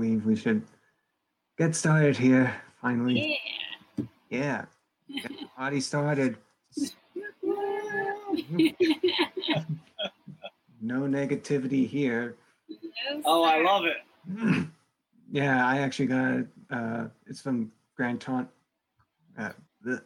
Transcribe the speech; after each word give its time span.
me, 0.00 0.16
but 0.16 0.24
I 0.24 0.26
believe 0.26 0.26
we 0.26 0.36
should 0.36 0.62
get 1.58 1.74
started 1.74 2.16
here 2.16 2.54
finally. 2.80 3.38
Yeah. 4.30 4.64
Yeah. 5.08 5.22
Get 5.22 5.30
the 5.40 5.46
party 5.56 5.80
started. 5.80 6.36
No 10.80 11.00
negativity 11.02 11.88
here. 11.88 12.36
No, 12.68 13.22
Oh, 13.24 13.42
I 13.42 13.62
love 13.62 13.84
it. 13.86 13.96
yeah, 15.32 15.66
I 15.66 15.78
actually 15.78 16.06
got 16.06 16.40
uh 16.70 17.06
it's 17.26 17.40
from 17.40 17.72
Grant 17.96 18.20
Taunt 18.20 18.48
uh 19.38 19.52
the 19.82 20.02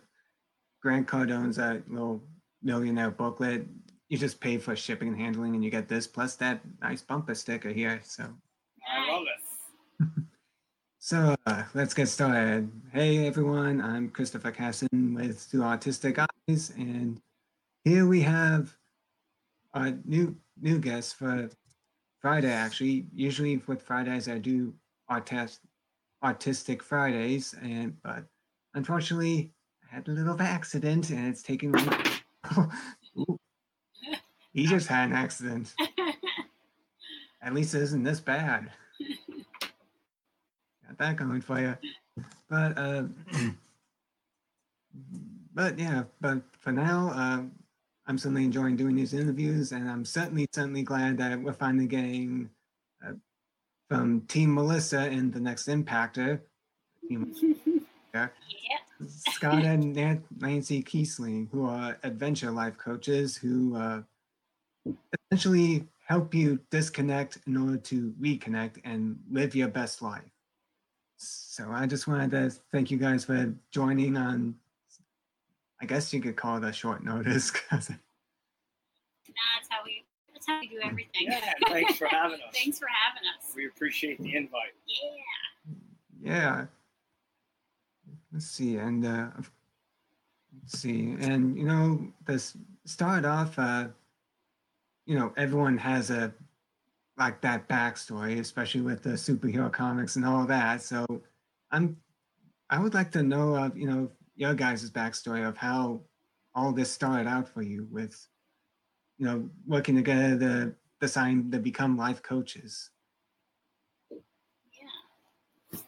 Grant 0.80 1.08
Cardone's 1.08 1.58
uh, 1.58 1.80
little 1.88 2.22
millionaire 2.62 3.10
booklet. 3.10 3.66
You 4.08 4.18
just 4.18 4.40
pay 4.40 4.56
for 4.58 4.76
shipping 4.76 5.08
and 5.08 5.18
handling 5.18 5.54
and 5.56 5.64
you 5.64 5.70
get 5.70 5.88
this 5.88 6.06
plus 6.06 6.36
that 6.36 6.60
nice 6.80 7.02
bumper 7.02 7.34
sticker 7.34 7.70
here. 7.70 8.00
So 8.04 8.22
I 8.88 9.10
love 9.10 9.24
it. 9.24 9.47
So 11.00 11.36
uh, 11.46 11.62
let's 11.74 11.94
get 11.94 12.08
started. 12.08 12.70
Hey 12.92 13.26
everyone, 13.26 13.80
I'm 13.80 14.10
Christopher 14.10 14.50
Casson 14.50 15.14
with 15.14 15.38
Through 15.38 15.60
Autistic 15.60 16.18
Eyes, 16.18 16.72
and 16.76 17.20
here 17.84 18.04
we 18.06 18.20
have 18.22 18.76
a 19.74 19.94
new 20.04 20.36
new 20.60 20.80
guest 20.80 21.14
for 21.14 21.48
Friday. 22.20 22.50
Actually, 22.50 23.06
usually 23.14 23.62
with 23.68 23.80
Fridays 23.80 24.28
I 24.28 24.38
do 24.38 24.74
autis- 25.08 25.60
autistic 26.24 26.82
Fridays, 26.82 27.54
and 27.62 27.96
but 28.02 28.24
unfortunately 28.74 29.52
I 29.90 29.94
had 29.94 30.08
a 30.08 30.10
little 30.10 30.42
accident, 30.42 31.10
and 31.10 31.28
it's 31.28 31.42
taking 31.42 31.70
me. 31.70 31.82
He 34.52 34.66
just 34.66 34.88
had 34.88 35.10
an 35.10 35.14
accident. 35.14 35.74
At 37.42 37.54
least 37.54 37.74
it 37.74 37.82
isn't 37.82 38.02
this 38.02 38.18
bad. 38.18 38.72
Going 40.98 41.40
for 41.40 41.60
you. 41.60 41.76
But 42.50 42.76
uh, 42.76 43.04
but 45.54 45.78
yeah, 45.78 46.04
but 46.20 46.42
for 46.58 46.72
now, 46.72 47.10
uh, 47.14 47.42
I'm 48.06 48.18
certainly 48.18 48.44
enjoying 48.44 48.76
doing 48.76 48.96
these 48.96 49.14
interviews, 49.14 49.72
and 49.72 49.88
I'm 49.88 50.04
certainly 50.04 50.48
certainly 50.52 50.82
glad 50.82 51.18
that 51.18 51.40
we're 51.40 51.52
finally 51.52 51.86
getting 51.86 52.50
uh, 53.06 53.12
from 53.88 54.22
Team 54.22 54.54
Melissa 54.54 55.08
in 55.08 55.30
the 55.30 55.40
next 55.40 55.68
Impactor. 55.68 56.40
Yeah. 58.14 58.28
Scott 59.06 59.64
and 59.64 59.94
Nancy 60.40 60.82
Kiesling, 60.82 61.48
who 61.52 61.66
are 61.66 61.96
adventure 62.02 62.50
life 62.50 62.76
coaches 62.76 63.36
who 63.36 63.76
uh, 63.76 64.02
essentially 65.30 65.86
help 66.06 66.34
you 66.34 66.58
disconnect 66.70 67.38
in 67.46 67.56
order 67.56 67.76
to 67.76 68.12
reconnect 68.20 68.80
and 68.84 69.18
live 69.30 69.54
your 69.54 69.68
best 69.68 70.02
life. 70.02 70.22
So 71.28 71.70
I 71.70 71.86
just 71.86 72.06
wanted 72.06 72.30
to 72.30 72.50
thank 72.70 72.90
you 72.90 72.96
guys 72.96 73.24
for 73.24 73.52
joining 73.72 74.16
on, 74.16 74.54
I 75.80 75.86
guess 75.86 76.12
you 76.12 76.20
could 76.20 76.36
call 76.36 76.56
it 76.58 76.64
a 76.64 76.72
short 76.72 77.04
notice. 77.04 77.50
'cause- 77.68 77.90
Nah, 77.90 77.96
that's 79.56 79.68
how 79.68 79.78
we 79.84 80.04
that's 80.32 80.46
how 80.46 80.58
we 80.60 80.68
do 80.68 80.80
everything. 80.82 81.26
Yeah, 81.28 81.52
thanks 81.68 81.96
for 81.96 82.06
having 82.06 82.40
us. 82.40 82.54
Thanks 82.54 82.78
for 82.78 82.88
having 82.88 83.22
us. 83.36 83.52
We 83.54 83.66
appreciate 83.66 84.20
the 84.20 84.34
invite. 84.36 84.74
Yeah. 84.86 85.04
yeah. 86.20 86.66
Let's 88.32 88.46
see, 88.46 88.76
and 88.78 89.04
uh, 89.06 89.28
let's 90.60 90.78
see, 90.78 91.14
and 91.20 91.56
you 91.56 91.64
know, 91.66 92.12
this 92.26 92.56
start 92.84 93.24
off, 93.24 93.56
uh, 93.58 93.88
you 95.06 95.16
know, 95.18 95.32
everyone 95.36 95.78
has 95.78 96.10
a 96.10 96.32
like 97.18 97.40
that 97.42 97.68
backstory, 97.68 98.38
especially 98.38 98.80
with 98.82 99.02
the 99.02 99.10
superhero 99.10 99.72
comics 99.72 100.16
and 100.16 100.24
all 100.24 100.46
that. 100.46 100.82
So, 100.82 101.06
I'm, 101.70 101.96
I 102.70 102.78
would 102.78 102.94
like 102.94 103.10
to 103.12 103.22
know 103.22 103.54
of 103.54 103.76
you 103.76 103.86
know 103.86 104.10
your 104.36 104.54
guys' 104.54 104.88
backstory 104.90 105.46
of 105.46 105.56
how 105.56 106.00
all 106.54 106.72
this 106.72 106.90
started 106.90 107.28
out 107.28 107.48
for 107.48 107.62
you 107.62 107.86
with, 107.90 108.26
you 109.18 109.26
know, 109.26 109.48
working 109.66 109.96
together 109.96 110.38
to 110.38 110.74
decide 111.00 111.52
to 111.52 111.58
become 111.58 111.96
life 111.96 112.22
coaches. 112.22 112.90
Yeah. 114.10 115.80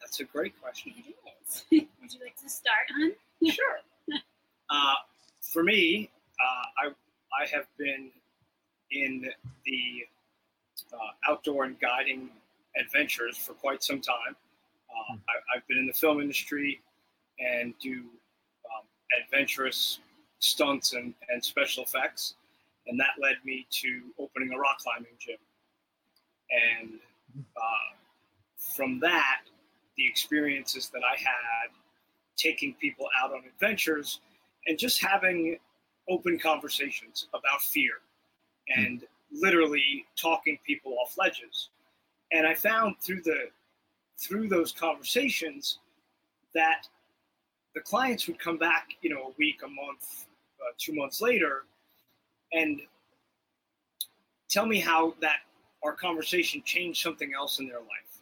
That's 0.00 0.20
a 0.20 0.24
great 0.24 0.60
question. 0.60 0.94
It 0.96 1.14
is. 1.46 1.64
Would 1.70 2.12
you 2.12 2.20
like 2.24 2.36
to 2.36 2.48
start, 2.48 2.86
hon? 2.96 3.12
Sure. 3.50 3.78
Uh, 4.68 4.94
for 5.40 5.62
me, 5.64 6.10
uh, 6.38 6.88
I 6.88 7.42
I 7.42 7.46
have 7.52 7.66
been 7.78 8.10
in 8.90 9.22
the 9.64 10.04
uh, 10.92 11.30
outdoor 11.30 11.64
and 11.64 11.78
guiding 11.80 12.30
adventures 12.78 13.36
for 13.36 13.54
quite 13.54 13.82
some 13.82 14.00
time. 14.00 14.36
Uh, 14.90 15.16
I, 15.28 15.56
I've 15.56 15.66
been 15.68 15.78
in 15.78 15.86
the 15.86 15.92
film 15.92 16.20
industry 16.20 16.80
and 17.38 17.74
do 17.80 17.92
um, 17.92 18.86
adventurous 19.24 20.00
stunts 20.38 20.92
and, 20.94 21.14
and 21.28 21.44
special 21.44 21.84
effects, 21.84 22.34
and 22.86 22.98
that 22.98 23.20
led 23.20 23.36
me 23.44 23.66
to 23.70 24.02
opening 24.18 24.52
a 24.52 24.58
rock 24.58 24.78
climbing 24.78 25.12
gym. 25.18 25.36
And 26.80 26.98
uh, 27.56 27.96
from 28.76 29.00
that, 29.00 29.42
the 29.96 30.06
experiences 30.06 30.90
that 30.90 31.02
I 31.04 31.18
had 31.18 31.70
taking 32.36 32.74
people 32.80 33.06
out 33.22 33.32
on 33.32 33.42
adventures 33.46 34.20
and 34.66 34.78
just 34.78 35.02
having 35.02 35.58
open 36.08 36.38
conversations 36.38 37.28
about 37.34 37.60
fear 37.60 37.92
and 38.68 39.04
literally 39.32 40.04
talking 40.20 40.58
people 40.66 40.96
off 41.00 41.16
ledges 41.18 41.70
and 42.32 42.46
i 42.46 42.54
found 42.54 42.96
through 43.00 43.22
the 43.22 43.48
through 44.18 44.48
those 44.48 44.72
conversations 44.72 45.78
that 46.54 46.86
the 47.74 47.80
clients 47.80 48.26
would 48.26 48.38
come 48.38 48.58
back 48.58 48.88
you 49.02 49.10
know 49.10 49.22
a 49.22 49.32
week 49.38 49.60
a 49.64 49.68
month 49.68 50.26
uh, 50.60 50.72
two 50.78 50.94
months 50.94 51.20
later 51.20 51.64
and 52.52 52.80
tell 54.48 54.66
me 54.66 54.80
how 54.80 55.14
that 55.20 55.38
our 55.84 55.94
conversation 55.94 56.60
changed 56.64 57.00
something 57.00 57.32
else 57.34 57.60
in 57.60 57.66
their 57.66 57.78
life 57.78 58.20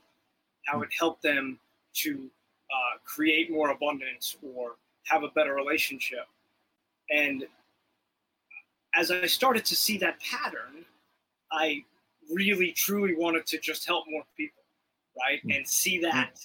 how 0.66 0.82
it 0.82 0.88
helped 0.98 1.22
them 1.22 1.58
to 1.94 2.30
uh, 2.70 2.98
create 3.04 3.50
more 3.50 3.70
abundance 3.70 4.36
or 4.42 4.76
have 5.04 5.22
a 5.22 5.28
better 5.28 5.54
relationship. 5.54 6.26
And 7.10 7.44
as 8.94 9.10
I 9.10 9.26
started 9.26 9.64
to 9.66 9.76
see 9.76 9.96
that 9.98 10.20
pattern, 10.20 10.84
I 11.52 11.84
really 12.30 12.72
truly 12.72 13.14
wanted 13.16 13.46
to 13.46 13.58
just 13.58 13.86
help 13.86 14.04
more 14.08 14.24
people, 14.36 14.62
right? 15.18 15.40
Mm. 15.46 15.56
And 15.56 15.68
see 15.68 15.98
that, 16.00 16.38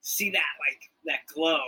see 0.00 0.30
that 0.30 0.52
like 0.68 0.80
that 1.04 1.32
glow. 1.32 1.60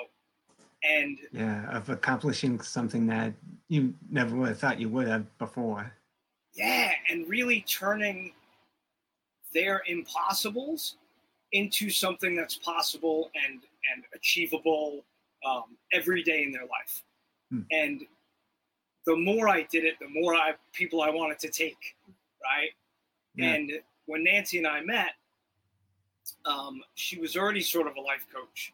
And 0.84 1.18
Yeah, 1.32 1.70
of 1.70 1.88
accomplishing 1.90 2.60
something 2.60 3.06
that 3.06 3.34
you 3.68 3.94
never 4.10 4.34
would 4.36 4.48
have 4.48 4.58
thought 4.58 4.80
you 4.80 4.88
would 4.88 5.06
have 5.06 5.38
before. 5.38 5.92
yeah, 6.54 6.92
and 7.08 7.28
really 7.28 7.60
turning 7.68 8.32
their 9.54 9.82
impossibles 9.86 10.96
into 11.52 11.90
something 11.90 12.34
that's 12.34 12.56
possible 12.56 13.30
and 13.46 13.60
and 13.92 14.04
achievable 14.14 15.04
um, 15.46 15.76
every 15.92 16.22
day 16.22 16.42
in 16.44 16.52
their 16.52 16.62
life. 16.62 17.02
Hmm. 17.50 17.60
And 17.70 18.02
the 19.06 19.16
more 19.16 19.48
I 19.48 19.62
did 19.62 19.84
it, 19.84 19.96
the 20.00 20.08
more 20.08 20.34
I 20.34 20.54
people 20.72 21.02
I 21.02 21.10
wanted 21.10 21.38
to 21.40 21.48
take, 21.48 21.96
right? 22.42 22.70
Yeah. 23.34 23.54
And 23.54 23.72
when 24.06 24.24
Nancy 24.24 24.58
and 24.58 24.66
I 24.66 24.80
met, 24.80 25.12
um, 26.44 26.82
she 26.94 27.18
was 27.18 27.36
already 27.36 27.60
sort 27.62 27.86
of 27.86 27.96
a 27.96 28.00
life 28.00 28.26
coach, 28.34 28.72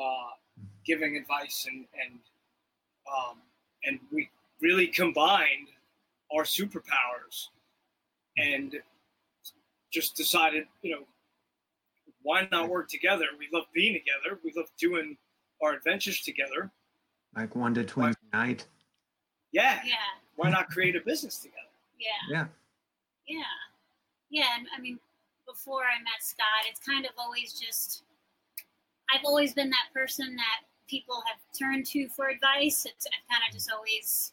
uh, 0.00 0.30
giving 0.84 1.16
advice 1.16 1.66
and 1.70 1.84
and 2.02 2.18
um, 3.06 3.38
and 3.84 3.98
we 4.12 4.28
really 4.60 4.86
combined 4.86 5.68
our 6.34 6.42
superpowers 6.42 7.48
and 8.38 8.76
just 9.92 10.16
decided, 10.16 10.66
you 10.82 10.92
know, 10.92 11.02
why 12.22 12.48
not 12.50 12.68
work 12.68 12.88
together? 12.88 13.26
We 13.38 13.48
love 13.52 13.66
being 13.72 13.92
together. 13.94 14.40
We 14.44 14.52
love 14.56 14.66
doing 14.78 15.16
our 15.62 15.74
adventures 15.74 16.20
together. 16.22 16.70
like 17.36 17.54
one 17.54 17.74
to 17.74 17.84
twenty 17.84 18.16
night. 18.32 18.66
Yeah. 19.52 19.80
Yeah. 19.84 19.94
Why 20.34 20.50
not 20.50 20.68
create 20.68 20.96
a 20.96 21.00
business 21.00 21.38
together? 21.38 21.56
Yeah. 21.98 22.08
Yeah, 22.30 22.46
Yeah. 23.26 23.56
Yeah. 24.30 24.56
I 24.76 24.80
mean, 24.80 24.98
before 25.46 25.82
I 25.82 25.98
met 26.02 26.22
Scott, 26.22 26.66
it's 26.68 26.80
kind 26.80 27.04
of 27.04 27.12
always 27.18 27.52
just, 27.52 28.02
I've 29.12 29.24
always 29.24 29.52
been 29.52 29.70
that 29.70 29.94
person 29.94 30.34
that 30.36 30.66
people 30.88 31.22
have 31.26 31.38
turned 31.56 31.86
to 31.86 32.08
for 32.08 32.28
advice. 32.28 32.86
It's, 32.86 33.06
I've 33.06 33.26
kind 33.30 33.42
of 33.46 33.54
just 33.54 33.70
always 33.70 34.32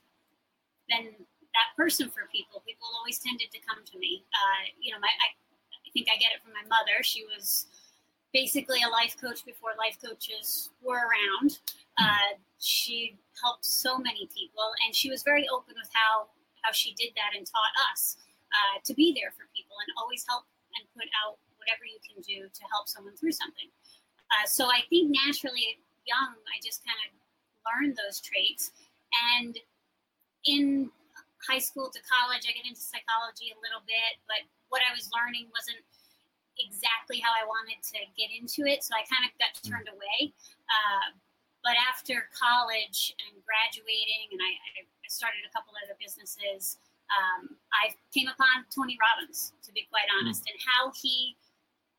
been 0.89 1.13
that 1.53 1.69
person 1.77 2.09
for 2.09 2.29
people. 2.31 2.61
People 2.65 2.87
always 2.97 3.19
tended 3.19 3.51
to 3.53 3.59
come 3.61 3.85
to 3.85 3.97
me. 3.99 4.25
Uh, 4.33 4.73
you 4.81 4.91
know, 4.91 4.99
my, 4.99 5.09
I, 5.09 5.29
I 5.33 5.89
think 5.93 6.07
I 6.09 6.17
get 6.17 6.33
it 6.33 6.41
from 6.41 6.53
my 6.53 6.65
mother. 6.65 7.03
She 7.03 7.25
was 7.25 7.67
basically 8.33 8.81
a 8.81 8.89
life 8.89 9.15
coach 9.21 9.45
before 9.45 9.77
life 9.77 9.97
coaches 10.01 10.71
were 10.81 11.05
around. 11.05 11.59
Uh, 12.01 12.41
she 12.57 13.15
helped 13.39 13.63
so 13.63 13.97
many 13.97 14.27
people, 14.33 14.73
and 14.85 14.95
she 14.95 15.09
was 15.11 15.21
very 15.21 15.45
open 15.53 15.75
with 15.77 15.89
how 15.93 16.25
how 16.63 16.71
she 16.71 16.93
did 16.95 17.11
that 17.13 17.37
and 17.37 17.45
taught 17.45 17.75
us 17.91 18.17
uh, 18.53 18.77
to 18.85 18.93
be 18.93 19.11
there 19.17 19.33
for 19.33 19.49
people 19.51 19.75
and 19.81 19.89
always 19.97 20.23
help 20.29 20.45
and 20.77 20.85
put 20.93 21.09
out 21.25 21.41
whatever 21.57 21.85
you 21.85 21.97
can 22.01 22.21
do 22.21 22.45
to 22.49 22.63
help 22.69 22.87
someone 22.87 23.17
through 23.17 23.33
something. 23.33 23.69
Uh, 24.29 24.45
so 24.45 24.69
I 24.69 24.85
think 24.89 25.13
naturally 25.25 25.81
young, 26.05 26.37
I 26.49 26.57
just 26.63 26.81
kind 26.85 26.97
of 27.05 27.09
learned 27.65 27.97
those 27.97 28.19
traits. 28.19 28.73
And 29.33 29.55
in 30.45 30.91
high 31.45 31.61
school 31.61 31.91
to 31.91 31.99
college, 32.03 32.47
I 32.47 32.55
get 32.55 32.67
into 32.67 32.81
psychology 32.81 33.51
a 33.51 33.59
little 33.59 33.83
bit, 33.85 34.19
but 34.27 34.43
what 34.71 34.81
I 34.83 34.91
was 34.95 35.11
learning 35.13 35.51
wasn't 35.53 35.83
exactly 36.61 37.17
how 37.19 37.33
I 37.33 37.45
wanted 37.45 37.81
to 37.93 37.99
get 38.13 38.29
into 38.29 38.69
it. 38.69 38.85
So 38.85 38.93
I 38.93 39.05
kind 39.09 39.25
of 39.25 39.31
got 39.37 39.53
mm. 39.57 39.65
turned 39.69 39.89
away. 39.89 40.33
Uh, 40.69 41.17
but 41.63 41.79
after 41.79 42.27
college 42.35 43.15
and 43.23 43.39
graduating, 43.47 44.35
and 44.35 44.41
I, 44.43 44.83
I 44.83 45.07
started 45.07 45.47
a 45.47 45.51
couple 45.55 45.71
other 45.79 45.95
businesses, 45.95 46.77
um, 47.13 47.55
I 47.73 47.93
came 48.13 48.27
upon 48.27 48.65
Tony 48.73 48.97
Robbins, 48.97 49.53
to 49.63 49.71
be 49.71 49.87
quite 49.89 50.09
mm. 50.09 50.21
honest, 50.21 50.43
and 50.49 50.57
how 50.61 50.91
he 51.01 51.35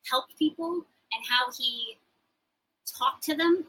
helped 0.09 0.37
people 0.37 0.85
and 1.13 1.21
how 1.27 1.51
he 1.57 1.97
talked 2.85 3.23
to 3.25 3.35
them 3.35 3.65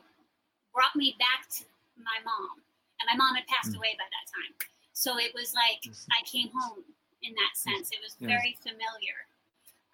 brought 0.75 0.95
me 0.95 1.17
back 1.19 1.49
to 1.59 1.65
my 1.97 2.19
mom. 2.25 2.61
And 3.01 3.09
my 3.09 3.17
mom 3.17 3.35
had 3.35 3.47
passed 3.47 3.73
mm. 3.73 3.79
away 3.79 3.97
by 3.99 4.05
that 4.05 4.27
time. 4.29 4.53
So 4.93 5.19
it 5.19 5.33
was 5.35 5.53
like 5.53 5.85
I 6.13 6.25
came 6.25 6.49
home 6.55 6.85
in 7.23 7.33
that 7.35 7.55
sense. 7.55 7.91
It 7.93 8.01
was 8.01 8.17
very 8.21 8.57
familiar. 8.63 9.29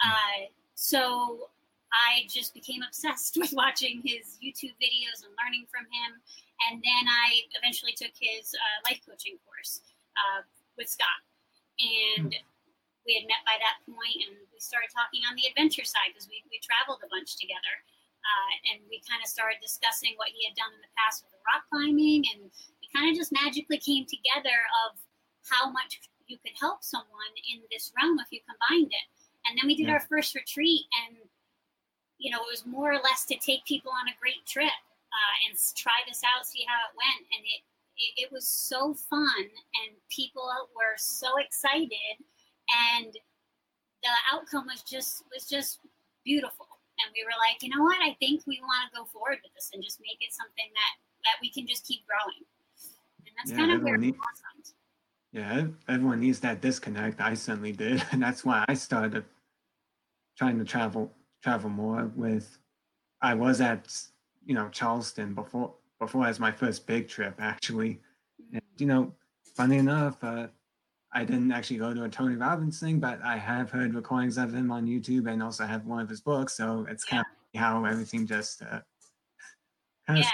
Uh, 0.03 0.47
so 0.75 1.51
I 1.93 2.27
just 2.31 2.55
became 2.55 2.83
obsessed 2.87 3.37
with 3.41 3.53
watching 3.53 4.03
his 4.05 4.39
YouTube 4.39 4.75
videos 4.79 5.27
and 5.27 5.35
learning 5.43 5.67
from 5.71 5.87
him. 5.91 6.19
And 6.71 6.83
then 6.83 7.05
I 7.07 7.43
eventually 7.59 7.93
took 7.93 8.15
his 8.19 8.55
uh, 8.55 8.91
life 8.91 9.01
coaching 9.09 9.39
course 9.45 9.83
uh, 10.15 10.43
with 10.79 10.89
Scott. 10.89 11.19
And 11.81 12.33
mm. 12.33 12.43
we 13.07 13.13
had 13.17 13.27
met 13.29 13.43
by 13.49 13.57
that 13.57 13.81
point 13.89 14.19
and 14.29 14.37
we 14.53 14.59
started 14.61 14.93
talking 14.93 15.25
on 15.29 15.39
the 15.39 15.49
adventure 15.49 15.87
side 15.87 16.13
because 16.13 16.29
we, 16.29 16.45
we 16.53 16.61
traveled 16.63 17.01
a 17.05 17.09
bunch 17.09 17.39
together. 17.39 17.75
Uh, 18.23 18.53
and 18.71 18.79
we 18.87 19.03
kind 19.03 19.19
of 19.19 19.27
started 19.27 19.59
discussing 19.59 20.15
what 20.15 20.31
he 20.31 20.47
had 20.47 20.55
done 20.55 20.71
in 20.71 20.79
the 20.79 20.95
past 20.95 21.27
with 21.27 21.35
the 21.35 21.43
rock 21.43 21.67
climbing. 21.67 22.23
And 22.31 22.47
we 22.79 22.87
kind 22.95 23.11
of 23.11 23.19
just 23.19 23.35
magically 23.35 23.83
came 23.83 24.07
together 24.07 24.63
of 24.87 24.95
how 25.51 25.75
much 25.75 25.99
you 26.31 26.39
could 26.39 26.55
help 26.55 26.87
someone 26.87 27.35
in 27.51 27.67
this 27.75 27.91
realm 27.99 28.23
if 28.23 28.31
you 28.31 28.39
combined 28.47 28.95
it. 28.95 29.07
And 29.43 29.59
then 29.59 29.67
we 29.67 29.75
did 29.75 29.91
yeah. 29.91 29.99
our 29.99 30.05
first 30.07 30.39
retreat 30.39 30.87
and 31.03 31.19
you 32.23 32.31
know, 32.31 32.39
it 32.39 32.55
was 32.55 32.63
more 32.63 32.95
or 32.95 33.03
less 33.03 33.27
to 33.27 33.35
take 33.43 33.67
people 33.67 33.91
on 33.91 34.07
a 34.07 34.15
great 34.23 34.47
trip 34.47 34.71
uh, 35.11 35.35
and 35.45 35.59
try 35.75 36.07
this 36.07 36.23
out, 36.23 36.47
see 36.47 36.63
how 36.71 36.79
it 36.87 36.95
went. 36.95 37.27
And 37.35 37.43
it, 37.43 37.61
it, 37.97 38.27
it 38.27 38.33
was 38.33 38.49
so 38.49 38.95
fun, 38.95 39.45
and 39.85 39.97
people 40.11 40.49
were 40.75 40.97
so 40.97 41.29
excited, 41.39 42.17
and 42.97 43.13
the 44.03 44.11
outcome 44.33 44.67
was 44.67 44.83
just 44.83 45.25
was 45.33 45.47
just 45.47 45.81
beautiful. 46.25 46.67
And 47.03 47.11
we 47.17 47.25
were 47.25 47.39
like, 47.41 47.63
you 47.63 47.71
know 47.71 47.83
what? 47.83 47.99
I 48.03 48.15
think 48.21 48.47
we 48.47 48.61
want 48.61 48.93
to 48.93 48.99
go 48.99 49.05
forward 49.07 49.39
with 49.43 49.53
this 49.55 49.71
and 49.73 49.83
just 49.83 49.99
make 50.01 50.19
it 50.21 50.33
something 50.33 50.71
that 50.75 50.95
that 51.25 51.37
we 51.41 51.51
can 51.51 51.67
just 51.67 51.87
keep 51.87 52.01
growing. 52.07 52.45
And 53.27 53.35
that's 53.39 53.51
yeah, 53.51 53.57
kind 53.57 53.73
of 53.73 53.83
where 53.83 53.95
it 53.95 54.01
blossomed. 54.01 54.75
Yeah, 55.33 55.67
everyone 55.89 56.21
needs 56.21 56.41
that 56.41 56.61
disconnect. 56.61 57.21
I 57.21 57.35
certainly 57.35 57.73
did, 57.73 58.05
and 58.13 58.23
that's 58.23 58.45
why 58.45 58.65
I 58.69 58.75
started 58.75 59.25
trying 60.37 60.59
to 60.59 60.65
travel 60.65 61.13
travel 61.43 61.71
more 61.71 62.11
with 62.15 62.59
I 63.21 63.35
was 63.35 63.61
at 63.61 63.97
you 64.45 64.55
know 64.55 64.69
Charleston 64.69 65.35
before 65.35 65.75
before 66.03 66.27
as 66.27 66.41
my 66.41 66.51
first 66.51 66.85
big 66.87 67.09
trip 67.09 67.35
actually. 67.39 68.01
And, 68.53 68.63
you 68.77 68.87
know, 68.87 69.15
funny 69.55 69.79
enough, 69.79 70.23
uh, 70.23 70.49
I 71.15 71.25
didn't 71.25 71.53
actually 71.53 71.77
go 71.77 71.95
to 71.95 72.05
a 72.05 72.09
Tony 72.09 72.35
Robbins 72.35 72.81
thing, 72.81 72.99
but 72.99 73.23
I 73.23 73.37
have 73.37 73.71
heard 73.71 73.95
recordings 73.95 74.37
of 74.37 74.53
him 74.53 74.73
on 74.73 74.87
YouTube 74.87 75.31
and 75.31 75.43
also 75.43 75.65
have 75.65 75.87
one 75.87 76.01
of 76.01 76.09
his 76.09 76.21
books. 76.21 76.57
So 76.57 76.87
it's 76.89 77.05
kind 77.05 77.21
of 77.21 77.61
how 77.61 77.85
everything 77.85 78.27
just 78.27 78.63
uh, 78.63 78.81
kind 80.07 80.19
of 80.19 80.25
yeah. 80.25 80.31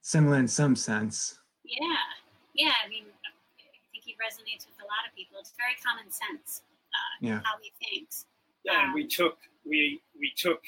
similar 0.00 0.38
in 0.38 0.48
some 0.48 0.74
sense. 0.74 1.38
Yeah, 1.64 1.86
yeah. 2.54 2.72
I 2.84 2.88
mean, 2.88 3.04
I 3.04 3.30
think 3.92 4.04
he 4.04 4.12
resonates 4.14 4.66
with 4.66 4.80
a 4.80 4.88
lot 4.90 5.06
of 5.06 5.14
people. 5.14 5.36
It's 5.38 5.52
very 5.56 5.76
common 5.84 6.10
sense. 6.10 6.62
Uh, 6.90 7.14
yeah. 7.20 7.40
How 7.44 7.54
he 7.62 7.70
thinks. 7.78 8.26
Yeah, 8.64 8.72
um, 8.72 8.84
and 8.86 8.94
we 8.94 9.06
took 9.06 9.38
we 9.64 10.00
we 10.18 10.32
took 10.36 10.62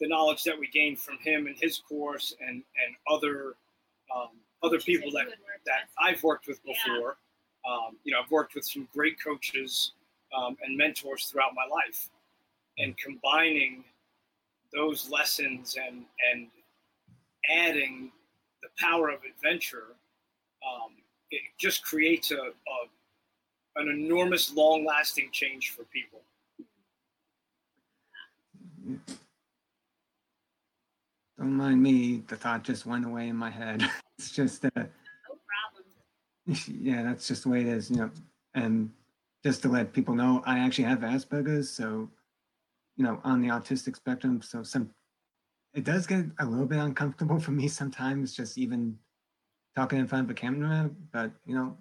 the 0.00 0.08
knowledge 0.08 0.42
that 0.44 0.58
we 0.58 0.68
gained 0.68 0.98
from 0.98 1.18
him 1.18 1.46
and 1.46 1.56
his 1.58 1.78
course 1.78 2.34
and 2.40 2.56
and 2.84 2.96
other 3.10 3.54
um, 4.14 4.30
other 4.62 4.78
people 4.78 5.10
that 5.12 5.26
that 5.64 5.88
I've 5.98 6.22
worked 6.22 6.46
with 6.46 6.62
before. 6.64 7.16
Yeah. 7.16 7.72
Um, 7.72 7.96
you 8.04 8.12
know, 8.12 8.20
I've 8.22 8.30
worked 8.30 8.54
with 8.54 8.64
some 8.64 8.86
great 8.92 9.16
coaches 9.22 9.92
um, 10.36 10.56
and 10.62 10.76
mentors 10.76 11.26
throughout 11.26 11.52
my 11.54 11.66
life, 11.68 12.08
and 12.78 12.96
combining 12.96 13.84
those 14.72 15.10
lessons 15.10 15.76
and 15.76 16.04
and 16.32 16.48
adding 17.50 18.12
the 18.62 18.68
power 18.78 19.08
of 19.08 19.20
adventure, 19.24 19.96
um, 20.66 20.92
it 21.30 21.42
just 21.58 21.84
creates 21.84 22.30
a, 22.30 22.36
a 22.36 22.88
an 23.76 23.88
enormous, 23.88 24.54
long-lasting 24.54 25.28
change 25.32 25.70
for 25.70 25.84
people. 25.84 26.22
Mind 31.66 31.82
me. 31.82 32.22
The 32.28 32.36
thought 32.36 32.62
just 32.62 32.86
went 32.86 33.04
away 33.04 33.26
in 33.26 33.34
my 33.34 33.50
head. 33.50 33.82
It's 34.18 34.30
just 34.30 34.64
uh, 34.64 34.70
no 34.76 35.34
problem. 35.50 35.84
Yeah, 36.80 37.02
that's 37.02 37.26
just 37.26 37.42
the 37.42 37.48
way 37.48 37.62
it 37.62 37.66
is, 37.66 37.90
you 37.90 37.96
know. 37.96 38.10
And 38.54 38.92
just 39.42 39.62
to 39.62 39.68
let 39.68 39.92
people 39.92 40.14
know, 40.14 40.44
I 40.46 40.60
actually 40.60 40.84
have 40.84 41.00
Asperger's, 41.00 41.68
so 41.68 42.08
you 42.96 43.02
know, 43.02 43.20
on 43.24 43.42
the 43.42 43.48
autistic 43.48 43.96
spectrum. 43.96 44.42
So 44.42 44.62
some, 44.62 44.90
it 45.74 45.82
does 45.82 46.06
get 46.06 46.26
a 46.38 46.46
little 46.46 46.66
bit 46.66 46.78
uncomfortable 46.78 47.40
for 47.46 47.50
me 47.50 47.66
sometimes, 47.66 48.36
just 48.36 48.58
even 48.58 48.96
talking 49.74 49.98
in 49.98 50.06
front 50.06 50.26
of 50.26 50.30
a 50.30 50.34
camera. 50.34 50.88
But 51.12 51.32
you 51.46 51.56
know, 51.56 51.76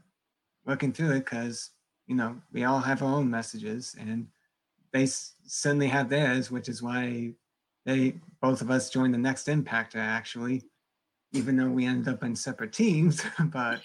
working 0.66 0.94
through 0.94 1.12
it 1.12 1.26
because 1.26 1.70
you 2.08 2.16
know 2.16 2.36
we 2.52 2.64
all 2.64 2.80
have 2.80 3.04
our 3.04 3.18
own 3.18 3.30
messages, 3.30 3.96
and 4.00 4.26
they 4.92 5.06
certainly 5.46 5.90
have 5.90 6.10
theirs, 6.10 6.50
which 6.50 6.70
is 6.70 6.81
why 6.81 7.36
they 7.85 8.15
both 8.42 8.61
of 8.61 8.71
us 8.71 8.89
joined 8.89 9.13
the 9.13 9.19
next 9.19 9.47
impact 9.47 9.95
actually, 9.95 10.63
even 11.31 11.56
though 11.56 11.69
we 11.69 11.85
ended 11.85 12.13
up 12.13 12.23
in 12.23 12.35
separate 12.35 12.73
teams. 12.73 13.23
but 13.45 13.81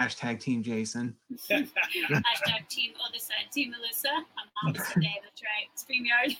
hashtag 0.00 0.40
Team 0.40 0.62
Jason. 0.62 1.14
hashtag 1.50 2.68
Team 2.68 2.92
other 3.06 3.18
side, 3.18 3.50
Team 3.52 3.70
Melissa. 3.70 4.08
I'm 4.08 4.68
opposite 4.68 5.00
day. 5.00 5.16
That's 5.24 5.42
right. 5.42 5.68
Streamyard. 5.76 6.36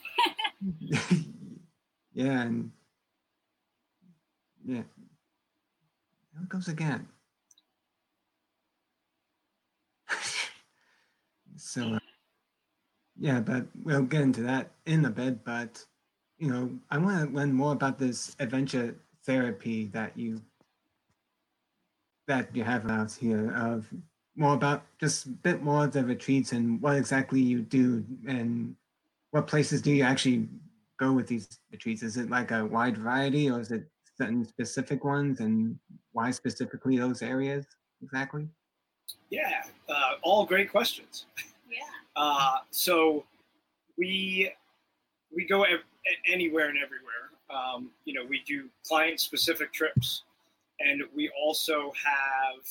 yeah, 2.14 2.42
and 2.42 2.70
yeah, 4.64 4.82
here 6.32 6.42
it 6.42 6.48
goes 6.48 6.68
again. 6.68 7.06
so. 11.56 11.94
Uh, 11.94 11.98
yeah, 13.18 13.40
but 13.40 13.66
we'll 13.84 14.02
get 14.02 14.22
into 14.22 14.40
that 14.42 14.70
in 14.86 15.04
a 15.04 15.10
bit. 15.10 15.44
But 15.44 15.84
you 16.40 16.48
know, 16.48 16.70
I 16.90 16.98
want 16.98 17.28
to 17.28 17.36
learn 17.36 17.52
more 17.52 17.72
about 17.72 17.98
this 17.98 18.34
adventure 18.40 18.96
therapy 19.24 19.86
that 19.92 20.16
you 20.16 20.40
that 22.26 22.48
you 22.56 22.64
have 22.64 22.90
out 22.90 23.12
here. 23.12 23.52
Of 23.54 23.86
more 24.36 24.54
about 24.54 24.84
just 24.98 25.26
a 25.26 25.28
bit 25.28 25.62
more 25.62 25.84
of 25.84 25.92
the 25.92 26.02
retreats 26.02 26.52
and 26.52 26.80
what 26.80 26.96
exactly 26.96 27.40
you 27.40 27.60
do 27.60 28.04
and 28.26 28.74
what 29.32 29.46
places 29.46 29.82
do 29.82 29.92
you 29.92 30.02
actually 30.02 30.48
go 30.98 31.12
with 31.12 31.26
these 31.26 31.46
retreats? 31.70 32.02
Is 32.02 32.16
it 32.16 32.30
like 32.30 32.50
a 32.52 32.64
wide 32.64 32.96
variety 32.96 33.50
or 33.50 33.60
is 33.60 33.70
it 33.70 33.84
certain 34.16 34.44
specific 34.46 35.04
ones 35.04 35.40
and 35.40 35.78
why 36.12 36.30
specifically 36.30 36.96
those 36.96 37.20
areas 37.20 37.66
exactly? 38.02 38.48
Yeah, 39.28 39.62
uh, 39.90 40.12
all 40.22 40.46
great 40.46 40.70
questions. 40.70 41.26
Yeah. 41.70 41.80
Uh, 42.16 42.58
so 42.70 43.24
we 43.98 44.52
we 45.34 45.46
go 45.46 45.62
ev- 45.64 45.80
anywhere 46.30 46.68
and 46.68 46.78
everywhere. 46.78 47.30
Um, 47.50 47.90
you 48.04 48.14
know, 48.14 48.24
we 48.28 48.42
do 48.46 48.68
client 48.86 49.20
specific 49.20 49.72
trips, 49.72 50.22
and 50.78 51.02
we 51.14 51.30
also 51.40 51.92
have 52.04 52.64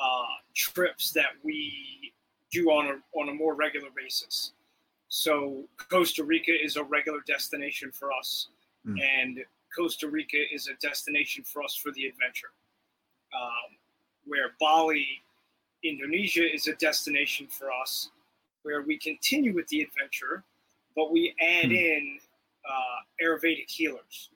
uh, 0.00 0.34
trips 0.54 1.10
that 1.12 1.32
we 1.42 2.12
do 2.50 2.70
on 2.70 2.86
a 2.86 3.18
on 3.18 3.28
a 3.28 3.34
more 3.34 3.54
regular 3.54 3.88
basis. 3.96 4.52
So 5.08 5.64
Costa 5.90 6.22
Rica 6.22 6.52
is 6.52 6.76
a 6.76 6.84
regular 6.84 7.20
destination 7.26 7.90
for 7.92 8.12
us, 8.12 8.48
mm. 8.86 8.98
and 9.00 9.38
Costa 9.76 10.08
Rica 10.08 10.38
is 10.52 10.68
a 10.68 10.74
destination 10.86 11.44
for 11.44 11.62
us 11.62 11.74
for 11.74 11.92
the 11.92 12.06
adventure. 12.06 12.50
Um, 13.34 13.76
where 14.26 14.52
Bali, 14.60 15.06
Indonesia 15.82 16.44
is 16.44 16.66
a 16.66 16.74
destination 16.74 17.46
for 17.46 17.70
us, 17.72 18.10
where 18.62 18.82
we 18.82 18.98
continue 18.98 19.54
with 19.54 19.66
the 19.68 19.80
adventure, 19.82 20.44
but 20.98 21.12
we 21.12 21.32
add 21.40 21.66
hmm. 21.66 21.72
in 21.72 22.18
uh, 22.68 23.24
Ayurvedic 23.24 23.70
healers 23.70 24.30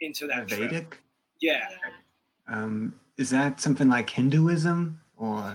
into 0.00 0.26
that. 0.26 0.48
Ayurvedic? 0.48 0.68
Trip. 0.68 0.94
Yeah. 1.40 1.68
Um, 2.48 2.92
is 3.16 3.30
that 3.30 3.60
something 3.60 3.88
like 3.88 4.10
Hinduism 4.10 5.00
or? 5.16 5.54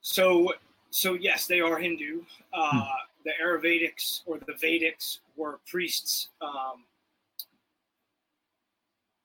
So, 0.00 0.52
so 0.90 1.14
yes, 1.14 1.46
they 1.46 1.60
are 1.60 1.78
Hindu. 1.78 2.22
Uh, 2.52 2.70
hmm. 2.72 2.78
the 3.24 3.30
Ayurvedics 3.42 4.22
or 4.26 4.38
the 4.38 4.54
Vedics 4.54 5.20
were 5.36 5.60
priests, 5.70 6.30
um, 6.42 6.84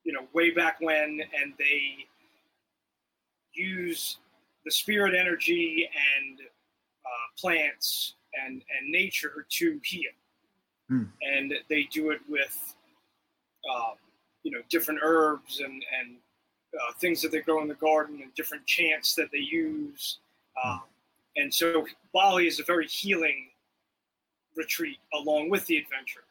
you 0.03 0.13
know, 0.13 0.27
way 0.33 0.51
back 0.51 0.79
when, 0.81 1.19
and 1.41 1.53
they 1.57 2.05
use 3.53 4.17
the 4.65 4.71
spirit 4.71 5.15
energy 5.15 5.89
and 6.17 6.39
uh, 6.41 7.39
plants 7.39 8.15
and, 8.45 8.63
and 8.77 8.91
nature 8.91 9.47
to 9.49 9.79
heal. 9.83 10.11
Hmm. 10.89 11.03
And 11.21 11.53
they 11.69 11.83
do 11.91 12.11
it 12.11 12.19
with, 12.27 12.75
um, 13.73 13.95
you 14.43 14.51
know, 14.51 14.59
different 14.69 14.99
herbs 15.03 15.59
and, 15.59 15.71
and 15.99 16.17
uh, 16.73 16.93
things 16.99 17.21
that 17.21 17.31
they 17.31 17.39
grow 17.39 17.61
in 17.61 17.67
the 17.67 17.75
garden 17.75 18.19
and 18.21 18.33
different 18.35 18.65
chants 18.65 19.15
that 19.15 19.31
they 19.31 19.39
use. 19.39 20.19
Um, 20.63 20.81
and 21.35 21.53
so 21.53 21.85
Bali 22.13 22.47
is 22.47 22.59
a 22.59 22.63
very 22.63 22.87
healing 22.87 23.49
retreat 24.55 24.99
along 25.13 25.49
with 25.49 25.65
the 25.65 25.77
adventure. 25.77 26.25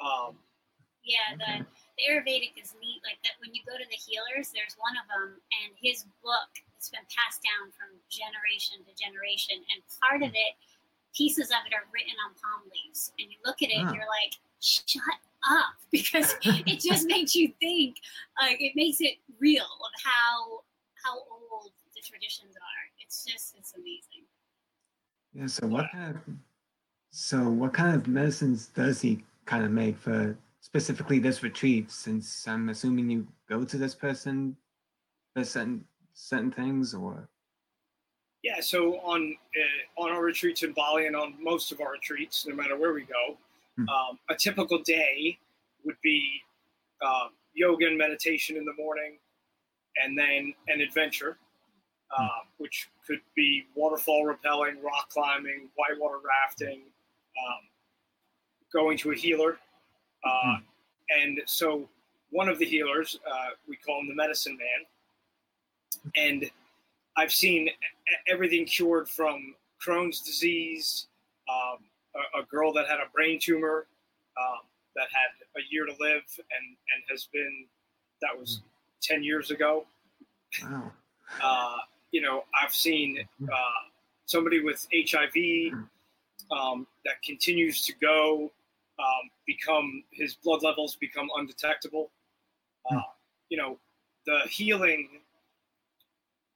Um, 0.00 0.36
Yeah, 1.04 1.34
the, 1.38 1.66
the 1.66 2.02
Ayurvedic 2.06 2.54
is 2.58 2.74
neat. 2.78 3.02
Like 3.02 3.18
that, 3.22 3.34
when 3.42 3.54
you 3.54 3.62
go 3.66 3.74
to 3.74 3.86
the 3.90 3.98
healers, 3.98 4.50
there's 4.54 4.74
one 4.78 4.94
of 4.98 5.06
them, 5.10 5.38
and 5.62 5.70
his 5.78 6.06
book 6.22 6.50
has 6.78 6.90
been 6.90 7.06
passed 7.10 7.42
down 7.42 7.70
from 7.74 7.94
generation 8.10 8.82
to 8.86 8.92
generation. 8.94 9.58
And 9.58 9.82
part 10.02 10.22
of 10.22 10.34
it, 10.34 10.54
pieces 11.14 11.50
of 11.50 11.62
it 11.66 11.74
are 11.74 11.86
written 11.92 12.14
on 12.26 12.34
palm 12.40 12.70
leaves. 12.72 13.12
And 13.18 13.30
you 13.30 13.38
look 13.44 13.62
at 13.62 13.70
it, 13.70 13.76
and 13.76 13.94
you're 13.94 14.06
like, 14.06 14.34
shut 14.60 15.18
up, 15.50 15.74
because 15.90 16.34
it 16.42 16.80
just 16.80 17.06
makes 17.06 17.34
you 17.34 17.52
think. 17.60 17.96
Like 18.40 18.60
it 18.60 18.72
makes 18.74 19.00
it 19.00 19.18
real 19.40 19.62
of 19.62 19.92
how 20.04 20.62
how 21.04 21.14
old 21.14 21.72
the 21.94 22.00
traditions 22.02 22.56
are. 22.56 22.84
It's 23.04 23.24
just 23.24 23.54
it's 23.58 23.74
amazing. 23.74 24.26
Yeah. 25.34 25.46
So 25.46 25.66
what 25.66 25.86
kind 25.92 26.16
of 26.16 26.22
so 27.10 27.48
what 27.48 27.72
kind 27.74 27.94
of 27.94 28.06
medicines 28.06 28.68
does 28.68 29.00
he 29.00 29.24
kind 29.44 29.64
of 29.64 29.70
make 29.70 29.98
for 29.98 30.36
specifically 30.60 31.18
this 31.18 31.42
retreat? 31.42 31.90
Since 31.90 32.46
I'm 32.48 32.68
assuming 32.68 33.10
you 33.10 33.26
go 33.48 33.64
to 33.64 33.76
this 33.76 33.94
person 33.94 34.56
for 35.34 35.44
certain 35.44 35.84
certain 36.14 36.50
things, 36.50 36.94
or 36.94 37.28
Yeah, 38.42 38.60
so 38.60 38.96
on 39.00 39.36
uh, 39.56 40.02
on 40.02 40.10
our 40.10 40.22
retreats 40.22 40.62
in 40.62 40.72
Bali 40.72 41.06
and 41.06 41.14
on 41.14 41.34
most 41.40 41.70
of 41.72 41.80
our 41.80 41.92
retreats, 41.92 42.46
no 42.46 42.54
matter 42.54 42.76
where 42.76 42.92
we 42.92 43.02
go, 43.02 43.36
Hmm. 43.76 43.88
um, 43.88 44.18
a 44.28 44.34
typical 44.34 44.78
day 44.82 45.38
would 45.84 45.96
be 46.02 46.42
uh, 47.00 47.28
yoga 47.54 47.86
and 47.86 47.96
meditation 47.96 48.56
in 48.56 48.64
the 48.64 48.74
morning, 48.74 49.18
and 49.96 50.16
then 50.16 50.54
an 50.68 50.80
adventure, 50.80 51.38
uh, 52.16 52.28
which 52.58 52.88
could 53.06 53.20
be 53.34 53.66
waterfall 53.74 54.24
rappelling, 54.26 54.82
rock 54.82 55.08
climbing, 55.08 55.70
whitewater 55.76 56.18
rafting, 56.18 56.82
um, 56.82 57.68
going 58.72 58.98
to 58.98 59.12
a 59.12 59.14
healer, 59.14 59.58
uh, 60.24 60.58
and 61.22 61.40
so 61.46 61.88
one 62.30 62.48
of 62.48 62.58
the 62.58 62.66
healers, 62.66 63.18
uh, 63.26 63.50
we 63.68 63.76
call 63.76 64.00
him 64.00 64.08
the 64.08 64.14
medicine 64.14 64.58
man, 64.58 66.12
and 66.14 66.50
I've 67.16 67.32
seen 67.32 67.68
everything 68.28 68.64
cured 68.64 69.08
from 69.08 69.54
Crohn's 69.84 70.20
disease, 70.20 71.06
um, 71.48 71.78
a, 72.14 72.40
a 72.40 72.44
girl 72.46 72.72
that 72.72 72.88
had 72.88 72.98
a 72.98 73.10
brain 73.14 73.38
tumor 73.40 73.86
um, 74.38 74.60
that 74.96 75.08
had 75.12 75.60
a 75.60 75.64
year 75.70 75.86
to 75.86 75.92
live 76.00 76.22
and, 76.36 76.76
and 76.94 77.04
has 77.10 77.28
been, 77.32 77.66
that 78.20 78.38
was 78.38 78.62
10 79.02 79.22
years 79.22 79.50
ago. 79.50 79.84
wow, 80.62 80.92
Uh, 81.42 81.78
you 82.10 82.20
know, 82.20 82.44
I've 82.62 82.74
seen 82.74 83.26
uh, 83.42 83.56
somebody 84.26 84.62
with 84.62 84.86
HIV 84.94 85.72
um, 86.50 86.86
that 87.06 87.22
continues 87.24 87.86
to 87.86 87.94
go, 88.02 88.52
um, 88.98 89.30
become, 89.46 90.04
his 90.10 90.34
blood 90.34 90.62
levels 90.62 90.94
become 90.96 91.28
undetectable. 91.38 92.10
Uh, 92.90 93.00
you 93.48 93.56
know, 93.56 93.78
the 94.26 94.40
healing 94.50 95.08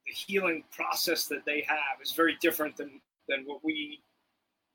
the 0.07 0.13
healing 0.13 0.63
process 0.71 1.27
that 1.27 1.45
they 1.45 1.61
have 1.67 2.01
is 2.01 2.11
very 2.13 2.37
different 2.41 2.75
than 2.77 3.01
than 3.27 3.43
what 3.45 3.63
we 3.63 3.99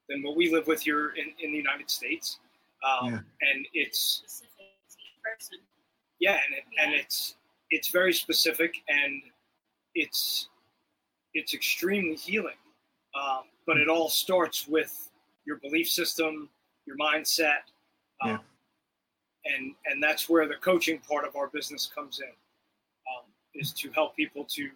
than 0.09 0.23
what 0.23 0.37
we 0.37 0.51
live 0.53 0.67
with 0.67 0.83
here 0.83 1.11
in, 1.11 1.33
in 1.43 1.53
the 1.53 1.59
United 1.59 1.91
States. 1.91 2.39
Um, 2.85 3.07
Yeah. 3.12 3.21
And 3.51 3.67
it's 3.73 4.23
Specific 4.25 4.51
to 4.91 4.97
each 4.99 5.23
person. 5.23 5.59
yeah, 6.21 6.39
and 6.47 6.55
it, 6.57 6.65
and 6.81 6.93
it's 6.95 7.37
it's 7.71 7.89
very 7.89 8.12
specific 8.12 8.75
and 8.89 9.23
it's 9.95 10.49
it's 11.35 11.55
extremely 11.55 12.17
healing. 12.17 12.57
Um, 13.15 13.45
but 13.67 13.77
it 13.79 13.89
all 13.89 14.09
starts 14.09 14.67
with 14.67 15.11
your 15.47 15.57
belief 15.59 15.89
system, 15.89 16.49
your 16.87 16.97
mindset, 16.97 17.62
um, 18.23 18.31
Yeah. 18.31 18.39
and 19.55 19.75
and 19.87 20.03
that's 20.03 20.29
where 20.29 20.47
the 20.47 20.57
coaching 20.57 20.99
part 20.99 21.27
of 21.27 21.37
our 21.37 21.49
business 21.49 21.87
comes 21.95 22.21
in, 22.21 22.29
um, 22.29 23.25
is 23.55 23.73
to 23.75 23.91
help 23.93 24.15
people 24.17 24.45
to 24.57 24.71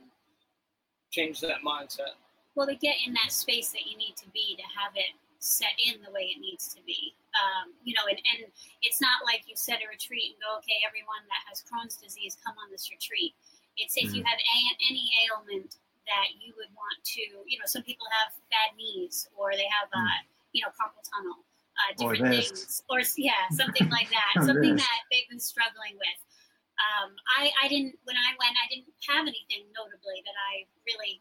change 1.11 1.41
that 1.41 1.63
mindset. 1.65 2.19
well 2.55 2.67
to 2.67 2.75
get 2.77 2.97
in 3.07 3.13
that 3.15 3.33
space 3.33 3.71
that 3.71 3.87
you 3.87 3.97
need 3.97 4.17
to 4.17 4.29
be 4.31 4.57
to 4.57 4.67
have 4.75 4.93
it 4.95 5.15
set 5.39 5.77
in 5.79 6.01
the 6.03 6.11
way 6.11 6.33
it 6.33 6.41
needs 6.41 6.73
to 6.75 6.81
be 6.83 7.15
um, 7.37 7.71
you 7.85 7.95
know 7.95 8.09
and, 8.09 8.19
and 8.35 8.49
it's 8.83 9.01
not 9.01 9.23
like 9.25 9.45
you 9.47 9.55
set 9.55 9.85
a 9.85 9.89
retreat 9.89 10.33
and 10.35 10.39
go 10.41 10.59
okay 10.59 10.81
everyone 10.83 11.23
that 11.29 11.43
has 11.47 11.63
crohn's 11.63 11.97
disease 11.97 12.37
come 12.43 12.57
on 12.59 12.71
this 12.73 12.91
retreat 12.91 13.37
it's 13.77 13.95
if 13.97 14.15
you 14.15 14.25
have 14.25 14.41
a, 14.41 14.59
any 14.89 15.13
ailment 15.29 15.77
that 16.09 16.33
you 16.41 16.55
would 16.57 16.73
want 16.73 16.99
to 17.05 17.23
you 17.47 17.59
know 17.59 17.69
some 17.69 17.83
people 17.83 18.07
have 18.23 18.33
bad 18.49 18.73
knees 18.75 19.29
or 19.37 19.53
they 19.53 19.69
have 19.69 19.91
uh, 19.93 20.19
you 20.53 20.63
know 20.65 20.71
carpal 20.73 21.03
tunnel 21.05 21.45
uh, 21.77 21.93
different 21.95 22.33
this. 22.33 22.49
things 22.49 22.83
or 22.89 23.05
yeah 23.21 23.45
something 23.53 23.89
like 23.91 24.09
that 24.09 24.33
Or 24.41 24.47
something 24.47 24.75
this. 24.75 24.83
that 24.83 25.01
they've 25.13 25.29
been 25.29 25.43
struggling 25.43 26.01
with 26.01 26.19
um, 26.77 27.17
I, 27.39 27.51
I 27.63 27.69
didn't 27.69 27.97
when 28.05 28.17
I 28.17 28.37
went 28.37 28.53
I 28.61 28.69
didn't 28.69 28.93
have 29.09 29.25
anything 29.25 29.65
notably 29.73 30.21
that 30.25 30.37
I 30.37 30.65
really 30.85 31.21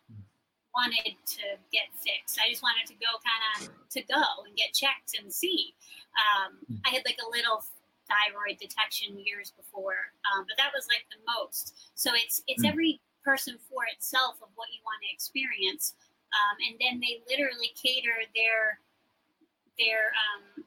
wanted 0.76 1.16
to 1.16 1.46
get 1.72 1.88
fixed. 1.96 2.36
I 2.36 2.52
just 2.52 2.60
wanted 2.60 2.84
to 2.92 2.96
go 3.00 3.08
kind 3.24 3.44
of 3.56 3.72
to 3.96 4.02
go 4.12 4.24
and 4.44 4.52
get 4.60 4.76
checked 4.76 5.16
and 5.16 5.32
see. 5.32 5.72
Um, 6.20 6.60
I 6.84 6.92
had 6.92 7.04
like 7.08 7.20
a 7.24 7.30
little 7.32 7.64
thyroid 8.12 8.60
detection 8.60 9.16
years 9.18 9.56
before, 9.56 10.12
um, 10.30 10.44
but 10.46 10.60
that 10.60 10.76
was 10.76 10.86
like 10.92 11.08
the 11.10 11.20
most. 11.24 11.74
So 11.96 12.12
it's 12.14 12.44
it's 12.48 12.64
Mm. 12.64 12.72
every 12.76 12.94
person 13.24 13.58
for 13.58 13.88
itself 13.96 14.38
of 14.44 14.50
what 14.56 14.70
you 14.76 14.84
want 14.84 15.02
to 15.02 15.10
experience, 15.16 15.96
um, 16.36 16.56
and 16.68 16.76
then 16.78 17.00
they 17.00 17.24
literally 17.32 17.72
cater 17.80 18.28
their 18.36 18.80
their 19.80 20.12
um, 20.14 20.64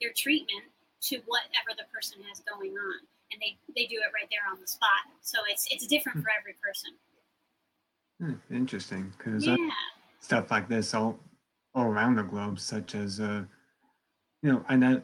their 0.00 0.12
treatment 0.12 0.64
to 1.08 1.18
whatever 1.26 1.72
the 1.76 1.84
person 1.92 2.20
has 2.28 2.40
going 2.40 2.76
on, 2.76 3.00
and 3.32 3.40
they 3.40 3.58
they 3.74 3.86
do 3.86 3.96
it 3.96 4.10
right 4.14 4.28
there 4.30 4.40
on 4.50 4.60
the 4.60 4.66
spot. 4.66 5.04
So 5.22 5.38
it's 5.48 5.66
it's 5.70 5.86
different 5.86 6.22
for 6.22 6.30
every 6.38 6.54
person. 6.62 6.92
Hmm, 8.20 8.54
interesting. 8.54 9.12
Because 9.16 9.46
Yeah. 9.46 9.56
stuff 10.20 10.50
like 10.50 10.68
this 10.68 10.94
all 10.94 11.18
all 11.74 11.86
around 11.86 12.16
the 12.16 12.22
globe, 12.22 12.58
such 12.58 12.94
as 12.94 13.20
uh, 13.20 13.44
you 14.42 14.52
know, 14.52 14.64
I 14.68 14.76
know 14.76 15.02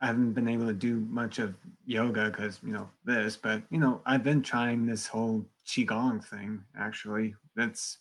I 0.00 0.06
haven't 0.06 0.32
been 0.32 0.48
able 0.48 0.66
to 0.66 0.72
do 0.72 1.00
much 1.00 1.38
of 1.38 1.54
yoga 1.84 2.30
because 2.30 2.60
you 2.62 2.72
know 2.72 2.88
this, 3.04 3.36
but 3.36 3.62
you 3.70 3.78
know, 3.78 4.00
I've 4.06 4.24
been 4.24 4.42
trying 4.42 4.86
this 4.86 5.06
whole 5.06 5.44
qigong 5.66 6.24
thing. 6.24 6.64
Actually, 6.78 7.34
that's 7.54 7.98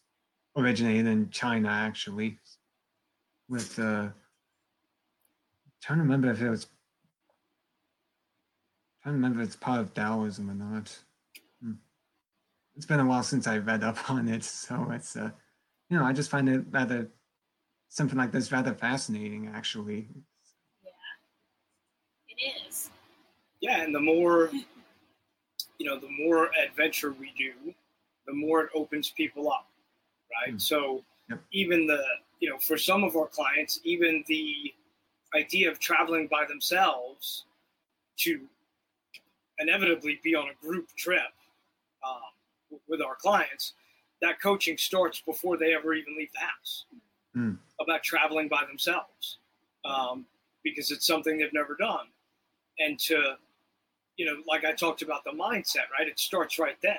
originated 0.56 1.08
in 1.08 1.29
China. 1.29 1.70
Actually, 1.70 2.38
with 3.50 3.77
uh, 3.79 4.10
trying 5.82 6.00
to 6.00 6.03
remember 6.03 6.32
if 6.32 6.41
it 6.41 6.50
was 6.50 6.68
trying 9.01 9.13
to 9.13 9.18
remember 9.18 9.41
if 9.41 9.48
it's 9.48 9.56
part 9.56 9.79
of 9.79 9.94
Taoism 9.94 10.50
or 10.50 10.53
not. 10.53 10.98
Hmm. 11.62 11.74
It's 12.75 12.86
been 12.86 13.00
a 13.00 13.06
while 13.06 13.24
since 13.24 13.48
I 13.48 13.58
read 13.58 13.84
up 13.84 14.10
on 14.10 14.27
it, 14.27 14.44
so 14.44 14.89
it's 14.91 15.15
uh, 15.15 15.32
you 15.89 15.98
know, 15.98 16.06
I 16.06 16.13
just 16.13 16.29
find 16.29 16.48
it 16.50 16.65
rather 16.70 17.10
something 17.89 18.18
like 18.18 18.32
this 18.32 18.51
rather 18.51 18.74
fascinating, 18.74 19.51
actually. 19.53 20.08
Yeah, 20.84 20.91
it 22.29 22.68
is. 22.68 22.89
Yeah, 23.62 23.82
and 23.84 23.94
the 23.94 24.00
more 24.00 24.51
you 25.77 25.86
know, 25.86 25.98
the 26.00 26.10
more 26.10 26.51
adventure 26.62 27.13
we 27.13 27.34
do, 27.38 27.74
the 28.27 28.34
more 28.34 28.63
it 28.65 28.70
opens 28.75 29.10
people 29.10 29.51
up, 29.51 29.68
right? 30.46 30.56
Mm. 30.56 30.62
So 30.62 31.03
Yep. 31.29 31.41
even 31.51 31.86
the 31.88 32.03
you 32.39 32.50
know, 32.50 32.58
for 32.58 32.77
some 32.77 33.03
of 33.03 33.15
our 33.15 33.27
clients, 33.27 33.79
even 33.84 34.24
the 34.27 34.74
idea 35.36 35.70
of 35.70 35.79
traveling 35.79 36.27
by 36.27 36.46
themselves 36.48 37.46
to 38.18 38.41
inevitably 39.59 40.19
be 40.23 40.35
on 40.35 40.47
a 40.49 40.65
group 40.65 40.87
trip 40.97 41.21
um, 42.07 42.77
with 42.87 43.01
our 43.01 43.15
clients, 43.15 43.73
that 44.21 44.41
coaching 44.41 44.77
starts 44.77 45.21
before 45.21 45.57
they 45.57 45.73
ever 45.73 45.93
even 45.93 46.17
leave 46.17 46.31
the 46.33 46.39
house 46.39 46.85
Mm. 47.37 47.59
about 47.79 48.01
traveling 48.01 48.47
by 48.47 48.65
themselves 48.67 49.37
um, 49.85 50.25
because 50.63 50.89
it's 50.89 51.05
something 51.05 51.37
they've 51.37 51.53
never 51.53 51.75
done. 51.75 52.07
And 52.79 52.97
to, 53.01 53.35
you 54.17 54.25
know, 54.25 54.41
like 54.47 54.65
I 54.65 54.71
talked 54.73 55.03
about 55.03 55.23
the 55.23 55.31
mindset, 55.31 55.91
right? 55.97 56.07
It 56.07 56.17
starts 56.19 56.57
right 56.57 56.77
then. 56.81 56.97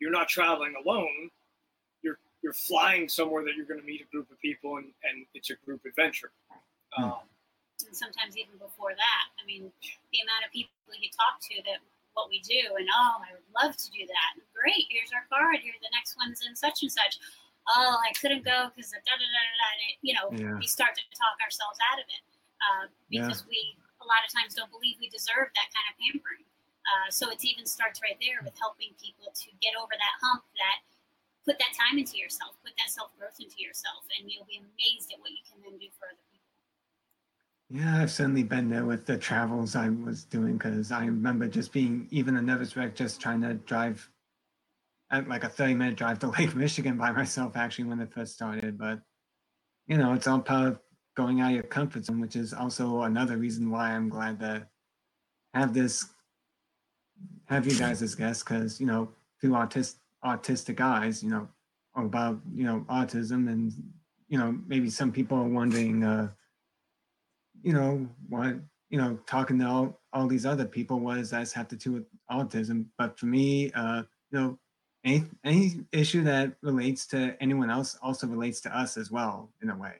You're 0.00 0.10
not 0.10 0.28
traveling 0.28 0.74
alone. 0.84 1.30
You're 2.02 2.18
you're 2.42 2.52
flying 2.52 3.08
somewhere 3.08 3.44
that 3.44 3.54
you're 3.56 3.64
going 3.64 3.80
to 3.80 3.86
meet 3.86 4.00
a 4.00 4.10
group 4.10 4.28
of 4.30 4.40
people 4.40 4.78
and, 4.78 4.86
and 4.86 5.24
it's 5.34 5.50
a 5.50 5.54
group 5.64 5.82
adventure. 5.86 6.32
Hmm. 6.94 7.04
Um, 7.04 7.14
and 7.86 7.96
sometimes 7.96 8.36
even 8.36 8.56
before 8.58 8.92
that. 8.94 9.24
I 9.38 9.42
mean, 9.46 9.68
the 10.12 10.20
amount 10.24 10.44
of 10.46 10.50
people 10.52 10.70
you 10.94 11.10
talk 11.10 11.40
to 11.50 11.58
that 11.66 11.80
what 12.14 12.30
we 12.30 12.38
do, 12.46 12.78
and 12.78 12.86
oh, 12.94 13.18
I 13.26 13.34
would 13.34 13.48
love 13.50 13.74
to 13.74 13.88
do 13.90 14.06
that. 14.06 14.38
Great, 14.54 14.86
here's 14.86 15.10
our 15.10 15.26
card. 15.26 15.58
Here, 15.58 15.74
the 15.82 15.90
next 15.90 16.14
one's 16.14 16.46
in 16.46 16.54
such 16.54 16.86
and 16.86 16.90
such. 16.92 17.18
Oh, 17.74 17.98
I 17.98 18.14
couldn't 18.14 18.44
go 18.46 18.70
because 18.70 18.92
da 18.94 19.00
da 19.02 19.16
da 19.18 19.26
da 19.26 19.54
da. 19.58 19.68
It, 19.90 19.96
you 20.04 20.14
know, 20.14 20.26
Yeah. 20.30 20.54
we 20.60 20.68
start 20.68 20.94
to 20.94 21.02
talk 21.16 21.36
ourselves 21.42 21.80
out 21.90 21.98
of 21.98 22.06
it 22.06 22.22
uh, 22.62 22.84
Yeah. 23.10 23.26
because 23.26 23.42
we 23.50 23.74
a 23.98 24.06
lot 24.06 24.20
of 24.22 24.30
times 24.30 24.54
don't 24.54 24.70
believe 24.70 25.00
we 25.00 25.08
deserve 25.08 25.48
that 25.56 25.68
kind 25.72 25.86
of 25.90 25.94
pampering. 25.96 26.44
Uh, 26.84 27.08
so 27.08 27.32
it 27.32 27.40
even 27.40 27.64
starts 27.64 28.04
right 28.04 28.20
there 28.20 28.44
with 28.44 28.52
helping 28.60 28.92
people 29.00 29.32
to 29.32 29.48
get 29.64 29.72
over 29.80 29.96
that 29.96 30.14
hump 30.20 30.44
that 30.60 30.84
put 31.48 31.56
that 31.60 31.72
time 31.76 31.96
into 31.96 32.16
yourself, 32.20 32.56
put 32.64 32.72
that 32.76 32.92
self 32.92 33.12
growth 33.16 33.36
into 33.40 33.60
yourself, 33.60 34.04
and 34.20 34.28
you'll 34.30 34.44
be 34.48 34.60
amazed 34.60 35.12
at 35.12 35.18
what 35.20 35.30
you 35.32 35.40
can 35.48 35.60
then 35.64 35.76
do 35.80 35.88
for 35.96 36.08
other 36.08 36.20
people. 36.28 36.33
Yeah, 37.70 38.02
I've 38.02 38.10
certainly 38.10 38.42
been 38.42 38.68
there 38.68 38.84
with 38.84 39.06
the 39.06 39.16
travels 39.16 39.74
I 39.74 39.88
was 39.88 40.24
doing 40.24 40.58
because 40.58 40.92
I 40.92 41.06
remember 41.06 41.48
just 41.48 41.72
being 41.72 42.06
even 42.10 42.36
a 42.36 42.42
nervous 42.42 42.76
wreck, 42.76 42.94
just 42.94 43.20
trying 43.20 43.40
to 43.40 43.54
drive 43.54 44.08
at 45.10 45.28
like 45.28 45.44
a 45.44 45.48
30 45.48 45.74
minute 45.74 45.96
drive 45.96 46.18
to 46.20 46.28
Lake 46.38 46.54
Michigan 46.54 46.96
by 46.98 47.10
myself, 47.12 47.56
actually, 47.56 47.84
when 47.84 48.00
it 48.00 48.12
first 48.12 48.34
started. 48.34 48.78
But, 48.78 49.00
you 49.86 49.96
know, 49.96 50.12
it's 50.12 50.26
all 50.26 50.40
part 50.40 50.68
of 50.68 50.80
going 51.16 51.40
out 51.40 51.48
of 51.48 51.54
your 51.54 51.62
comfort 51.62 52.04
zone, 52.04 52.20
which 52.20 52.36
is 52.36 52.52
also 52.52 53.02
another 53.02 53.38
reason 53.38 53.70
why 53.70 53.92
I'm 53.92 54.08
glad 54.08 54.40
to 54.40 54.66
have 55.54 55.72
this, 55.72 56.06
have 57.46 57.66
you 57.66 57.78
guys 57.78 58.02
as 58.02 58.14
guests 58.14 58.42
because, 58.42 58.80
you 58.80 58.86
know, 58.86 59.08
through 59.40 59.52
autistic, 59.52 59.96
autistic 60.24 60.80
eyes, 60.80 61.22
you 61.22 61.30
know, 61.30 61.48
about, 61.96 62.40
you 62.52 62.64
know, 62.64 62.84
autism 62.90 63.48
and, 63.48 63.72
you 64.28 64.36
know, 64.36 64.58
maybe 64.66 64.90
some 64.90 65.12
people 65.12 65.38
are 65.38 65.48
wondering, 65.48 66.02
uh, 66.02 66.28
you 67.64 67.72
know, 67.72 68.06
what, 68.28 68.56
you 68.90 68.98
know, 68.98 69.18
talking 69.26 69.58
to 69.58 69.66
all, 69.66 70.00
all 70.12 70.28
these 70.28 70.46
other 70.46 70.66
people, 70.66 71.00
does 71.00 71.30
that 71.30 71.50
have 71.52 71.68
to 71.68 71.76
do 71.76 71.92
with 71.92 72.04
autism? 72.30 72.86
But 72.98 73.18
for 73.18 73.26
me, 73.26 73.72
uh, 73.72 74.02
you 74.30 74.38
know, 74.38 74.58
any, 75.02 75.24
any 75.44 75.80
issue 75.90 76.22
that 76.24 76.52
relates 76.62 77.06
to 77.08 77.36
anyone 77.40 77.70
else 77.70 77.98
also 78.02 78.26
relates 78.26 78.60
to 78.62 78.76
us 78.76 78.96
as 78.96 79.10
well, 79.10 79.50
in 79.62 79.70
a 79.70 79.76
way. 79.76 79.94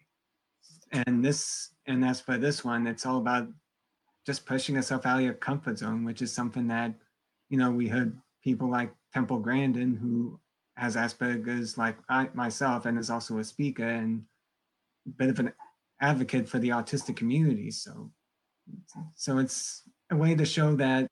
And 0.93 1.25
this, 1.25 1.71
and 1.87 2.05
as 2.05 2.21
for 2.21 2.39
this 2.39 2.65
one, 2.65 2.87
it's 2.87 3.07
all 3.07 3.19
about 3.19 3.49
just 4.27 4.47
pushing 4.47 4.75
yourself 4.75 5.07
out 5.07 5.19
of 5.19 5.25
your 5.25 5.35
comfort 5.35 5.79
zone, 5.79 6.05
which 6.05 6.23
is 6.23 6.33
something 6.33 6.69
that, 6.69 6.93
you 7.49 7.59
know, 7.59 7.71
we 7.71 7.89
heard 7.89 8.17
people 8.43 8.69
like 8.69 8.93
Temple 9.13 9.39
Grandin, 9.39 9.95
who 9.97 10.39
has 10.77 10.97
Asperger's 10.97 11.79
like 11.79 11.97
I, 12.09 12.29
myself 12.35 12.85
and 12.85 12.99
is 12.99 13.11
also 13.11 13.39
a 13.39 13.45
speaker 13.45 13.89
and 13.89 14.25
a 15.07 15.11
bit 15.11 15.31
of 15.31 15.39
an 15.39 15.53
advocate 16.01 16.49
for 16.49 16.59
the 16.59 16.71
autistic 16.71 17.17
community. 17.17 17.71
So, 17.71 18.11
so 19.15 19.39
it's 19.39 19.83
a 20.11 20.17
way 20.17 20.35
to 20.35 20.45
show 20.45 20.75
that 20.77 21.07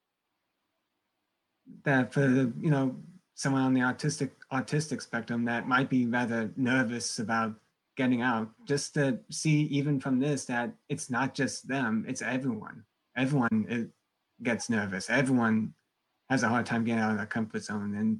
that 1.84 2.12
for 2.12 2.20
the 2.20 2.52
you 2.60 2.70
know 2.70 2.96
someone 3.34 3.62
on 3.62 3.74
the 3.74 3.80
autistic 3.80 4.30
autistic 4.52 5.00
spectrum 5.02 5.44
that 5.44 5.66
might 5.66 5.88
be 5.88 6.06
rather 6.06 6.50
nervous 6.56 7.18
about 7.18 7.54
getting 7.96 8.22
out, 8.22 8.48
just 8.66 8.94
to 8.94 9.18
see 9.30 9.62
even 9.64 10.00
from 10.00 10.18
this 10.18 10.44
that 10.46 10.72
it's 10.88 11.10
not 11.10 11.34
just 11.34 11.68
them, 11.68 12.04
it's 12.08 12.22
everyone. 12.22 12.84
Everyone 13.16 13.66
it 13.68 13.88
gets 14.42 14.70
nervous. 14.70 15.10
Everyone 15.10 15.74
has 16.30 16.42
a 16.42 16.48
hard 16.48 16.66
time 16.66 16.84
getting 16.84 17.02
out 17.02 17.10
of 17.10 17.18
their 17.18 17.26
comfort 17.26 17.62
zone, 17.62 17.94
and 17.94 18.18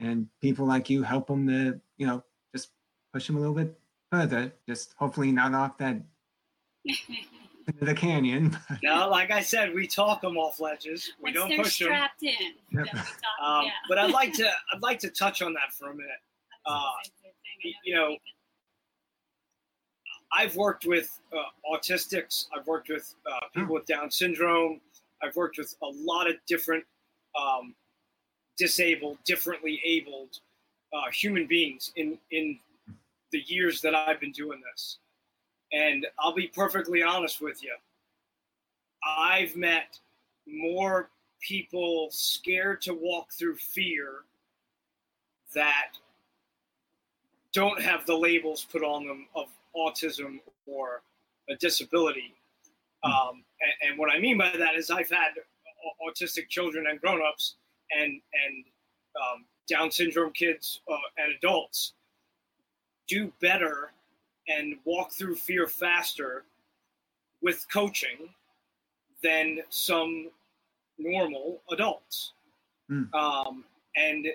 and 0.00 0.26
people 0.40 0.66
like 0.66 0.90
you 0.90 1.02
help 1.02 1.26
them 1.26 1.46
to 1.46 1.80
you 1.96 2.06
know 2.06 2.22
just 2.54 2.70
push 3.12 3.26
them 3.26 3.36
a 3.36 3.40
little 3.40 3.54
bit 3.54 3.79
further. 4.10 4.52
Just 4.68 4.94
hopefully 4.98 5.32
not 5.32 5.54
off 5.54 5.78
that 5.78 5.96
the 7.80 7.94
canyon. 7.94 8.56
now, 8.82 9.08
like 9.10 9.30
I 9.30 9.40
said, 9.42 9.74
we 9.74 9.86
talk 9.86 10.22
them 10.22 10.36
off 10.36 10.60
ledges. 10.60 11.12
We 11.22 11.30
Once 11.30 11.36
don't 11.36 11.48
they're 11.50 11.58
push 11.58 11.78
them. 11.78 11.86
strapped 11.88 12.22
in, 12.22 12.34
Yep. 12.72 12.86
talk, 12.86 13.06
Um, 13.42 13.64
yeah. 13.66 13.70
But 13.88 13.98
I'd 13.98 14.10
like 14.12 14.32
to 14.34 14.48
I'd 14.74 14.82
like 14.82 14.98
to 15.00 15.10
touch 15.10 15.42
on 15.42 15.52
that 15.54 15.72
for 15.72 15.90
a 15.90 15.94
minute. 15.94 16.10
Uh, 16.66 16.80
the 17.04 17.10
same 17.22 17.22
thing. 17.22 17.32
I 17.32 17.66
you 17.68 17.74
you're 17.84 17.96
know, 18.00 18.08
thinking. 18.08 18.20
I've 20.32 20.56
worked 20.56 20.86
with 20.86 21.18
uh, 21.32 21.74
autistics. 21.76 22.46
I've 22.56 22.66
worked 22.66 22.88
with 22.88 23.14
uh, 23.30 23.40
people 23.54 23.74
with 23.74 23.86
Down 23.86 24.10
syndrome. 24.10 24.80
I've 25.22 25.34
worked 25.36 25.58
with 25.58 25.74
a 25.82 25.86
lot 25.86 26.28
of 26.30 26.36
different 26.46 26.84
um, 27.38 27.74
disabled, 28.56 29.18
differently 29.24 29.80
abled 29.84 30.38
uh, 30.92 31.10
human 31.12 31.46
beings 31.46 31.92
in 31.96 32.16
in 32.30 32.58
the 33.32 33.42
years 33.46 33.80
that 33.82 33.94
I've 33.94 34.20
been 34.20 34.32
doing 34.32 34.60
this. 34.72 34.98
And 35.72 36.06
I'll 36.18 36.34
be 36.34 36.48
perfectly 36.48 37.02
honest 37.02 37.40
with 37.40 37.62
you. 37.62 37.74
I've 39.04 39.56
met 39.56 39.98
more 40.46 41.10
people 41.40 42.08
scared 42.10 42.82
to 42.82 42.92
walk 42.92 43.32
through 43.32 43.56
fear 43.56 44.24
that 45.54 45.92
don't 47.52 47.80
have 47.80 48.06
the 48.06 48.16
labels 48.16 48.66
put 48.70 48.82
on 48.82 49.06
them 49.06 49.26
of 49.34 49.46
autism 49.74 50.38
or 50.66 51.02
a 51.48 51.56
disability. 51.56 52.34
Um, 53.02 53.44
and, 53.60 53.90
and 53.90 53.98
what 53.98 54.10
I 54.10 54.18
mean 54.18 54.38
by 54.38 54.52
that 54.56 54.74
is 54.76 54.90
I've 54.90 55.10
had 55.10 55.30
autistic 56.06 56.48
children 56.48 56.86
and 56.88 57.00
grown-ups 57.00 57.56
and 57.90 58.12
and 58.12 58.64
um, 59.16 59.44
Down 59.68 59.90
syndrome 59.90 60.32
kids 60.32 60.80
uh, 60.90 60.96
and 61.18 61.34
adults 61.34 61.94
do 63.10 63.32
better 63.40 63.90
and 64.48 64.76
walk 64.84 65.12
through 65.12 65.34
fear 65.34 65.66
faster 65.66 66.44
with 67.42 67.66
coaching 67.72 68.28
than 69.22 69.58
some 69.68 70.30
normal 70.96 71.60
adults. 71.70 72.32
Mm. 72.90 73.12
Um, 73.14 73.64
and 73.96 74.26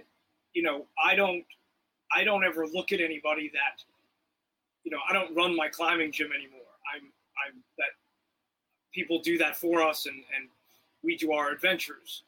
you 0.54 0.64
know, 0.64 0.86
I 1.04 1.16
don't, 1.16 1.44
I 2.16 2.24
don't 2.24 2.44
ever 2.46 2.66
look 2.68 2.92
at 2.92 3.02
anybody 3.02 3.52
that, 3.54 3.84
you 4.84 4.92
know, 4.92 5.00
I 5.10 5.14
don't 5.14 5.36
run 5.36 5.56
my 5.56 5.68
climbing 5.68 6.12
gym 6.12 6.30
anymore. 6.32 6.62
I'm, 6.94 7.04
I'm 7.04 7.62
that 7.78 7.92
people 8.94 9.20
do 9.20 9.38
that 9.38 9.58
for 9.58 9.82
us, 9.82 10.06
and 10.06 10.16
and 10.36 10.48
we 11.04 11.18
do 11.18 11.34
our 11.34 11.52
adventures. 11.52 12.24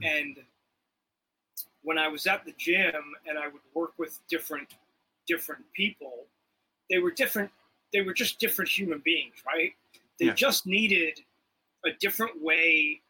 Mm. 0.00 0.20
And 0.20 0.36
when 1.82 1.98
I 1.98 2.08
was 2.08 2.26
at 2.26 2.44
the 2.44 2.54
gym 2.58 2.94
and 3.28 3.38
I 3.38 3.46
would 3.46 3.62
work 3.74 3.92
with 3.98 4.18
different 4.28 4.74
different 5.26 5.64
people, 5.74 6.26
they 6.90 6.98
were 6.98 7.10
different. 7.10 7.50
They 7.92 8.02
were 8.02 8.12
just 8.14 8.38
different 8.38 8.70
human 8.70 9.00
beings, 9.04 9.34
right? 9.46 9.74
They 10.18 10.26
Yeah. 10.26 10.34
just 10.34 10.66
needed 10.66 11.20
a 11.84 11.92
different 11.92 12.40
way 12.40 13.00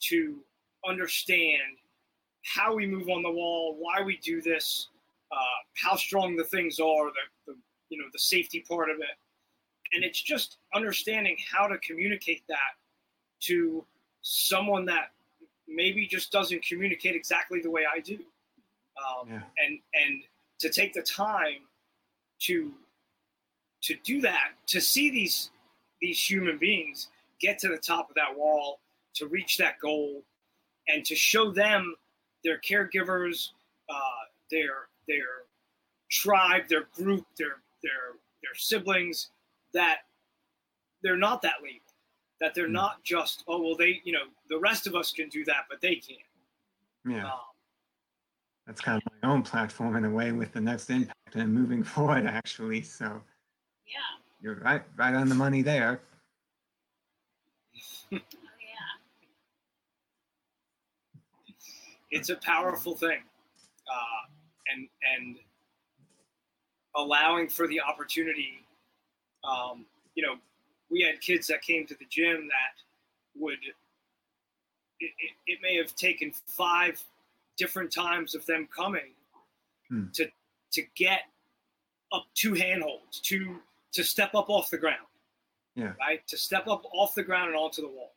to 0.00 0.44
understand 0.86 1.78
how 2.44 2.74
we 2.74 2.86
move 2.86 3.08
on 3.08 3.22
the 3.22 3.30
wall, 3.30 3.74
why 3.76 4.00
we 4.02 4.16
do 4.18 4.40
this, 4.40 4.88
uh, 5.32 5.36
how 5.74 5.96
strong 5.96 6.36
the 6.36 6.44
things 6.44 6.78
are, 6.78 7.06
the, 7.06 7.52
the 7.52 7.58
you 7.90 7.98
know 7.98 8.08
the 8.12 8.18
safety 8.18 8.60
part 8.60 8.90
of 8.90 8.98
it, 9.00 9.16
and 9.92 10.04
it's 10.04 10.20
just 10.20 10.58
understanding 10.74 11.36
how 11.50 11.66
to 11.66 11.78
communicate 11.78 12.42
that 12.48 12.74
to 13.40 13.84
someone 14.22 14.84
that 14.86 15.12
maybe 15.66 16.06
just 16.06 16.30
doesn't 16.30 16.62
communicate 16.64 17.14
exactly 17.16 17.60
the 17.60 17.70
way 17.70 17.84
I 17.90 18.00
do, 18.00 18.24
um, 18.96 19.28
Yeah. 19.28 19.42
and 19.58 19.80
and 19.94 20.22
to 20.58 20.70
take 20.70 20.92
the 20.92 21.02
time 21.02 21.62
to 22.40 22.72
to 23.82 23.94
do 24.04 24.20
that, 24.20 24.50
to 24.66 24.80
see 24.80 25.10
these 25.10 25.50
these 26.00 26.20
human 26.20 26.58
beings 26.58 27.08
get 27.40 27.58
to 27.60 27.68
the 27.68 27.78
top 27.78 28.08
of 28.08 28.14
that 28.16 28.36
wall, 28.36 28.80
to 29.14 29.26
reach 29.26 29.56
that 29.58 29.78
goal, 29.80 30.22
and 30.88 31.04
to 31.04 31.14
show 31.14 31.50
them 31.52 31.94
their 32.44 32.58
caregivers, 32.60 33.50
uh, 33.88 33.94
their 34.50 34.88
their 35.06 35.44
tribe, 36.10 36.62
their 36.68 36.84
group, 36.94 37.26
their 37.38 37.58
their 37.82 38.16
their 38.42 38.54
siblings 38.56 39.30
that 39.74 39.98
they're 41.02 41.16
not 41.16 41.42
that 41.42 41.54
label, 41.62 41.80
that 42.40 42.54
they're 42.54 42.68
Mm. 42.68 42.72
not 42.72 43.02
just 43.04 43.44
oh 43.46 43.60
well 43.62 43.76
they 43.76 44.00
you 44.04 44.12
know 44.12 44.24
the 44.48 44.58
rest 44.58 44.86
of 44.86 44.94
us 44.94 45.12
can 45.12 45.28
do 45.28 45.44
that 45.44 45.64
but 45.70 45.80
they 45.80 45.96
can't. 45.96 46.18
yeah. 47.04 47.26
Um, 47.26 47.40
that's 48.68 48.80
kind 48.80 49.02
of 49.04 49.12
my 49.22 49.28
own 49.28 49.42
platform 49.42 49.96
in 49.96 50.04
a 50.04 50.10
way 50.10 50.30
with 50.30 50.52
the 50.52 50.60
next 50.60 50.90
impact 50.90 51.34
and 51.34 51.52
moving 51.52 51.82
forward 51.94 52.26
actually 52.26 52.82
so 52.82 53.20
yeah, 53.86 53.98
you're 54.40 54.60
right 54.60 54.82
right 54.96 55.14
on 55.14 55.28
the 55.28 55.34
money 55.34 55.62
there 55.62 56.00
oh, 58.12 58.16
yeah. 58.16 58.20
it's 62.10 62.30
a 62.30 62.36
powerful 62.36 62.96
thing, 62.96 63.18
uh, 63.86 64.72
and 64.72 64.88
and 65.16 65.36
allowing 66.96 67.48
for 67.48 67.68
the 67.68 67.80
opportunity. 67.80 68.64
Um, 69.44 69.84
you 70.14 70.22
know, 70.22 70.36
we 70.90 71.02
had 71.02 71.20
kids 71.20 71.46
that 71.48 71.62
came 71.62 71.86
to 71.86 71.94
the 71.94 72.06
gym 72.08 72.48
that 72.48 73.40
would. 73.40 73.58
It, 75.00 75.12
it, 75.20 75.32
it 75.46 75.58
may 75.62 75.76
have 75.76 75.94
taken 75.94 76.32
five 76.46 77.04
different 77.58 77.92
times 77.92 78.34
of 78.34 78.46
them 78.46 78.66
coming 78.74 79.14
Hmm. 79.90 80.10
to 80.14 80.30
to 80.72 80.82
get 80.96 81.20
up 82.12 82.24
two 82.34 82.54
handholds 82.54 83.20
to 83.20 83.60
to 83.92 84.04
step 84.04 84.34
up 84.34 84.50
off 84.50 84.70
the 84.70 84.78
ground. 84.78 85.06
Yeah. 85.74 85.94
Right? 85.98 86.26
To 86.28 86.36
step 86.36 86.66
up 86.66 86.84
off 86.92 87.14
the 87.14 87.22
ground 87.22 87.48
and 87.48 87.56
onto 87.56 87.82
the 87.82 87.88
wall. 87.88 88.12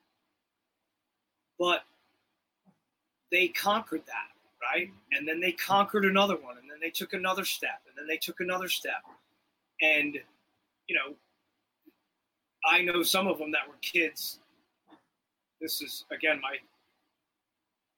But 1.59 1.83
they 3.31 3.47
conquered 3.49 4.05
that, 4.07 4.31
right? 4.61 4.89
And 5.13 5.27
then 5.27 5.39
they 5.39 5.51
conquered 5.53 6.03
another 6.05 6.35
one, 6.35 6.57
and 6.57 6.69
then 6.69 6.79
they 6.81 6.89
took 6.89 7.13
another 7.13 7.45
step, 7.45 7.81
and 7.87 7.95
then 7.97 8.07
they 8.07 8.17
took 8.17 8.39
another 8.41 8.67
step. 8.67 9.03
And, 9.81 10.15
you 10.87 10.95
know, 10.95 11.15
I 12.65 12.81
know 12.81 13.03
some 13.03 13.27
of 13.27 13.37
them 13.37 13.51
that 13.51 13.67
were 13.67 13.77
kids. 13.81 14.39
This 15.61 15.81
is, 15.81 16.03
again, 16.11 16.41
my, 16.41 16.57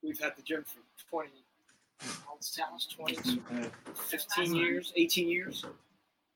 we've 0.04 0.20
had 0.20 0.36
the 0.36 0.44
gym 0.44 0.64
for 0.66 0.80
20, 1.14 1.30
what's 2.28 2.56
Dallas, 2.56 2.88
20, 2.88 3.40
15 3.96 4.56
years, 4.56 4.92
18 4.96 5.30
years 5.30 5.64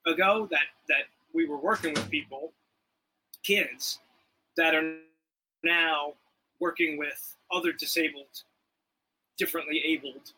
ago 0.05 0.47
that, 0.51 0.67
that 0.87 1.05
we 1.33 1.47
were 1.47 1.57
working 1.57 1.95
with 1.95 2.07
people, 2.11 2.53
kids, 3.41 3.97
that 4.55 4.75
are 4.75 4.97
now 5.63 6.13
working 6.59 6.95
with 6.95 7.35
other 7.51 7.71
disabled, 7.73 8.43
differently 9.39 9.81
abled 9.83 10.33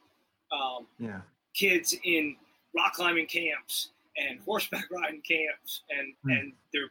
um, 0.54 0.88
Yeah. 0.98 1.20
kids 1.54 1.94
in 2.06 2.38
rock 2.74 2.94
climbing 2.94 3.28
camps 3.28 3.90
and 4.16 4.40
horseback 4.40 4.86
riding 4.92 5.22
camps, 5.22 5.82
and 5.90 6.14
Hmm. 6.24 6.30
and 6.32 6.54
they're 6.74 6.90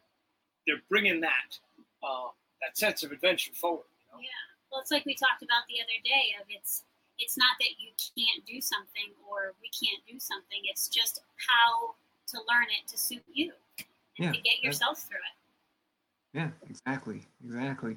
they're 0.66 0.82
bringing 0.90 1.20
that 1.22 1.58
uh, 2.02 2.28
that 2.60 2.76
sense 2.76 3.02
of 3.02 3.10
adventure 3.10 3.52
forward. 3.54 3.86
You 4.10 4.16
know? 4.16 4.20
Yeah. 4.20 4.28
Well, 4.70 4.80
it's 4.82 4.90
like 4.90 5.06
we 5.06 5.14
talked 5.14 5.42
about 5.42 5.62
the 5.66 5.80
other 5.80 5.98
day 6.04 6.34
of 6.40 6.46
it's 6.50 6.84
it's 7.18 7.36
not 7.36 7.56
that 7.60 7.70
you 7.78 7.90
can't 8.16 8.44
do 8.46 8.60
something 8.60 9.12
or 9.28 9.54
we 9.60 9.70
can't 9.70 10.02
do 10.06 10.18
something. 10.18 10.58
It's 10.64 10.88
just 10.88 11.20
how 11.36 11.94
to 12.28 12.38
learn 12.48 12.66
it 12.70 12.88
to 12.88 12.98
suit 12.98 13.22
you 13.32 13.52
and 13.78 13.86
Yeah, 14.18 14.32
to 14.32 14.40
get 14.40 14.62
yourself 14.62 14.98
through 14.98 15.16
it. 15.16 16.38
Yeah, 16.38 16.50
exactly. 16.68 17.22
Exactly. 17.44 17.96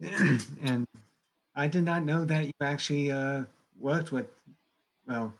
You 0.00 0.10
know? 0.10 0.38
and 0.62 0.86
I 1.54 1.66
did 1.68 1.84
not 1.84 2.04
know 2.04 2.24
that 2.24 2.46
you 2.46 2.52
actually 2.60 3.10
uh, 3.10 3.44
worked 3.80 4.12
with, 4.12 4.26
well, 5.06 5.32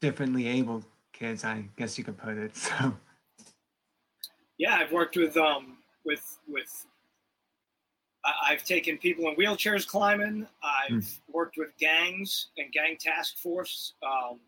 differently 0.00 0.48
abled 0.48 0.84
kids, 1.12 1.44
I 1.44 1.64
guess 1.76 1.96
you 1.96 2.04
could 2.04 2.18
put 2.18 2.36
it. 2.36 2.52
So, 2.56 2.94
Yeah, 4.58 4.74
I've 4.76 4.92
worked 4.92 5.16
with 5.16 5.36
um 5.36 5.78
with 6.04 6.38
with. 6.48 6.86
I've 8.24 8.64
taken 8.64 8.96
people 8.98 9.28
in 9.28 9.36
wheelchairs 9.36 9.86
climbing. 9.86 10.46
I've 10.62 11.20
worked 11.30 11.56
with 11.58 11.76
gangs 11.78 12.48
and 12.56 12.72
gang 12.72 12.96
task 12.98 13.36
force 13.36 13.94
um, 14.02 14.38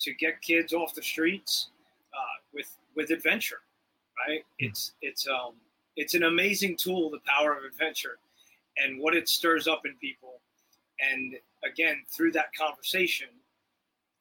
to 0.00 0.12
get 0.14 0.42
kids 0.42 0.72
off 0.72 0.94
the 0.94 1.02
streets 1.02 1.68
uh, 2.12 2.40
with 2.52 2.76
with 2.94 3.10
adventure. 3.10 3.60
Right? 4.28 4.44
It's 4.58 4.92
it's 5.02 5.26
um 5.26 5.54
it's 5.96 6.14
an 6.14 6.24
amazing 6.24 6.76
tool, 6.76 7.10
the 7.10 7.20
power 7.26 7.52
of 7.52 7.64
adventure, 7.64 8.18
and 8.76 9.00
what 9.00 9.14
it 9.14 9.28
stirs 9.28 9.66
up 9.66 9.82
in 9.86 9.94
people. 9.94 10.40
And 11.00 11.36
again, 11.64 12.02
through 12.10 12.32
that 12.32 12.54
conversation 12.58 13.28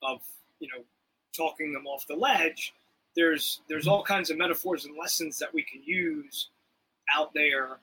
of 0.04 0.22
you 0.60 0.70
know 0.70 0.84
talking 1.36 1.74
them 1.74 1.86
off 1.86 2.08
the 2.08 2.16
ledge, 2.16 2.74
there's 3.16 3.62
there's 3.68 3.88
all 3.88 4.04
kinds 4.04 4.30
of 4.30 4.38
metaphors 4.38 4.86
and 4.86 4.96
lessons 4.98 5.38
that 5.40 5.54
we 5.54 5.64
can 5.64 5.82
use 5.84 6.50
out 7.14 7.34
there, 7.34 7.80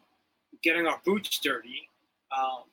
getting 0.62 0.86
our 0.86 1.00
boots 1.04 1.38
dirty. 1.38 1.88
Um, 2.36 2.64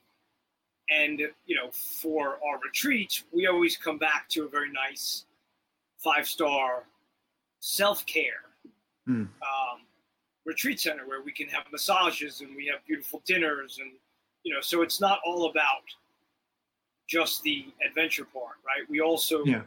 and 0.90 1.20
you 1.46 1.56
know, 1.56 1.70
for 1.70 2.38
our 2.44 2.58
retreats, 2.64 3.24
we 3.32 3.46
always 3.46 3.76
come 3.76 3.98
back 3.98 4.28
to 4.30 4.44
a 4.44 4.48
very 4.48 4.70
nice 4.72 5.24
five 5.98 6.26
star 6.26 6.84
self 7.60 8.04
care 8.06 8.44
Hmm. 9.06 9.22
um, 9.42 9.80
retreat 10.44 10.78
center 10.80 11.06
where 11.06 11.22
we 11.22 11.32
can 11.32 11.48
have 11.48 11.64
massages 11.72 12.40
and 12.42 12.54
we 12.54 12.66
have 12.66 12.84
beautiful 12.86 13.22
dinners 13.24 13.78
and 13.80 13.92
you 14.42 14.54
know, 14.54 14.60
so 14.60 14.82
it's 14.82 15.00
not 15.00 15.20
all 15.24 15.50
about 15.50 15.82
just 17.08 17.42
the 17.42 17.66
adventure 17.86 18.24
part, 18.24 18.56
right? 18.64 18.88
We 18.88 19.00
also 19.00 19.44
Yeah. 19.44 19.66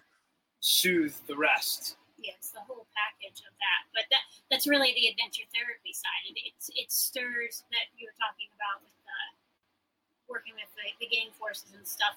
soothe 0.62 1.16
the 1.28 1.36
rest. 1.36 1.98
It's 2.26 2.52
the 2.52 2.64
whole 2.64 2.88
package 2.96 3.44
of 3.44 3.54
that. 3.60 3.82
But 3.92 4.06
that 4.12 4.24
that's 4.50 4.68
really 4.68 4.96
the 4.96 5.12
adventure 5.12 5.48
therapy 5.52 5.94
side. 5.94 6.24
It 6.32 6.56
it's, 6.56 6.68
it 6.74 6.90
stirs 6.92 7.64
that 7.72 7.92
you 7.96 8.08
were 8.08 8.18
talking 8.20 8.50
about 8.56 8.82
with 8.84 8.96
the 9.04 9.20
working 10.32 10.56
with 10.56 10.72
the, 10.80 10.88
the 11.04 11.10
gang 11.12 11.30
forces 11.36 11.76
and 11.76 11.86
stuff. 11.86 12.16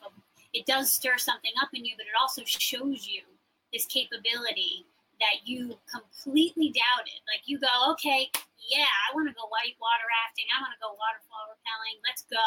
It 0.54 0.64
does 0.64 0.92
stir 0.94 1.18
something 1.18 1.52
up 1.60 1.74
in 1.74 1.84
you, 1.84 1.98
but 1.98 2.06
it 2.06 2.16
also 2.16 2.46
shows 2.46 3.04
you 3.04 3.26
this 3.74 3.84
capability 3.90 4.86
that 5.20 5.44
you 5.44 5.74
completely 5.90 6.70
doubted. 6.72 7.18
Like 7.28 7.44
you 7.48 7.58
go, 7.58 7.72
okay, 7.96 8.30
yeah, 8.62 8.88
I 8.88 9.12
want 9.12 9.28
to 9.28 9.34
go 9.36 9.48
white 9.50 9.76
water 9.80 10.06
rafting. 10.06 10.46
I 10.54 10.62
want 10.62 10.72
to 10.76 10.80
go 10.80 10.94
waterfall 10.96 11.50
rappelling. 11.50 11.98
Let's 12.06 12.24
go. 12.30 12.46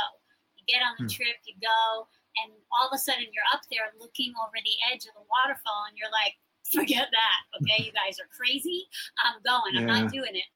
You 0.58 0.64
get 0.66 0.86
on 0.86 0.96
the 0.98 1.10
Hmm. 1.10 1.16
trip, 1.18 1.38
you 1.46 1.58
go, 1.62 2.08
and 2.44 2.54
all 2.72 2.88
of 2.88 2.94
a 2.96 3.02
sudden 3.02 3.28
you're 3.34 3.52
up 3.54 3.66
there 3.70 3.90
looking 4.00 4.34
over 4.42 4.58
the 4.58 4.78
edge 4.90 5.06
of 5.10 5.14
the 5.18 5.26
waterfall, 5.28 5.90
and 5.90 5.98
you're 5.98 6.14
like, 6.14 6.38
forget 6.74 7.08
that. 7.12 7.40
Okay, 7.62 7.84
you 7.86 7.92
guys 7.92 8.20
are 8.20 8.30
crazy. 8.36 8.88
I'm 9.26 9.42
going. 9.44 9.78
I'm 9.78 9.86
not 9.88 10.12
doing 10.12 10.34
it. 10.36 10.48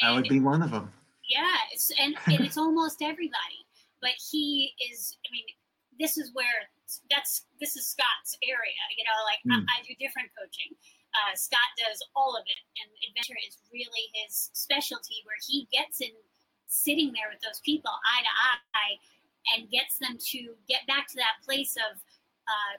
that 0.00 0.12
would 0.14 0.28
be 0.28 0.40
one 0.40 0.62
of 0.62 0.70
them. 0.70 0.92
Yeah, 1.28 1.56
it's, 1.72 1.92
and, 1.98 2.14
and 2.26 2.40
it's 2.44 2.58
almost 2.58 3.02
everybody. 3.02 3.64
But 4.00 4.12
he 4.30 4.72
is. 4.90 5.16
I 5.24 5.28
mean, 5.32 5.44
this 6.00 6.18
is 6.18 6.30
where 6.34 6.68
that's 7.10 7.46
this 7.60 7.76
is 7.76 7.86
Scott's 7.88 8.36
area. 8.42 8.82
You 8.98 9.04
know, 9.04 9.18
like 9.24 9.40
Mm. 9.46 9.64
I, 9.68 9.78
I 9.78 9.82
do 9.86 9.94
different 9.98 10.30
coaching. 10.38 10.74
Uh, 11.12 11.36
Scott 11.36 11.68
does 11.76 12.00
all 12.16 12.34
of 12.36 12.42
it, 12.48 12.60
and 12.80 12.88
adventure 13.10 13.36
is 13.46 13.58
really 13.72 14.08
his 14.16 14.50
specialty. 14.54 15.20
Where 15.24 15.38
he 15.46 15.68
gets 15.72 16.00
in, 16.00 16.10
sitting 16.66 17.12
there 17.12 17.28
with 17.30 17.40
those 17.44 17.60
people 17.64 17.90
eye 17.92 18.22
to 18.24 18.32
eye, 18.74 18.94
and 19.54 19.70
gets 19.70 19.98
them 19.98 20.18
to 20.18 20.54
get 20.68 20.86
back 20.86 21.06
to 21.08 21.16
that 21.16 21.38
place 21.44 21.76
of 21.76 21.98
uh, 22.48 22.74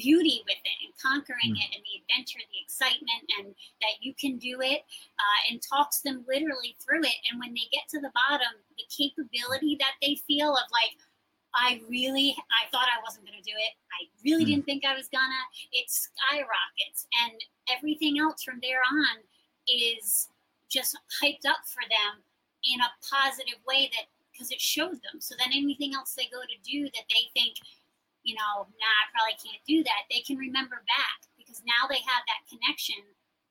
beauty 0.00 0.40
with 0.48 0.56
it 0.64 0.76
and 0.84 0.92
conquering 0.96 1.52
Mm. 1.54 1.60
it 1.60 1.70
and 1.76 1.84
the 1.84 2.00
adventure, 2.00 2.40
the 2.40 2.60
excitement, 2.64 3.22
and 3.38 3.54
that 3.82 4.00
you 4.00 4.14
can 4.14 4.38
do 4.38 4.60
it, 4.62 4.80
uh, 5.18 5.40
and 5.50 5.60
talks 5.60 6.00
them 6.00 6.24
literally 6.26 6.76
through 6.80 7.04
it. 7.04 7.18
And 7.30 7.38
when 7.38 7.52
they 7.52 7.68
get 7.70 7.88
to 7.90 8.00
the 8.00 8.12
bottom, 8.14 8.52
the 8.78 8.84
capability 8.88 9.76
that 9.76 9.94
they 10.00 10.14
feel 10.26 10.56
of 10.56 10.64
like, 10.72 10.96
I 11.52 11.82
really, 11.88 12.36
I 12.62 12.68
thought 12.70 12.88
I 12.88 13.02
wasn't 13.02 13.26
going 13.26 13.36
to 13.42 13.50
do 13.50 13.56
it. 13.56 13.74
I 13.92 14.08
really 14.24 14.44
Mm. 14.44 14.48
didn't 14.48 14.66
think 14.66 14.84
I 14.84 14.94
was 14.94 15.08
gonna. 15.08 15.42
It 15.72 15.90
skyrockets, 15.90 17.06
and 17.22 17.44
everything 17.68 18.18
else 18.20 18.42
from 18.42 18.60
there 18.60 18.82
on 18.88 19.28
is 19.68 20.28
just 20.70 20.96
hyped 21.20 21.44
up 21.44 21.66
for 21.66 21.82
them 21.90 22.22
in 22.64 22.80
a 22.80 22.90
positive 23.02 23.58
way 23.66 23.90
that 23.94 24.06
because 24.32 24.50
it 24.52 24.60
shows 24.60 25.00
them. 25.00 25.20
So 25.20 25.34
then 25.36 25.52
anything 25.52 25.94
else 25.94 26.14
they 26.14 26.26
go 26.26 26.40
to 26.40 26.56
do 26.62 26.84
that 26.94 27.04
they 27.10 27.28
think, 27.34 27.56
you 28.30 28.38
know, 28.38 28.62
nah, 28.62 28.94
I 29.02 29.04
probably 29.10 29.34
can't 29.42 29.58
do 29.66 29.82
that, 29.82 30.06
they 30.06 30.22
can 30.22 30.38
remember 30.38 30.86
back 30.86 31.18
because 31.34 31.58
now 31.66 31.90
they 31.90 31.98
have 32.06 32.22
that 32.30 32.46
connection 32.46 33.02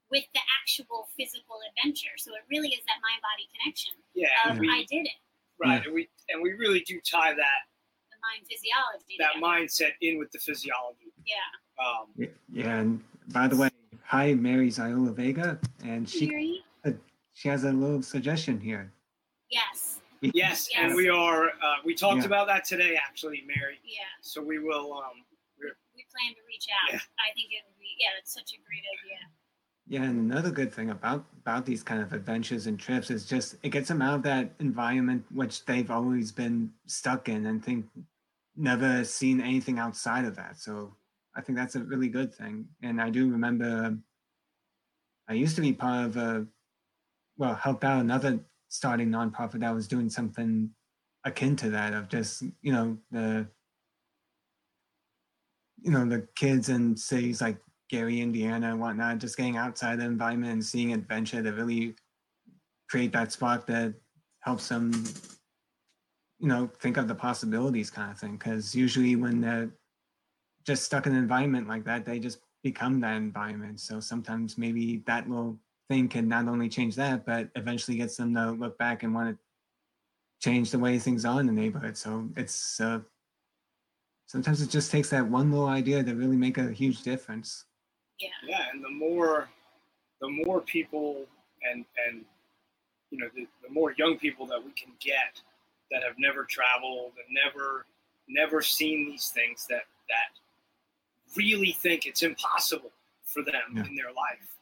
with 0.07 0.23
the 0.31 0.39
actual 0.63 1.11
physical 1.19 1.59
adventure. 1.67 2.15
So 2.15 2.31
it 2.39 2.47
really 2.49 2.69
is 2.71 2.79
that 2.87 3.03
mind 3.03 3.19
body 3.19 3.51
connection 3.51 3.91
Yeah, 4.15 4.31
of 4.47 4.55
we, 4.57 4.71
I 4.71 4.87
did 4.87 5.03
it, 5.05 5.19
right, 5.59 5.83
and 5.83 5.93
we 5.93 6.07
and 6.31 6.41
we 6.41 6.53
really 6.55 6.79
do 6.87 6.95
tie 7.03 7.35
that 7.35 7.59
the 8.07 8.15
mind 8.23 8.47
physiology. 8.47 9.19
that 9.19 9.35
together. 9.35 9.43
mindset 9.45 9.91
in 9.99 10.17
with 10.17 10.31
the 10.31 10.39
physiology. 10.39 11.11
Yeah. 11.27 11.43
Um, 11.83 12.07
Yeah, 12.47 12.79
and 12.79 13.03
by 13.35 13.47
the 13.51 13.57
way, 13.57 13.69
hi, 14.03 14.33
Mary 14.33 14.69
Ziola 14.69 15.13
Vega, 15.13 15.59
and 15.83 16.07
she 16.07 16.27
Theory? 16.27 16.63
she 17.33 17.49
has 17.49 17.65
a 17.65 17.71
little 17.71 18.01
suggestion 18.01 18.59
here. 18.61 18.91
Yes. 19.51 19.88
Yes, 20.21 20.69
and 20.75 20.95
we 20.95 21.09
are. 21.09 21.49
Uh, 21.49 21.75
we 21.83 21.95
talked 21.95 22.19
Yeah. 22.21 22.25
about 22.25 22.47
that 22.47 22.65
today, 22.65 22.95
actually, 22.97 23.43
Mary. 23.47 23.79
Yeah. 23.83 23.99
So 24.21 24.41
we 24.41 24.59
will. 24.59 24.93
Um, 24.93 25.25
We 25.61 26.05
plan 26.11 26.33
to 26.33 26.41
reach 26.47 26.67
out. 26.71 26.93
Yeah. 26.93 26.99
I 27.19 27.33
think 27.35 27.51
it 27.51 27.63
would 27.67 27.77
be 27.77 27.95
yeah, 27.99 28.17
it's 28.17 28.33
such 28.33 28.53
a 28.53 28.57
great 28.65 28.83
idea. 28.97 29.19
Yeah, 29.87 30.03
and 30.03 30.31
another 30.31 30.51
good 30.51 30.71
thing 30.73 30.91
about 30.91 31.25
about 31.41 31.65
these 31.65 31.83
kind 31.83 32.01
of 32.01 32.13
adventures 32.13 32.67
and 32.67 32.79
trips 32.79 33.09
is 33.11 33.25
just 33.25 33.55
it 33.63 33.69
gets 33.69 33.89
them 33.89 34.01
out 34.01 34.15
of 34.15 34.23
that 34.23 34.53
environment 34.59 35.25
which 35.31 35.65
they've 35.65 35.91
always 35.91 36.31
been 36.31 36.71
stuck 36.85 37.27
in 37.27 37.47
and 37.47 37.63
think 37.63 37.85
never 38.55 39.03
seen 39.03 39.41
anything 39.41 39.77
outside 39.79 40.25
of 40.25 40.35
that. 40.37 40.57
So 40.57 40.95
I 41.35 41.41
think 41.41 41.57
that's 41.57 41.75
a 41.75 41.83
really 41.83 42.07
good 42.07 42.33
thing. 42.33 42.67
And 42.81 43.01
I 43.01 43.09
do 43.09 43.29
remember 43.29 43.85
um, 43.85 44.03
I 45.27 45.33
used 45.33 45.55
to 45.55 45.61
be 45.61 45.73
part 45.73 46.05
of 46.05 46.17
a 46.17 46.47
well, 47.37 47.55
helped 47.55 47.83
out 47.83 47.99
another 47.99 48.39
starting 48.69 49.09
nonprofit 49.09 49.59
that 49.59 49.73
was 49.73 49.87
doing 49.87 50.09
something 50.09 50.69
akin 51.25 51.55
to 51.57 51.69
that 51.69 51.93
of 51.93 52.07
just, 52.07 52.43
you 52.61 52.71
know, 52.71 52.97
the 53.11 53.45
you 55.81 55.91
know, 55.91 56.05
the 56.05 56.27
kids 56.35 56.69
in 56.69 56.95
cities 56.95 57.41
like 57.41 57.57
Gary, 57.89 58.21
Indiana, 58.21 58.71
and 58.71 58.79
whatnot, 58.79 59.17
just 59.17 59.37
getting 59.37 59.57
outside 59.57 59.99
the 59.99 60.05
environment 60.05 60.53
and 60.53 60.65
seeing 60.65 60.93
adventure 60.93 61.41
to 61.41 61.51
really 61.51 61.95
create 62.89 63.11
that 63.13 63.31
spark 63.31 63.65
that 63.67 63.93
helps 64.41 64.67
them, 64.67 64.91
you 66.39 66.47
know, 66.47 66.69
think 66.79 66.97
of 66.97 67.07
the 67.07 67.15
possibilities 67.15 67.89
kind 67.89 68.11
of 68.11 68.19
thing. 68.19 68.33
Because 68.33 68.75
usually 68.75 69.15
when 69.15 69.41
they're 69.41 69.69
just 70.65 70.83
stuck 70.83 71.07
in 71.07 71.13
an 71.13 71.19
environment 71.19 71.67
like 71.67 71.85
that, 71.85 72.05
they 72.05 72.19
just 72.19 72.39
become 72.63 72.99
that 72.99 73.15
environment. 73.15 73.79
So 73.79 73.99
sometimes 73.99 74.57
maybe 74.57 75.01
that 75.07 75.29
little 75.29 75.57
thing 75.89 76.07
can 76.07 76.27
not 76.27 76.47
only 76.47 76.69
change 76.69 76.95
that, 76.95 77.25
but 77.25 77.49
eventually 77.55 77.97
gets 77.97 78.15
them 78.15 78.33
to 78.35 78.51
look 78.51 78.77
back 78.77 79.03
and 79.03 79.13
want 79.13 79.35
to 79.35 79.37
change 80.39 80.71
the 80.71 80.79
way 80.79 80.97
things 80.99 81.25
are 81.25 81.39
in 81.39 81.47
the 81.47 81.51
neighborhood. 81.51 81.97
So 81.97 82.29
it's 82.37 82.79
uh, 82.79 82.99
sometimes 84.27 84.61
it 84.61 84.69
just 84.69 84.91
takes 84.91 85.09
that 85.09 85.27
one 85.27 85.51
little 85.51 85.67
idea 85.67 86.03
to 86.03 86.13
really 86.13 86.37
make 86.37 86.57
a 86.57 86.71
huge 86.71 87.01
difference. 87.01 87.65
Yeah. 88.19 88.29
Yeah, 88.47 88.65
and 88.71 88.83
the 88.83 88.89
more 88.89 89.49
the 90.21 90.29
more 90.29 90.61
people 90.61 91.25
and 91.69 91.83
and 92.07 92.23
you 93.09 93.17
know 93.17 93.27
the, 93.35 93.47
the 93.63 93.73
more 93.73 93.93
young 93.97 94.17
people 94.17 94.45
that 94.47 94.63
we 94.63 94.71
can 94.71 94.91
get 94.99 95.41
that 95.91 96.03
have 96.03 96.15
never 96.19 96.43
traveled 96.43 97.13
and 97.17 97.37
never 97.43 97.85
never 98.27 98.61
seen 98.61 99.09
these 99.09 99.29
things 99.29 99.65
that 99.69 99.83
that 100.09 101.35
really 101.35 101.71
think 101.71 102.05
it's 102.05 102.21
impossible 102.21 102.91
for 103.23 103.43
them 103.43 103.75
Yeah. 103.75 103.85
in 103.85 103.95
their 103.95 104.11
life. 104.11 104.57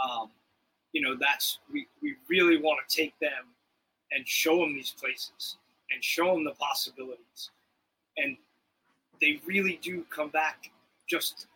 Um, 0.00 0.30
you 0.92 1.00
know, 1.00 1.16
that's 1.18 1.58
we, 1.72 1.86
we 2.02 2.16
really 2.28 2.58
want 2.58 2.78
to 2.86 2.96
take 2.96 3.18
them 3.18 3.48
and 4.12 4.26
show 4.28 4.58
them 4.60 4.74
these 4.74 4.90
places 4.90 5.56
and 5.90 6.02
show 6.04 6.34
them 6.34 6.44
the 6.44 6.52
possibilities. 6.52 7.50
And 8.16 8.36
they 9.20 9.40
really 9.46 9.78
do 9.82 10.04
come 10.14 10.28
back 10.28 10.70
just 11.08 11.46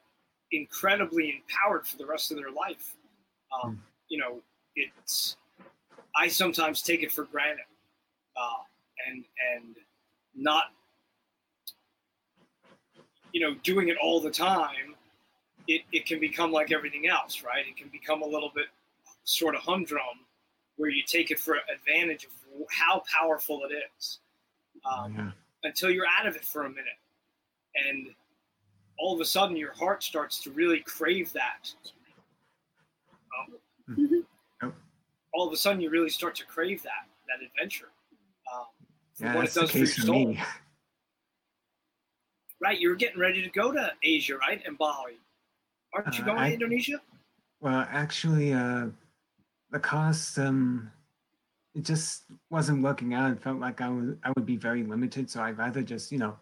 incredibly 0.53 1.31
empowered 1.37 1.87
for 1.87 1.97
the 1.97 2.07
rest 2.07 2.31
of 2.31 2.39
their 2.39 2.51
life. 2.51 2.95
Um, 3.63 3.83
you 4.09 4.19
know, 4.19 4.41
it's 4.75 5.37
I 6.17 6.29
sometimes 6.29 6.83
take 6.83 7.03
it 7.03 7.13
for 7.13 7.25
granted, 7.25 7.65
uh, 8.37 8.63
and 9.07 9.25
and 9.55 9.77
not 10.35 10.65
you 13.33 13.41
know 13.41 13.55
doing 13.63 13.89
it 13.89 13.97
all 14.03 14.21
the 14.21 14.31
time. 14.31 14.95
It, 15.69 15.83
it 15.91 16.07
can 16.07 16.21
become 16.21 16.53
like 16.53 16.71
everything 16.71 17.09
else, 17.09 17.43
right? 17.43 17.67
It 17.67 17.77
can 17.77 17.89
become 17.89 18.23
a 18.23 18.27
little 18.27 18.53
bit 18.55 18.67
sort 19.27 19.55
of 19.55 19.61
humdrum, 19.61 20.25
where 20.77 20.89
you 20.89 21.03
take 21.07 21.31
it 21.31 21.39
for 21.39 21.59
advantage 21.73 22.25
of 22.25 22.31
how 22.71 23.03
powerful 23.13 23.63
it 23.69 23.75
is 23.99 24.21
um, 24.91 25.15
yeah. 25.15 25.31
until 25.65 25.91
you're 25.91 26.07
out 26.19 26.27
of 26.27 26.37
it 26.37 26.45
for 26.45 26.63
a 26.65 26.69
minute, 26.69 26.99
and 27.89 28.09
all 28.99 29.15
of 29.15 29.21
a 29.21 29.25
sudden 29.25 29.57
your 29.57 29.73
heart 29.75 30.03
starts 30.03 30.41
to 30.43 30.51
really 30.53 30.81
crave 30.81 31.33
that. 31.35 31.71
Um, 33.39 33.59
Yep. 34.63 34.75
all 35.33 35.47
of 35.47 35.53
a 35.53 35.57
sudden 35.57 35.81
you 35.81 35.91
really 35.91 36.09
start 36.11 36.35
to 36.37 36.45
crave 36.47 36.83
that 36.83 37.07
that 37.29 37.45
adventure. 37.45 37.91
Um, 38.53 38.65
Yeah, 39.19 39.35
what 39.35 39.45
it 39.47 39.55
does 39.55 39.71
for 39.71 39.79
your 39.79 39.87
soul. 39.87 40.29
me. 40.29 40.43
Right, 42.61 42.81
you're 42.81 42.95
getting 42.97 43.19
ready 43.21 43.43
to 43.43 43.51
go 43.51 43.71
to 43.73 43.93
Asia, 44.03 44.39
right, 44.39 44.63
and 44.67 44.79
Bali. 44.79 45.19
Aren't 45.93 46.17
you 46.17 46.23
Uh, 46.23 46.27
going 46.27 46.39
I- 46.39 46.49
to 46.49 46.55
Indonesia? 46.55 47.01
Well, 47.61 47.87
actually, 47.91 48.53
uh, 48.53 48.89
the 49.71 49.79
cost, 49.79 50.39
um, 50.39 50.91
it 51.75 51.85
just 51.85 52.25
wasn't 52.51 52.83
working 52.83 53.15
out. 53.15 53.33
It 53.33 53.43
felt 53.43 53.59
like 53.59 53.81
I 53.81 53.89
was 53.89 54.15
I 54.25 54.33
would 54.37 54.47
be 54.47 54.57
very 54.57 54.83
limited, 54.83 55.31
so 55.31 55.43
I'd 55.43 55.59
rather 55.59 55.83
just 55.83 56.11
you 56.13 56.19
know 56.19 56.37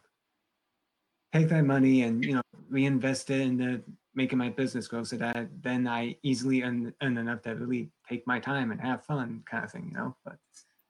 take 1.32 1.48
that 1.48 1.64
money 1.64 2.02
and 2.02 2.24
you 2.24 2.34
know 2.34 2.42
reinvest 2.68 3.30
it 3.30 3.40
into 3.40 3.82
making 4.14 4.38
my 4.38 4.48
business 4.48 4.87
grow, 4.87 5.02
so 5.04 5.16
that 5.16 5.48
then 5.62 5.88
I 5.88 6.16
easily 6.22 6.62
earn, 6.62 6.94
earn 7.02 7.18
enough 7.18 7.42
to 7.42 7.54
really 7.54 7.90
take 8.08 8.24
my 8.26 8.38
time 8.38 8.70
and 8.70 8.80
have 8.80 9.04
fun, 9.04 9.42
kind 9.50 9.64
of 9.64 9.72
thing, 9.72 9.88
you 9.90 9.98
know. 9.98 10.16
But 10.24 10.37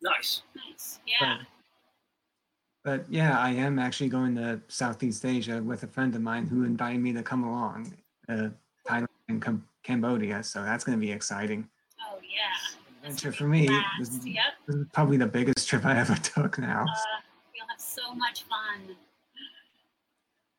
Nice. 0.05 0.43
Nice. 0.55 1.01
Yeah. 1.07 1.39
but, 2.85 2.99
but 2.99 3.13
yeah, 3.13 3.39
I 3.39 3.51
am 3.51 3.79
actually 3.79 4.11
going 4.11 4.35
to 4.37 4.61
Southeast 4.69 5.25
Asia 5.25 5.63
with 5.63 5.83
a 5.83 5.87
friend 5.87 6.15
of 6.15 6.21
mine 6.21 6.47
who 6.47 6.65
invited 6.65 7.01
me 7.01 7.13
to 7.15 7.23
come 7.23 7.45
along, 7.45 7.95
uh, 8.29 8.51
Thailand 8.87 9.07
and 9.29 9.41
Cam- 9.43 9.67
Cambodia. 9.83 10.43
So 10.43 10.63
that's 10.63 10.85
going 10.85 10.99
to 10.99 11.05
be 11.05 11.11
exciting. 11.11 11.67
Yeah. 12.35 13.07
Adventure 13.09 13.33
for 13.33 13.47
me. 13.47 13.69
This 13.99 14.09
is, 14.11 14.27
Yep. 14.27 14.45
this 14.67 14.77
is 14.77 14.87
probably 14.93 15.17
the 15.19 15.27
biggest 15.27 15.69
trip 15.69 15.85
I 15.85 15.99
ever 16.05 16.15
took 16.17 16.59
now. 16.59 16.83
Uh, 16.83 17.21
you'll 17.55 17.67
have 17.69 17.81
so 17.81 18.15
much 18.15 18.43
fun. 18.45 18.97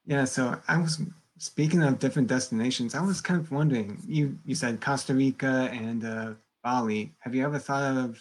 Yeah, 0.06 0.26
so 0.26 0.60
I 0.68 0.78
was 0.78 1.02
speaking 1.40 1.82
of 1.84 1.98
different 2.00 2.28
destinations. 2.28 2.94
I 2.96 3.02
was 3.02 3.22
kind 3.22 3.40
of 3.40 3.52
wondering. 3.52 3.98
You 4.08 4.38
you 4.46 4.54
said 4.56 4.80
Costa 4.80 5.14
Rica 5.16 5.70
and 5.72 6.06
uh, 6.06 6.34
Bali. 6.64 7.14
Have 7.20 7.34
you 7.34 7.44
ever 7.44 7.58
thought 7.58 7.98
of, 7.98 8.20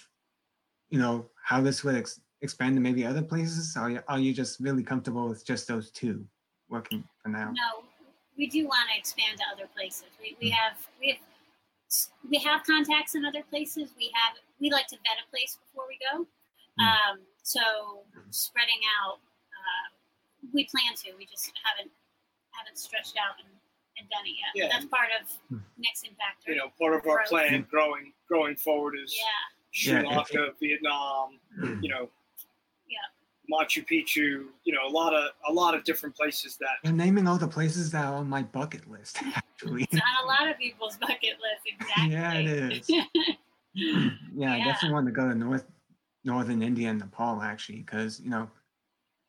you 0.88 0.98
know, 0.98 1.26
how 1.42 1.60
this 1.60 1.84
would 1.84 1.94
ex- 1.96 2.20
expand 2.40 2.76
to 2.76 2.80
maybe 2.80 3.04
other 3.04 3.22
places? 3.22 3.76
Or 3.76 3.80
are 3.80 3.90
you, 3.90 4.00
are 4.08 4.18
you 4.18 4.32
just 4.32 4.60
really 4.60 4.82
comfortable 4.82 5.28
with 5.28 5.44
just 5.44 5.68
those 5.68 5.90
two 5.90 6.24
working 6.70 7.04
for 7.22 7.28
now? 7.28 7.52
No, 7.52 7.84
we 8.38 8.46
do 8.46 8.64
want 8.66 8.88
to 8.90 8.98
expand 8.98 9.36
to 9.38 9.44
other 9.54 9.68
places. 9.76 10.04
We, 10.18 10.36
we 10.40 10.48
Mm. 10.50 10.54
have 10.54 10.88
we 10.98 11.08
have 11.10 11.18
we 12.30 12.38
have 12.38 12.62
contacts 12.64 13.14
in 13.14 13.24
other 13.24 13.42
places. 13.50 13.90
We 13.96 14.10
have 14.14 14.34
we 14.60 14.70
like 14.70 14.86
to 14.88 14.96
vet 14.96 15.18
a 15.20 15.26
place 15.30 15.58
before 15.66 15.84
we 15.88 15.98
go. 16.10 16.26
Mm. 16.80 16.84
Um, 16.84 17.16
so 17.42 17.60
spreading 18.30 18.80
out, 19.00 19.18
uh, 19.18 19.86
we 20.52 20.64
plan 20.64 20.94
to. 21.04 21.12
We 21.18 21.26
just 21.26 21.52
haven't 21.64 21.90
haven't 22.50 22.78
stretched 22.78 23.16
out 23.18 23.36
and, 23.42 23.50
and 23.98 24.08
done 24.10 24.24
it 24.26 24.36
yet. 24.38 24.52
Yeah. 24.54 24.68
That's 24.72 24.86
part 24.86 25.08
of 25.20 25.26
Mm. 25.52 25.62
next 25.78 26.04
impact. 26.06 26.44
You 26.46 26.56
know, 26.56 26.68
part 26.78 26.94
of 26.94 27.06
our 27.06 27.18
Growth. 27.18 27.28
plan 27.28 27.66
growing 27.70 28.12
growing 28.28 28.56
forward 28.56 28.94
is 29.02 29.14
Yeah. 29.14 29.24
Sri 29.72 29.92
Yeah, 29.92 30.00
if 30.00 30.06
Lanka, 30.34 30.54
Vietnam, 30.60 31.40
you 31.82 31.88
know, 31.90 32.10
Yeah. 32.88 32.98
Machu 33.52 33.84
Picchu, 33.86 34.46
you 34.64 34.72
know, 34.72 34.86
a 34.86 34.90
lot 34.90 35.14
of 35.14 35.30
a 35.48 35.52
lot 35.52 35.74
of 35.74 35.84
different 35.84 36.16
places 36.16 36.56
that 36.58 36.76
You're 36.82 36.92
naming 36.92 37.28
all 37.28 37.38
the 37.38 37.48
places 37.48 37.90
that 37.92 38.06
are 38.06 38.14
on 38.14 38.28
my 38.28 38.42
bucket 38.42 38.90
list, 38.90 39.18
actually. 39.34 39.84
It's 39.84 39.94
on 39.94 40.24
a 40.24 40.26
lot 40.26 40.50
of 40.50 40.58
people's 40.58 40.96
bucket 40.96 41.36
list. 41.40 41.62
Exactly. 41.80 42.12
Yeah, 42.12 42.34
it 42.34 42.46
is. 42.46 42.90
yeah, 44.34 44.54
I 44.54 44.58
definitely 44.58 44.92
want 44.92 45.06
to 45.06 45.12
go 45.12 45.28
to 45.28 45.34
North 45.34 45.66
Northern 46.24 46.62
India 46.62 46.88
and 46.88 46.98
Nepal 46.98 47.42
actually, 47.42 47.80
because 47.80 48.20
you 48.20 48.30
know, 48.30 48.50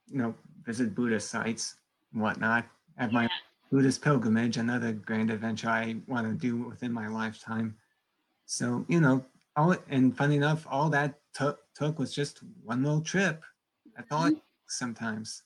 you 0.08 0.20
know, 0.20 0.34
visit 0.64 0.96
Buddhist 0.96 1.30
sites 1.30 1.76
and 2.14 2.22
whatnot. 2.22 2.66
Have 2.98 3.12
my 3.12 3.24
Yeah. 3.24 3.30
Buddhist 3.72 4.02
pilgrimage, 4.02 4.58
another 4.58 4.94
grand 4.94 5.32
adventure 5.32 5.70
I 5.70 5.98
want 6.08 6.28
to 6.28 6.34
do 6.34 6.64
within 6.64 6.94
my 6.94 7.08
lifetime. 7.08 7.76
So 8.46 8.86
you 8.88 9.02
know, 9.02 9.26
all 9.56 9.76
and 9.90 10.16
funny 10.16 10.38
enough, 10.38 10.66
all 10.70 10.90
that 10.92 11.20
took 11.34 11.60
took 11.74 12.00
was 12.00 12.14
just 12.14 12.40
one 12.64 12.84
little 12.84 13.02
trip. 13.02 13.44
That's 13.96 14.12
all 14.12 14.26
it 14.28 14.38
takes 14.38 14.78
sometimes. 14.78 15.44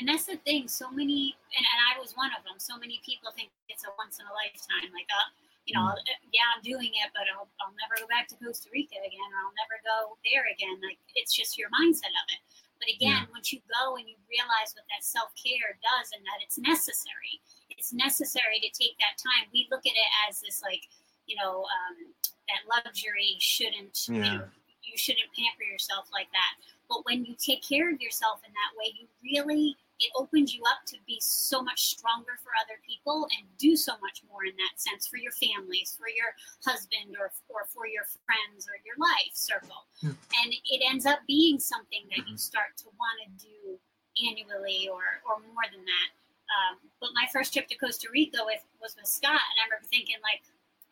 And 0.00 0.08
that's 0.08 0.24
the 0.24 0.40
thing. 0.48 0.68
So 0.68 0.88
many, 0.88 1.36
and, 1.52 1.64
and 1.68 1.80
I 1.92 2.00
was 2.00 2.16
one 2.16 2.32
of 2.32 2.40
them. 2.48 2.56
So 2.56 2.80
many 2.80 3.04
people 3.04 3.28
think 3.36 3.52
it's 3.68 3.84
a 3.84 3.92
once 4.00 4.16
in 4.16 4.24
a 4.24 4.32
lifetime. 4.32 4.88
Like, 4.88 5.08
uh, 5.12 5.28
you 5.68 5.76
know, 5.76 5.84
uh, 5.84 6.00
yeah, 6.32 6.48
I'm 6.56 6.64
doing 6.64 6.90
it, 6.90 7.08
but 7.12 7.28
I'll, 7.28 7.46
I'll 7.60 7.76
never 7.76 8.00
go 8.00 8.08
back 8.08 8.26
to 8.32 8.36
Costa 8.40 8.72
Rica 8.72 8.96
again, 9.04 9.28
or 9.30 9.38
I'll 9.44 9.58
never 9.60 9.76
go 9.84 10.16
there 10.24 10.48
again. 10.48 10.80
Like, 10.80 10.96
it's 11.14 11.36
just 11.36 11.60
your 11.60 11.68
mindset 11.70 12.10
of 12.16 12.26
it. 12.32 12.40
But 12.82 12.90
again, 12.90 13.30
once 13.30 13.54
you 13.54 13.62
go 13.70 13.94
and 13.94 14.10
you 14.10 14.18
realize 14.26 14.74
what 14.74 14.82
that 14.90 15.06
self 15.06 15.30
care 15.38 15.78
does 15.78 16.10
and 16.10 16.26
that 16.26 16.42
it's 16.42 16.58
necessary, 16.58 17.38
it's 17.70 17.94
necessary 17.94 18.58
to 18.58 18.70
take 18.74 18.98
that 18.98 19.22
time. 19.22 19.46
We 19.54 19.70
look 19.70 19.86
at 19.86 19.94
it 19.94 20.10
as 20.26 20.42
this, 20.42 20.58
like, 20.66 20.82
you 21.30 21.38
know, 21.38 21.62
um, 21.62 22.10
that 22.50 22.66
luxury 22.66 23.38
shouldn't, 23.38 24.10
you 24.10 24.18
know, 24.18 24.50
you 24.82 24.98
shouldn't 24.98 25.30
pamper 25.38 25.62
yourself 25.62 26.10
like 26.10 26.26
that. 26.34 26.58
But 26.92 27.06
when 27.08 27.24
you 27.24 27.34
take 27.40 27.64
care 27.64 27.88
of 27.88 28.02
yourself 28.04 28.44
in 28.46 28.52
that 28.52 28.72
way, 28.76 28.92
you 28.92 29.08
really 29.24 29.76
it 29.98 30.10
opens 30.16 30.52
you 30.52 30.60
up 30.66 30.84
to 30.84 30.96
be 31.06 31.16
so 31.22 31.62
much 31.62 31.94
stronger 31.94 32.34
for 32.42 32.50
other 32.60 32.76
people 32.84 33.24
and 33.38 33.46
do 33.56 33.76
so 33.76 33.92
much 34.02 34.20
more 34.28 34.44
in 34.44 34.52
that 34.58 34.74
sense 34.76 35.06
for 35.06 35.16
your 35.16 35.30
families, 35.32 35.96
for 35.96 36.08
your 36.10 36.34
husband, 36.66 37.16
or 37.18 37.32
or 37.48 37.64
for 37.72 37.86
your 37.86 38.04
friends 38.26 38.68
or 38.68 38.76
your 38.84 38.98
life 39.00 39.32
circle. 39.32 39.86
Yeah. 40.02 40.10
And 40.44 40.52
it 40.52 40.82
ends 40.84 41.06
up 41.06 41.20
being 41.26 41.58
something 41.58 42.04
that 42.10 42.28
you 42.28 42.34
Mhm. 42.34 42.40
start 42.40 42.76
to 42.84 42.90
want 43.00 43.16
to 43.24 43.46
do 43.46 43.80
annually 44.28 44.88
or 44.88 45.22
or 45.24 45.40
more 45.40 45.64
than 45.72 45.84
that. 45.86 46.08
Um, 46.52 46.90
but 47.00 47.10
my 47.14 47.26
first 47.32 47.54
trip 47.54 47.66
to 47.68 47.76
Costa 47.78 48.10
Rica 48.12 48.44
with, 48.44 48.60
was 48.82 48.94
with 48.96 49.06
Scott, 49.06 49.40
and 49.40 49.56
I 49.62 49.64
remember 49.64 49.88
thinking 49.88 50.20
like. 50.22 50.42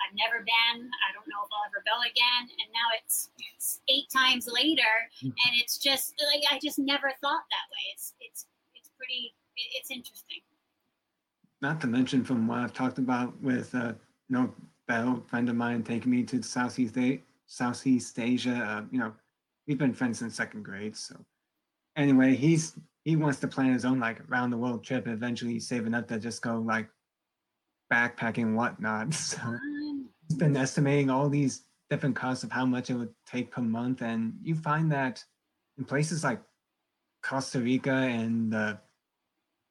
I've 0.02 0.14
never 0.16 0.40
been. 0.44 0.78
I 0.88 1.08
don't 1.12 1.28
know 1.28 1.42
if 1.44 1.50
I'll 1.52 1.66
ever 1.68 1.82
go 1.84 2.00
again. 2.02 2.48
And 2.48 2.68
now 2.72 2.88
it's, 3.02 3.30
it's 3.54 3.80
eight 3.88 4.08
times 4.10 4.48
later, 4.48 4.88
Mhm. 5.22 5.26
and 5.46 5.52
it's 5.60 5.78
just 5.78 6.14
like 6.32 6.42
I 6.50 6.58
just 6.58 6.78
never 6.78 7.12
thought 7.20 7.44
that 7.50 7.66
way. 7.72 7.84
It's 7.94 8.14
it's 8.20 8.46
it's 8.74 8.90
pretty. 8.96 9.34
It's 9.78 9.90
interesting. 9.90 10.40
Not 11.60 11.80
to 11.82 11.86
mention 11.86 12.24
from 12.24 12.46
what 12.46 12.58
I've 12.58 12.72
talked 12.72 12.98
about 12.98 13.38
with 13.42 13.74
uh, 13.74 13.92
you 14.28 14.36
know 14.36 14.54
that 14.88 15.28
friend 15.28 15.48
of 15.48 15.56
mine 15.56 15.82
taking 15.82 16.10
me 16.10 16.22
to 16.24 16.42
Southeast 16.42 16.96
A- 16.98 17.22
Southeast 17.46 18.18
Asia. 18.18 18.54
Uh, 18.56 18.82
you 18.90 18.98
know, 18.98 19.12
we've 19.66 19.78
been 19.78 19.92
friends 19.92 20.18
since 20.20 20.34
second 20.34 20.62
grade. 20.64 20.96
So 20.96 21.14
anyway, 21.96 22.34
he's 22.34 22.74
he 23.04 23.16
wants 23.16 23.38
to 23.40 23.48
plan 23.48 23.72
his 23.72 23.84
own 23.84 24.00
like 24.00 24.18
round 24.30 24.52
the 24.52 24.56
world 24.56 24.82
trip. 24.82 25.04
And 25.04 25.14
eventually, 25.14 25.60
saving 25.60 25.92
up 25.94 26.08
to 26.08 26.18
just 26.18 26.40
go 26.40 26.56
like 26.58 26.88
backpacking 27.92 28.54
whatnot. 28.54 29.12
So 29.14 29.36
he's 29.38 29.79
been 30.34 30.56
estimating 30.56 31.10
all 31.10 31.28
these 31.28 31.62
different 31.88 32.14
costs 32.16 32.44
of 32.44 32.52
how 32.52 32.64
much 32.64 32.90
it 32.90 32.94
would 32.94 33.12
take 33.26 33.50
per 33.50 33.62
month, 33.62 34.02
and 34.02 34.34
you 34.42 34.54
find 34.54 34.90
that 34.92 35.24
in 35.78 35.84
places 35.84 36.22
like 36.22 36.40
Costa 37.22 37.60
Rica 37.60 37.92
and 37.92 38.54
uh, 38.54 38.76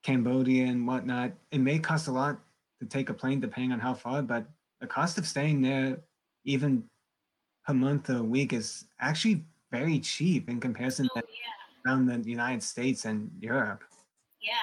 Cambodia 0.04 0.66
and 0.66 0.86
whatnot, 0.86 1.32
it 1.52 1.60
may 1.60 1.80
cost 1.80 2.08
a 2.08 2.12
lot 2.12 2.40
to 2.80 2.86
take 2.86 3.10
a 3.10 3.14
plane 3.14 3.40
depending 3.40 3.72
on 3.72 3.80
how 3.80 3.94
far, 3.94 4.22
but 4.22 4.46
the 4.82 4.88
cost 4.88 5.18
of 5.18 5.28
staying 5.28 5.62
there, 5.62 5.98
even 6.46 6.84
per 7.66 7.74
month 7.74 8.10
or 8.10 8.18
a 8.18 8.24
week, 8.24 8.54
is 8.54 8.86
actually 9.00 9.44
very 9.72 10.00
cheap 10.00 10.50
in 10.50 10.60
comparison 10.60 11.08
Oh, 11.16 11.20
to 11.20 11.28
yeah. 11.28 11.92
around 11.92 12.06
the 12.08 12.30
United 12.30 12.64
States 12.64 13.06
and 13.06 13.30
Europe. 13.40 13.84
Yeah, 14.42 14.54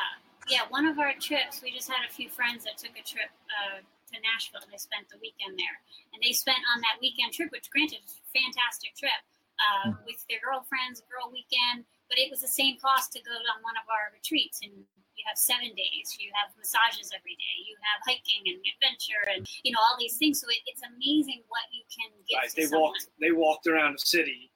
yeah. 0.49 0.61
One 0.71 0.87
of 0.87 0.99
our 0.99 1.13
trips, 1.21 1.63
we 1.63 1.71
just 1.71 1.89
had 1.89 2.09
a 2.09 2.13
few 2.13 2.29
friends 2.29 2.65
that 2.65 2.79
took 2.79 2.93
a 2.93 3.05
trip 3.07 3.31
uh, 3.51 3.81
to 4.17 4.21
Nashville. 4.25 4.65
They 4.73 4.81
spent 4.81 5.13
the 5.13 5.21
weekend 5.21 5.61
there, 5.61 5.77
and 6.17 6.19
they 6.25 6.33
spent 6.33 6.59
on 6.73 6.81
that 6.81 6.97
weekend 7.05 7.37
trip, 7.37 7.53
which 7.53 7.69
granted 7.69 8.01
is 8.01 8.17
a 8.17 8.27
fantastic 8.33 8.97
trip, 8.97 9.21
uh, 9.61 9.93
with 10.09 10.17
their 10.33 10.41
girlfriends, 10.41 11.05
girl 11.13 11.29
weekend. 11.29 11.85
But 12.09 12.17
it 12.17 12.33
was 12.33 12.41
the 12.41 12.49
same 12.51 12.81
cost 12.81 13.13
to 13.13 13.21
go 13.21 13.35
on 13.37 13.61
one 13.61 13.77
of 13.77 13.85
our 13.93 14.09
retreats, 14.17 14.65
and 14.65 14.73
you 14.73 15.25
have 15.29 15.37
seven 15.37 15.75
days. 15.77 16.17
You 16.17 16.33
have 16.41 16.55
massages 16.57 17.13
every 17.13 17.37
day. 17.37 17.57
You 17.69 17.77
have 17.93 17.99
hiking 18.09 18.47
and 18.49 18.59
adventure, 18.77 19.23
and 19.37 19.45
you 19.67 19.73
know 19.77 19.83
all 19.85 20.01
these 20.01 20.17
things. 20.17 20.41
So 20.41 20.49
it, 20.49 20.65
it's 20.65 20.83
amazing 20.87 21.45
what 21.53 21.69
you 21.75 21.85
can 21.93 22.09
get. 22.25 22.41
Guys, 22.41 22.55
to 22.57 22.65
they 22.65 22.67
someone, 22.73 22.97
walked 22.97 23.05
they 23.21 23.33
walked 23.37 23.67
around 23.69 24.01
the 24.01 24.05
city 24.07 24.49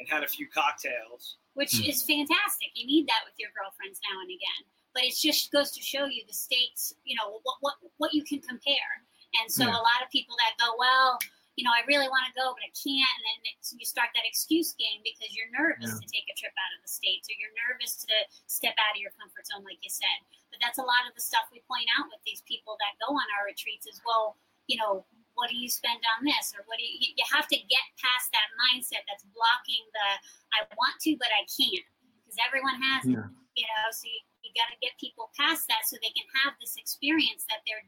and 0.00 0.08
had 0.08 0.24
a 0.24 0.30
few 0.30 0.48
cocktails. 0.48 1.36
which 1.54 1.76
Hmm. 1.76 1.84
is 1.92 2.00
fantastic. 2.02 2.72
You 2.72 2.86
need 2.88 3.04
that 3.12 3.28
with 3.28 3.36
your 3.36 3.52
girlfriends 3.52 4.00
now 4.08 4.16
and 4.24 4.30
again. 4.32 4.62
But 4.94 5.04
it 5.04 5.14
just 5.16 5.50
goes 5.50 5.70
to 5.72 5.80
show 5.80 6.04
you 6.04 6.22
the 6.28 6.34
states, 6.36 6.92
you 7.04 7.16
know, 7.16 7.40
what 7.42 7.56
what 7.60 7.74
what 7.96 8.12
you 8.12 8.22
can 8.24 8.40
compare. 8.40 8.92
And 9.40 9.48
so 9.48 9.64
Yeah. 9.64 9.72
a 9.72 9.82
lot 9.82 10.04
of 10.04 10.12
people 10.12 10.36
that 10.36 10.52
go, 10.60 10.76
well, 10.76 11.16
you 11.56 11.64
know, 11.64 11.72
I 11.72 11.84
really 11.88 12.08
want 12.08 12.24
to 12.28 12.32
go, 12.36 12.52
but 12.56 12.64
I 12.64 12.72
can't, 12.72 13.04
and 13.04 13.24
then 13.28 13.38
it's, 13.52 13.76
you 13.76 13.84
start 13.84 14.08
that 14.16 14.24
excuse 14.24 14.72
game 14.76 15.04
because 15.04 15.32
you're 15.36 15.52
nervous 15.52 15.92
Yeah. 15.92 16.00
to 16.00 16.06
take 16.08 16.24
a 16.28 16.36
trip 16.36 16.52
out 16.56 16.72
of 16.76 16.80
the 16.80 16.88
states, 16.88 17.28
or 17.28 17.36
you're 17.36 17.52
nervous 17.68 17.96
to 18.08 18.14
step 18.48 18.72
out 18.80 18.96
of 18.96 19.00
your 19.00 19.12
comfort 19.20 19.44
zone, 19.48 19.64
like 19.64 19.80
you 19.84 19.92
said. 19.92 20.18
But 20.48 20.60
that's 20.64 20.80
a 20.80 20.84
lot 20.84 21.04
of 21.08 21.12
the 21.16 21.20
stuff 21.24 21.48
we 21.52 21.60
point 21.68 21.88
out 21.96 22.08
with 22.08 22.20
these 22.24 22.40
people 22.48 22.76
that 22.80 22.96
go 23.00 23.12
on 23.12 23.26
our 23.36 23.44
retreats 23.48 23.84
as 23.88 24.00
well. 24.04 24.36
You 24.68 24.80
know, 24.80 25.04
what 25.36 25.48
do 25.52 25.56
you 25.56 25.68
spend 25.68 26.00
on 26.16 26.24
this, 26.24 26.52
or 26.56 26.64
what 26.68 26.76
do 26.80 26.84
you? 26.84 27.12
You 27.16 27.24
have 27.32 27.48
to 27.48 27.56
get 27.56 27.84
past 28.00 28.32
that 28.32 28.48
mindset 28.68 29.04
that's 29.08 29.24
blocking 29.32 29.84
the 29.92 30.08
I 30.56 30.68
want 30.76 31.00
to, 31.04 31.16
but 31.16 31.32
I 31.32 31.44
can't 31.48 31.84
because 32.24 32.36
everyone 32.40 32.76
has 32.80 33.04
it. 33.08 33.16
You 33.56 33.64
know, 33.68 33.84
so 33.92 34.08
you, 34.08 34.20
you 34.42 34.50
got 34.54 34.70
to 34.72 34.78
get 34.82 34.92
people 35.00 35.30
past 35.38 35.66
that 35.68 35.86
so 35.86 35.96
they 36.02 36.12
can 36.14 36.26
have 36.44 36.54
this 36.60 36.76
experience 36.76 37.44
that 37.48 37.60
they're 37.66 37.86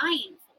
dying 0.00 0.36
for. 0.46 0.52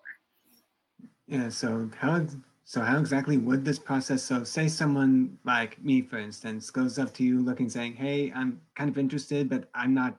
Yeah. 1.27 1.49
So 1.49 1.89
how 1.97 2.25
so 2.65 2.81
how 2.81 2.99
exactly 2.99 3.37
would 3.37 3.65
this 3.65 3.79
process? 3.79 4.23
So 4.23 4.43
say 4.43 4.67
someone 4.67 5.37
like 5.43 5.81
me, 5.83 6.01
for 6.01 6.17
instance, 6.17 6.69
goes 6.69 6.99
up 6.99 7.13
to 7.15 7.23
you 7.23 7.41
looking, 7.41 7.69
saying, 7.69 7.95
"Hey, 7.95 8.31
I'm 8.33 8.61
kind 8.75 8.89
of 8.89 8.97
interested, 8.97 9.49
but 9.49 9.69
I'm 9.73 9.93
not 9.93 10.17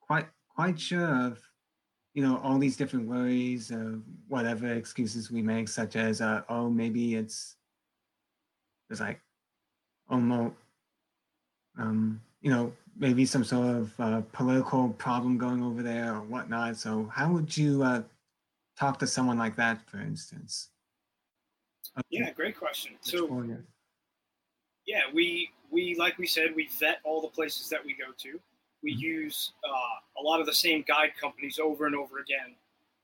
quite 0.00 0.26
quite 0.48 0.78
sure 0.80 1.26
of." 1.26 1.40
You 2.14 2.22
know 2.22 2.38
all 2.44 2.58
these 2.58 2.76
different 2.76 3.08
worries 3.08 3.72
of 3.72 4.02
whatever 4.28 4.72
excuses 4.72 5.32
we 5.32 5.42
make, 5.42 5.68
such 5.68 5.96
as, 5.96 6.20
uh, 6.20 6.42
"Oh, 6.48 6.70
maybe 6.70 7.16
it's 7.16 7.56
it's 8.90 9.00
like 9.00 9.20
almost, 10.08 10.54
um, 11.78 12.20
you 12.40 12.50
know, 12.50 12.72
maybe 12.96 13.24
some 13.26 13.44
sort 13.44 13.76
of 13.76 14.00
uh, 14.00 14.20
political 14.32 14.90
problem 14.90 15.38
going 15.38 15.62
over 15.62 15.82
there 15.82 16.14
or 16.14 16.20
whatnot." 16.22 16.76
So 16.76 17.06
how 17.06 17.32
would 17.32 17.56
you 17.56 17.82
uh, 17.82 18.02
talk 18.78 18.98
to 19.00 19.06
someone 19.06 19.38
like 19.38 19.56
that, 19.56 19.88
for 19.88 19.98
instance? 19.98 20.70
Uh, 21.96 22.02
Yeah, 22.10 22.30
great 22.32 22.56
question. 22.56 22.92
So 23.00 23.42
yeah. 24.86 25.00
we 25.12 25.50
we 25.70 25.94
like 25.96 26.18
we 26.18 26.26
said, 26.26 26.54
we 26.54 26.68
vet 26.78 27.00
all 27.04 27.20
the 27.20 27.28
places 27.28 27.68
that 27.68 27.84
we 27.84 27.94
go 27.94 28.12
to. 28.18 28.40
We 28.82 28.94
Mhm. 28.94 29.00
use 29.00 29.52
uh, 29.64 30.20
a 30.20 30.22
lot 30.22 30.40
of 30.40 30.46
the 30.46 30.54
same 30.54 30.82
guide 30.86 31.16
companies 31.16 31.58
over 31.58 31.86
and 31.86 31.96
over 31.96 32.18
again. 32.18 32.54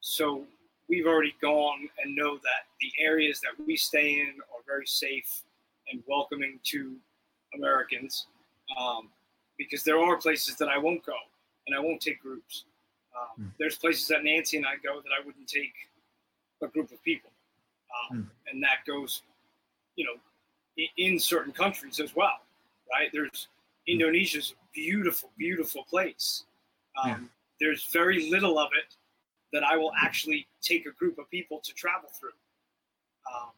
So 0.01 0.47
we've 0.89 1.07
already 1.07 1.35
gone 1.41 1.89
and 2.03 2.15
know 2.15 2.37
that 2.37 2.67
the 2.81 2.93
areas 2.99 3.41
that 3.41 3.59
we 3.67 3.77
stay 3.77 4.21
in 4.21 4.41
are 4.53 4.63
very 4.67 4.87
safe 4.87 5.43
and 5.91 6.03
welcoming 6.07 6.61
to 6.65 6.99
Americans. 7.55 8.27
Um, 8.77 9.11
because 9.61 9.85
there 9.85 10.01
are 10.01 10.17
places 10.17 10.57
that 10.57 10.69
I 10.71 10.79
won't 10.79 11.05
go 11.05 11.17
and 11.67 11.77
I 11.77 11.81
won't 11.81 12.01
take 12.01 12.21
groups. 12.23 12.65
Um, 13.15 13.45
Mm. 13.45 13.53
There's 13.59 13.77
places 13.77 14.09
that 14.09 14.25
Nancy 14.25 14.57
and 14.57 14.67
I 14.67 14.77
go 14.77 15.01
that 15.03 15.11
I 15.13 15.21
wouldn't 15.25 15.49
take 15.49 15.75
a 16.63 16.69
group 16.69 16.91
of 16.93 17.03
people, 17.03 17.31
um, 18.11 18.31
and 18.47 18.63
that 18.63 18.85
goes, 18.87 19.23
you 19.97 20.05
know, 20.07 20.19
i- 20.79 20.91
in 20.97 21.19
certain 21.19 21.53
countries 21.53 22.01
as 22.01 22.15
well, 22.15 22.39
right? 22.91 23.11
There's 23.13 23.49
Indonesia's 23.87 24.55
beautiful, 24.73 25.31
beautiful 25.37 25.85
place. 25.85 26.45
Um, 26.97 27.09
Yeah. 27.09 27.21
There's 27.61 27.85
very 27.93 28.31
little 28.31 28.59
of 28.59 28.73
it 28.73 28.97
that 29.53 29.63
I 29.65 29.77
will 29.77 29.93
actually 29.95 30.49
take 30.63 30.87
a 30.87 30.93
group 30.93 31.19
of 31.19 31.29
people 31.29 31.61
to 31.61 31.75
travel 31.75 32.09
through. 32.09 32.39
Um, 33.31 33.51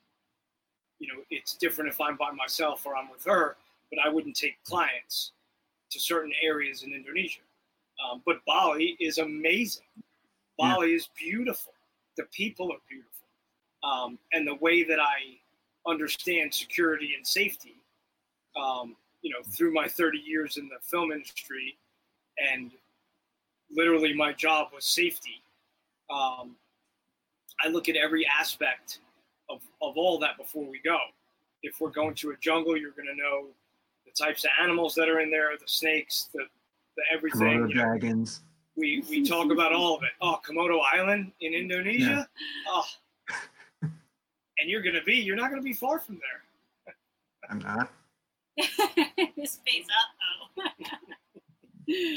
you 0.98 1.06
know, 1.06 1.24
it's 1.30 1.54
different 1.56 1.88
if 1.90 2.00
I'm 2.00 2.16
by 2.16 2.32
myself 2.32 2.84
or 2.86 2.96
I'm 2.96 3.08
with 3.10 3.22
her, 3.24 3.56
but 3.90 3.98
I 4.00 4.08
wouldn't 4.08 4.34
take 4.36 4.60
clients 4.64 5.32
to 5.92 6.00
certain 6.00 6.32
areas 6.42 6.82
in 6.82 6.92
Indonesia. 6.92 7.40
Um, 8.02 8.22
but 8.24 8.44
Bali 8.46 8.96
is 9.00 9.18
amazing. 9.18 9.84
Bali 10.58 10.92
is 10.92 11.08
beautiful. 11.16 11.72
The 12.16 12.24
people 12.32 12.70
are 12.72 12.80
beautiful. 12.88 13.12
Um, 13.84 14.18
and 14.32 14.46
the 14.46 14.56
way 14.56 14.84
that 14.84 15.00
I 15.00 15.38
understand 15.90 16.54
security 16.54 17.14
and 17.16 17.26
safety, 17.26 17.76
um, 18.56 18.96
you 19.22 19.30
know, 19.30 19.42
through 19.50 19.72
my 19.72 19.88
30 19.88 20.18
years 20.18 20.56
in 20.56 20.68
the 20.68 20.78
film 20.82 21.12
industry, 21.12 21.76
and 22.52 22.70
literally 23.70 24.14
my 24.14 24.32
job 24.32 24.68
was 24.74 24.84
safety. 24.84 25.42
Um, 26.10 26.56
I 27.64 27.68
look 27.68 27.88
at 27.88 27.96
every 27.96 28.26
aspect 28.26 29.00
of, 29.48 29.60
of 29.80 29.96
all 29.96 30.18
that 30.20 30.36
before 30.36 30.64
we 30.64 30.80
go. 30.84 30.98
If 31.62 31.80
we're 31.80 31.90
going 31.90 32.14
to 32.16 32.30
a 32.30 32.36
jungle, 32.40 32.76
you're 32.76 32.90
going 32.90 33.08
to 33.08 33.16
know 33.16 33.46
the 34.14 34.24
types 34.24 34.44
of 34.44 34.50
animals 34.62 34.94
that 34.94 35.08
are 35.08 35.20
in 35.20 35.30
there, 35.30 35.50
the 35.58 35.66
snakes, 35.66 36.28
the, 36.34 36.44
the 36.96 37.02
everything. 37.12 37.40
Komodo 37.40 37.68
you 37.68 37.74
know, 37.74 37.84
dragons. 37.84 38.40
we 38.76 39.04
we 39.08 39.26
talk 39.26 39.50
about 39.50 39.72
all 39.72 39.96
of 39.96 40.02
it. 40.02 40.10
Oh, 40.20 40.38
Komodo 40.46 40.80
Island 40.92 41.32
in 41.40 41.54
Indonesia. 41.54 42.28
Oh, 42.68 42.84
and 43.82 44.70
you're 44.70 44.82
gonna 44.82 45.02
be 45.04 45.14
you're 45.14 45.36
not 45.36 45.50
gonna 45.50 45.62
be 45.62 45.72
far 45.72 45.98
from 45.98 46.16
there. 46.16 46.94
I'm 47.50 47.58
not. 47.58 47.90
His 49.36 49.58
face, 49.66 49.86
uh 50.58 50.62
oh. 50.62 50.70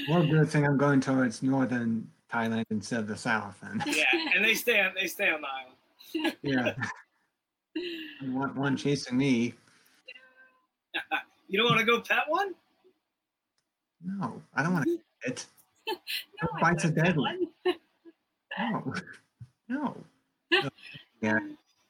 Well, 0.10 0.28
good 0.28 0.50
thing 0.50 0.66
I'm 0.66 0.78
going 0.78 1.02
towards 1.02 1.42
northern 1.42 2.08
Thailand 2.32 2.66
instead 2.70 3.00
of 3.00 3.08
the 3.08 3.16
south. 3.18 3.58
And 3.64 3.84
Yeah, 3.88 4.06
and 4.36 4.44
they 4.44 4.54
stay 4.54 4.80
on 4.82 4.94
they 5.00 5.08
stay 5.08 5.30
on 5.30 5.42
the 5.42 5.48
island. 5.48 6.36
yeah, 6.44 6.74
one, 8.32 8.56
one 8.56 8.78
chasing 8.78 9.18
me. 9.18 9.54
You 11.56 11.62
don't 11.62 11.70
want 11.70 11.80
to 11.80 11.86
go 11.86 12.02
pet 12.02 12.24
one? 12.28 12.54
No, 14.04 14.42
I 14.54 14.62
don't 14.62 14.74
want 14.74 14.84
to 14.84 15.00
it. 15.26 15.46
no, 15.88 15.96
I 16.54 16.60
bites 16.60 16.84
are 16.84 16.90
wouldn't 16.90 17.06
deadly. 17.06 17.48
one. 17.64 17.76
No, 19.70 19.96
no. 20.52 20.70
yeah, 21.22 21.40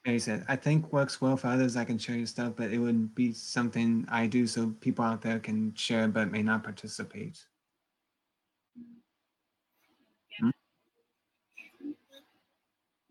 like 0.05 0.13
I 0.13 0.17
said, 0.19 0.45
I 0.47 0.55
think 0.55 0.93
works 0.93 1.19
well 1.19 1.35
for 1.35 1.47
others. 1.47 1.75
I 1.77 1.83
can 1.83 1.97
share 1.97 2.15
your 2.15 2.27
stuff, 2.27 2.53
but 2.55 2.69
it 2.69 2.77
would 2.77 3.15
be 3.15 3.33
something 3.33 4.05
I 4.07 4.27
do 4.27 4.45
so 4.45 4.67
people 4.81 5.03
out 5.03 5.23
there 5.23 5.39
can 5.39 5.73
share 5.73 6.07
but 6.09 6.29
may 6.31 6.43
not 6.43 6.63
participate. 6.63 7.39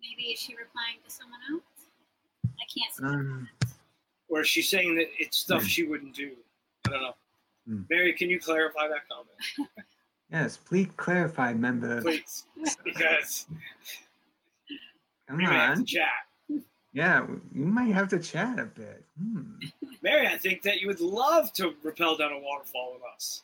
Maybe 0.01 0.23
is 0.33 0.39
she 0.39 0.55
replying 0.55 0.99
to 1.05 1.11
someone 1.11 1.41
else? 1.51 1.63
I 2.47 2.65
can't 2.73 2.95
see. 2.95 3.05
Um, 3.05 3.49
Or 4.29 4.41
is 4.43 4.49
she 4.49 4.63
saying 4.63 4.95
that 4.97 5.09
it's 5.19 5.37
stuff 5.37 5.63
Hmm. 5.63 5.69
she 5.69 5.83
wouldn't 5.83 6.15
do? 6.15 6.37
I 6.95 6.99
don't 6.99 7.03
know. 7.03 7.15
Hmm. 7.67 7.83
Mary, 7.91 8.13
can 8.13 8.29
you 8.31 8.39
clarify 8.39 8.89
that 8.89 9.09
comment, 9.09 9.71
yes, 10.31 10.57
please 10.59 10.89
clarify, 10.97 11.53
member. 11.55 12.03
please? 12.03 12.45
Because 12.85 13.47
Come 15.29 15.39
we 15.39 15.47
may 15.47 15.55
have 15.55 15.79
to 15.79 15.85
chat. 15.85 16.09
Yeah, 16.93 17.27
you 17.55 17.65
might 17.65 17.93
have 17.93 18.09
to 18.11 18.19
chat 18.21 18.59
a 18.59 18.67
bit. 18.67 19.03
Hmm. 19.19 19.55
Mary, 20.03 20.27
I 20.29 20.37
think 20.39 20.63
that 20.63 20.81
you 20.81 20.87
would 20.89 21.01
love 21.01 21.53
to 21.55 21.75
rappel 21.83 22.17
down 22.17 22.33
a 22.33 22.39
waterfall 22.39 22.93
with 22.95 23.03
us. 23.17 23.43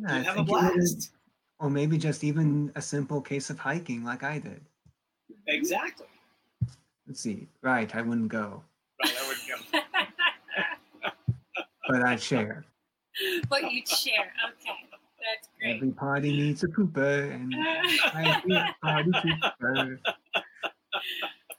Yeah, 0.00 0.16
You'd 0.16 0.26
have 0.26 0.34
a 0.38 0.44
think 0.44 0.48
it 0.48 0.52
would- 0.52 0.74
blast. 0.74 1.12
Or 1.60 1.70
maybe 1.70 1.96
just 1.96 2.24
even 2.24 2.72
a 2.74 2.82
simple 2.82 3.20
case 3.20 3.48
of 3.48 3.56
hiking 3.58 4.02
like 4.02 4.24
I 4.24 4.40
did. 4.40 4.60
Exactly. 5.46 6.06
Let's 7.06 7.20
see. 7.20 7.46
Right, 7.60 7.94
I 7.94 8.02
wouldn't 8.02 8.28
go, 8.28 8.64
Right, 9.00 9.14
I 9.16 9.28
wouldn't 9.28 9.46
go. 9.72 9.78
but 11.88 12.02
I'd 12.02 12.20
share. 12.20 12.64
but 13.48 13.70
you'd 13.70 13.88
share. 13.88 14.32
Okay, 14.50 14.78
that's 14.90 15.48
great. 15.60 15.76
Every 15.76 15.90
party 15.92 16.30
needs 16.32 16.64
a 16.64 16.68
pooper, 16.68 17.32
and 17.32 17.54
I 17.54 18.42
be 18.46 18.54
a 18.54 18.76
party 18.82 19.10
pooper. 19.10 19.98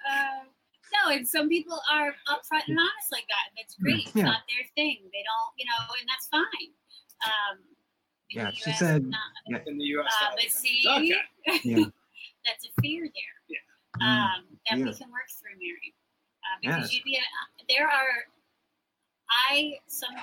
Um, 0.10 0.48
no, 0.94 1.12
and 1.16 1.28
some 1.28 1.50
people 1.50 1.80
are 1.92 2.10
upfront 2.30 2.68
and 2.68 2.78
honest 2.78 3.12
like 3.12 3.26
that. 3.28 3.50
That's 3.58 3.76
great. 3.76 4.06
It's 4.08 4.16
Yeah. 4.16 4.26
not 4.26 4.42
their 4.50 4.66
thing. 4.76 4.98
They 5.12 5.24
don't, 5.24 5.54
you 5.58 5.66
know, 5.66 5.94
and 6.00 6.08
that's 6.10 6.28
fine. 6.28 6.72
Um, 7.26 7.58
in 8.30 8.38
Yeah, 8.40 8.46
the 8.52 8.56
she 8.56 8.70
US, 8.72 8.80
said- 8.80 9.06
not. 9.06 9.68
In 9.68 9.78
the 9.78 9.86
U.S. 9.86 10.14
Uh, 10.22 10.26
not 10.26 10.36
but 10.42 10.52
see, 10.52 10.84
okay. 10.88 11.22
Yeah. 11.64 11.86
that's 12.46 12.68
a 12.68 12.82
fear 12.82 13.04
there. 13.04 13.36
Yeah. 13.50 13.58
Um, 14.02 14.46
that 14.70 14.78
we 14.78 14.94
can 14.94 15.12
work 15.12 15.30
through, 15.40 15.58
Mary. 15.60 15.94
Uh, 16.44 16.58
because 16.62 16.82
Yes. 16.92 16.94
you'd 16.94 17.04
be, 17.06 17.16
a, 17.18 17.22
there 17.70 17.88
are, 17.88 18.26
I 19.50 19.80
some 19.88 20.16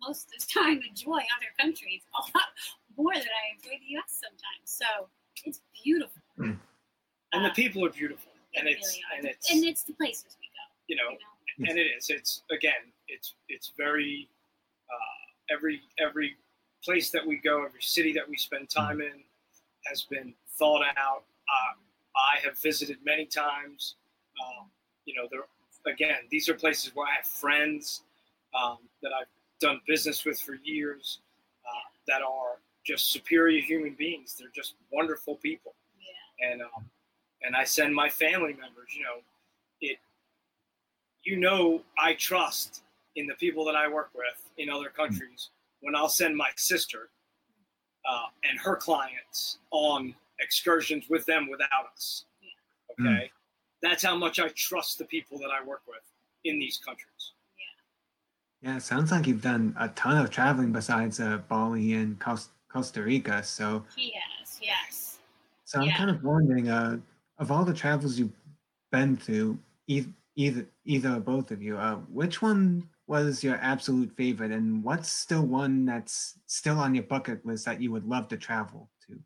most 0.00 0.26
of 0.34 0.40
the 0.40 0.46
time 0.60 0.80
enjoy 0.88 1.18
other 1.36 1.50
countries 1.58 2.02
a 2.14 2.20
lot 2.36 2.48
more 2.96 3.14
than 3.14 3.22
I 3.22 3.54
enjoy 3.56 3.78
the 3.80 3.90
U.S. 3.92 4.20
sometimes. 4.22 4.64
So 4.64 4.86
it's 5.44 5.60
beautiful. 5.84 6.22
Mm. 6.38 6.58
and 7.32 7.44
the 7.44 7.50
Uh, 7.50 7.54
people 7.54 7.84
are 7.84 7.90
beautiful, 7.90 8.32
and 8.54 8.68
it's 8.68 8.86
really 8.86 9.02
and 9.18 9.26
it's 9.26 9.50
and 9.50 9.64
it's 9.64 9.82
the 9.84 9.92
places 9.94 10.36
we 10.40 10.46
go. 10.48 10.64
you 10.88 10.96
know 10.96 11.10
You 11.10 11.66
know? 11.66 11.70
and 11.70 11.78
it 11.78 11.88
is 11.96 12.10
it's 12.10 12.42
again 12.50 12.92
it's 13.08 13.34
it's 13.48 13.72
very 13.76 14.28
uh, 14.90 15.54
every 15.54 15.80
every 15.98 16.36
place 16.84 17.10
that 17.10 17.26
we 17.26 17.36
go 17.38 17.64
every 17.64 17.82
city 17.82 18.12
that 18.12 18.28
we 18.28 18.36
spend 18.36 18.68
time 18.70 19.00
in 19.00 19.22
has 19.86 20.02
been 20.02 20.34
thought 20.58 20.82
out 20.96 21.24
uh, 21.48 21.72
i 22.34 22.38
have 22.44 22.56
visited 22.58 22.98
many 23.04 23.24
times 23.26 23.96
um, 24.42 24.66
you 25.06 25.14
know 25.14 25.26
there 25.30 25.40
again 25.92 26.20
these 26.30 26.48
are 26.48 26.54
places 26.54 26.94
where 26.94 27.06
i 27.08 27.14
have 27.16 27.26
friends 27.26 28.02
um, 28.60 28.78
that 29.02 29.12
i've 29.18 29.26
done 29.60 29.80
business 29.86 30.24
with 30.24 30.40
for 30.40 30.54
years 30.64 31.20
uh, 31.66 31.88
that 32.06 32.22
are 32.22 32.58
just 32.84 33.10
superior 33.12 33.60
human 33.60 33.94
beings 33.94 34.36
they're 34.38 34.48
just 34.54 34.74
wonderful 34.92 35.36
people 35.36 35.74
Yeah. 35.98 36.52
and 36.52 36.62
um, 36.62 36.84
and 37.42 37.54
I 37.54 37.64
send 37.64 37.94
my 37.94 38.08
family 38.08 38.54
members. 38.54 38.94
You 38.96 39.04
know, 39.04 39.18
it. 39.82 39.98
You 41.22 41.36
know, 41.36 41.82
I 41.98 42.14
trust 42.14 42.82
in 43.14 43.26
the 43.26 43.34
people 43.34 43.64
that 43.66 43.76
I 43.76 43.88
work 43.88 44.10
with 44.14 44.50
in 44.58 44.70
other 44.70 44.88
countries 44.88 45.50
when 45.80 45.94
I'll 45.94 46.08
send 46.08 46.34
my 46.36 46.48
sister 46.56 47.10
uh, 48.08 48.26
and 48.48 48.58
her 48.58 48.74
clients 48.76 49.58
on 49.70 50.14
excursions 50.40 51.08
with 51.10 51.26
them 51.26 51.46
without 51.50 51.86
us. 51.94 52.24
Okay, 52.98 53.30
that's 53.82 54.02
how 54.02 54.16
much 54.16 54.40
I 54.40 54.48
trust 54.56 54.98
the 54.98 55.04
people 55.04 55.38
that 55.38 55.50
I 55.50 55.64
work 55.64 55.82
with 55.86 56.02
in 56.44 56.58
these 56.58 56.78
countries. 56.78 57.32
Yeah, 58.66 58.78
sounds 58.78 59.12
like 59.12 59.28
you've 59.28 59.42
done 59.42 59.76
a 59.78 59.90
ton 59.90 60.16
of 60.18 60.28
traveling 60.28 60.72
besides 60.72 61.20
uh, 61.20 61.38
Bali 61.48 61.92
and 61.92 62.18
Cos- 62.18 62.48
Costa 62.68 63.00
Rica. 63.00 63.40
So, 63.44 63.84
He 63.94 64.12
has, 64.40 64.58
yes. 64.60 65.18
so 65.64 65.78
I'm 65.78 65.90
kind 65.90 66.10
of 66.10 66.24
wondering, 66.24 66.68
uh, 66.68 66.98
of 67.38 67.52
all 67.52 67.64
the 67.64 67.72
travels 67.72 68.18
you've 68.18 68.32
been 68.90 69.16
through, 69.16 69.56
e- 69.86 70.06
either 70.34 70.66
either 70.84 71.10
or 71.14 71.20
both 71.20 71.52
of 71.52 71.62
you, 71.62 71.78
uh, 71.78 71.94
which 72.10 72.42
one 72.42 72.88
was 73.06 73.44
your 73.44 73.54
absolute 73.62 74.10
favorite, 74.16 74.50
and 74.50 74.82
what's 74.82 75.12
still 75.12 75.46
one 75.46 75.84
that's 75.84 76.40
still 76.46 76.80
on 76.80 76.92
your 76.92 77.04
bucket 77.04 77.46
list 77.46 77.66
that 77.66 77.80
you 77.80 77.92
would 77.92 78.08
love 78.08 78.26
to 78.30 78.36
travel 78.36 78.90
to? 79.06 79.16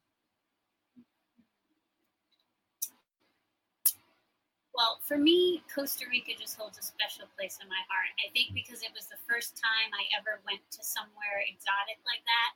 Well, 4.80 4.96
for 5.04 5.20
me, 5.20 5.60
Costa 5.68 6.08
Rica 6.08 6.32
just 6.40 6.56
holds 6.56 6.80
a 6.80 6.82
special 6.82 7.28
place 7.36 7.60
in 7.60 7.68
my 7.68 7.84
heart. 7.92 8.16
I 8.24 8.32
think 8.32 8.56
because 8.56 8.80
it 8.80 8.88
was 8.96 9.12
the 9.12 9.20
first 9.28 9.52
time 9.60 9.92
I 9.92 10.08
ever 10.16 10.40
went 10.48 10.64
to 10.72 10.80
somewhere 10.80 11.44
exotic 11.44 12.00
like 12.08 12.24
that. 12.24 12.50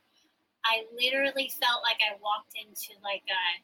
I 0.65 0.89
literally 0.89 1.53
felt 1.53 1.85
like 1.85 2.01
I 2.01 2.17
walked 2.17 2.57
into 2.57 2.97
like 3.05 3.21
a 3.29 3.61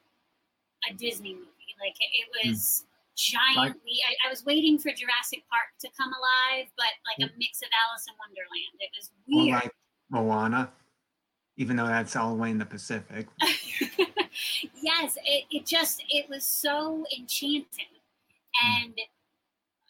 a 0.86 0.94
Disney 0.94 1.34
movie. 1.34 1.74
Like 1.82 1.98
it, 1.98 2.12
it 2.14 2.28
hmm. 2.30 2.54
was 2.54 2.86
giantly. 3.18 3.98
I, 4.06 4.28
I 4.28 4.30
was 4.30 4.46
waiting 4.46 4.78
for 4.78 4.94
Jurassic 4.94 5.42
Park 5.50 5.74
to 5.82 5.90
come 5.98 6.14
alive, 6.14 6.70
but 6.78 6.94
like 7.10 7.18
a 7.18 7.34
hmm. 7.34 7.42
mix 7.42 7.66
of 7.66 7.70
Alice 7.74 8.06
in 8.06 8.14
Wonderland. 8.22 8.78
It 8.78 8.94
was 8.94 9.10
Or 9.26 9.58
like 9.58 9.74
Moana, 10.14 10.70
even 11.58 11.82
though 11.82 11.90
that's 11.90 12.16
all 12.16 12.30
the 12.30 12.38
way 12.38 12.54
in 12.54 12.62
the 12.62 12.70
Pacific. 12.70 13.26
yes, 14.86 15.18
it, 15.26 15.50
it 15.50 15.66
just 15.66 16.04
it 16.10 16.30
was 16.30 16.46
so 16.46 17.06
enchanting, 17.18 17.98
and 18.64 18.94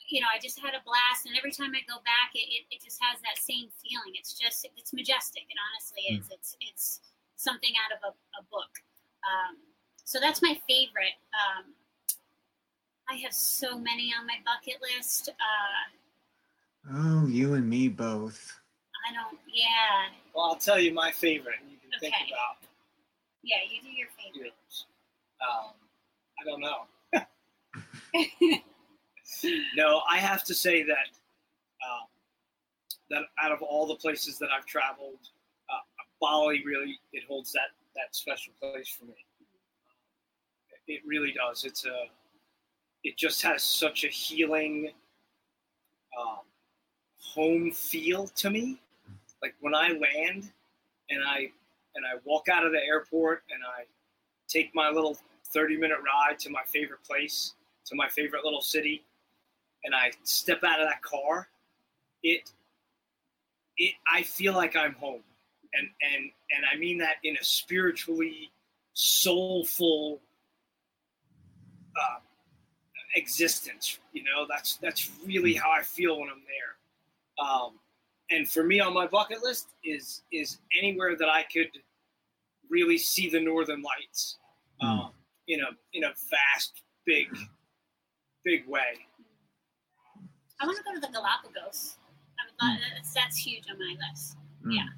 you 0.10 0.20
know 0.22 0.28
I 0.34 0.40
just 0.40 0.60
had 0.60 0.74
a 0.74 0.84
blast. 0.86 1.26
And 1.26 1.36
every 1.38 1.52
time 1.52 1.72
I 1.76 1.82
go 1.88 2.00
back, 2.04 2.32
it, 2.36 2.46
it, 2.50 2.64
it 2.72 2.84
just 2.84 3.00
has 3.02 3.20
that 3.22 3.38
same 3.42 3.70
feeling. 3.82 4.14
It's 4.16 4.34
just 4.34 4.66
it's 4.78 4.94
majestic. 4.94 5.44
It 5.50 5.58
honestly 5.58 6.04
is. 6.18 6.30
It's 6.32 6.56
it's 6.62 7.02
something 7.38 7.72
out 7.82 7.96
of 7.98 8.14
a, 8.14 8.42
a 8.42 8.44
book. 8.52 8.70
Um, 9.26 9.58
so 10.04 10.20
that's 10.20 10.42
my 10.42 10.60
favorite. 10.68 11.18
Um, 11.34 11.74
I 13.10 13.16
have 13.16 13.34
so 13.34 13.78
many 13.78 14.14
on 14.18 14.26
my 14.28 14.38
bucket 14.46 14.82
list. 14.82 15.30
Uh, 15.30 15.98
Oh, 16.94 17.28
you 17.28 17.54
and 17.54 17.70
me 17.70 17.88
both. 17.90 18.58
I 19.08 19.14
don't. 19.14 19.38
Yeah, 19.54 20.10
Well, 20.34 20.46
I'll 20.46 20.56
tell 20.56 20.80
you 20.80 20.92
my 20.94 21.12
favorite, 21.12 21.58
and 21.62 21.70
you 21.70 21.78
can 21.78 22.00
think 22.00 22.16
Okay. 22.16 22.32
about 22.32 22.58
yeah. 23.44 23.58
You 23.70 23.82
do 23.82 23.90
your 23.90 24.08
favorite. 24.18 24.54
Um, 25.42 25.74
I 26.40 26.44
don't 26.44 26.60
know. 26.62 26.86
No, 29.76 30.02
I 30.10 30.18
have 30.18 30.44
to 30.46 30.54
say 30.54 30.84
that 30.84 31.08
um, 31.88 32.08
that 33.10 33.24
out 33.42 33.52
of 33.52 33.62
all 33.62 33.88
the 33.88 33.96
places 33.96 34.38
that 34.40 34.50
I've 34.56 34.66
traveled, 34.66 35.20
uh, 35.70 35.80
Bali 36.20 36.64
really 36.66 37.00
it 37.14 37.24
holds 37.28 37.52
that 37.54 37.70
that 37.96 38.14
special 38.16 38.54
place 38.62 38.90
for 38.90 39.06
me. 39.06 39.16
It 40.88 41.02
really 41.06 41.34
does. 41.34 41.64
It's 41.64 41.86
a 41.86 42.06
it 43.04 43.18
just 43.18 43.42
has 43.42 43.64
such 43.64 44.04
a 44.04 44.10
healing 44.10 44.92
um, 46.20 46.40
home 47.20 47.72
feel 47.72 48.28
to 48.28 48.50
me. 48.50 48.80
Like 49.42 49.56
when 49.62 49.74
I 49.74 49.90
land 49.90 50.52
and 51.10 51.24
I 51.26 51.50
and 51.96 52.06
I 52.06 52.20
walk 52.26 52.48
out 52.50 52.66
of 52.66 52.72
the 52.72 52.80
airport 52.80 53.44
and 53.50 53.64
I 53.64 53.86
take 54.48 54.76
my 54.76 54.90
little 54.90 55.18
30 55.46 55.78
minute 55.78 55.98
ride 56.06 56.38
to 56.40 56.50
my 56.50 56.62
favorite 56.66 57.04
place, 57.04 57.54
to 57.86 57.96
my 57.96 58.08
favorite 58.10 58.44
little 58.44 58.62
city, 58.62 59.04
and 59.84 59.96
I 59.96 60.12
step 60.24 60.64
out 60.64 60.82
of 60.82 60.88
that 60.88 61.02
car, 61.02 61.48
it 62.24 62.52
it 63.78 63.94
I 64.12 64.24
feel 64.24 64.54
like 64.54 64.76
I'm 64.76 64.94
home. 64.94 65.22
And 65.74 65.88
and 66.02 66.32
and 66.56 66.66
I 66.72 66.78
mean 66.78 66.98
that 67.00 67.16
in 67.24 67.38
a 67.40 67.44
spiritually 67.44 68.52
soulful 68.94 70.20
uh, 71.96 72.20
existence. 73.16 74.00
You 74.14 74.24
know, 74.24 74.46
that's 74.50 74.78
that's 74.78 75.10
really 75.26 75.54
how 75.54 75.72
I 75.72 75.82
feel 75.82 76.20
when 76.20 76.30
I'm 76.30 76.44
there. 76.46 77.46
Um, 77.46 77.80
and 78.30 78.50
for 78.50 78.64
me 78.64 78.80
on 78.80 78.94
my 78.94 79.08
bucket 79.08 79.44
list 79.44 79.70
is 79.84 80.24
is 80.32 80.60
anywhere 80.78 81.16
that 81.18 81.30
I 81.30 81.44
could 81.44 81.70
really 82.70 82.98
see 82.98 83.30
the 83.30 83.40
northern 83.40 83.82
lights 83.82 84.38
um, 84.82 85.12
in 85.48 85.60
a 85.62 85.70
in 85.94 86.04
a 86.04 86.14
vast, 86.30 86.82
big, 87.06 87.28
big 88.44 88.68
way. 88.68 89.08
I 90.60 90.66
want 90.66 90.78
to 90.78 90.84
go 90.84 90.94
to 90.94 91.00
the 91.00 91.10
Galapagos. 91.12 91.98
I 92.38 92.46
would 92.46 92.58
love, 92.62 92.80
that's, 92.96 93.14
that's 93.14 93.38
huge 93.38 93.66
on 93.70 93.78
my 93.78 93.96
list. 94.10 94.38
Mm. 94.66 94.76
Yeah. 94.76 94.90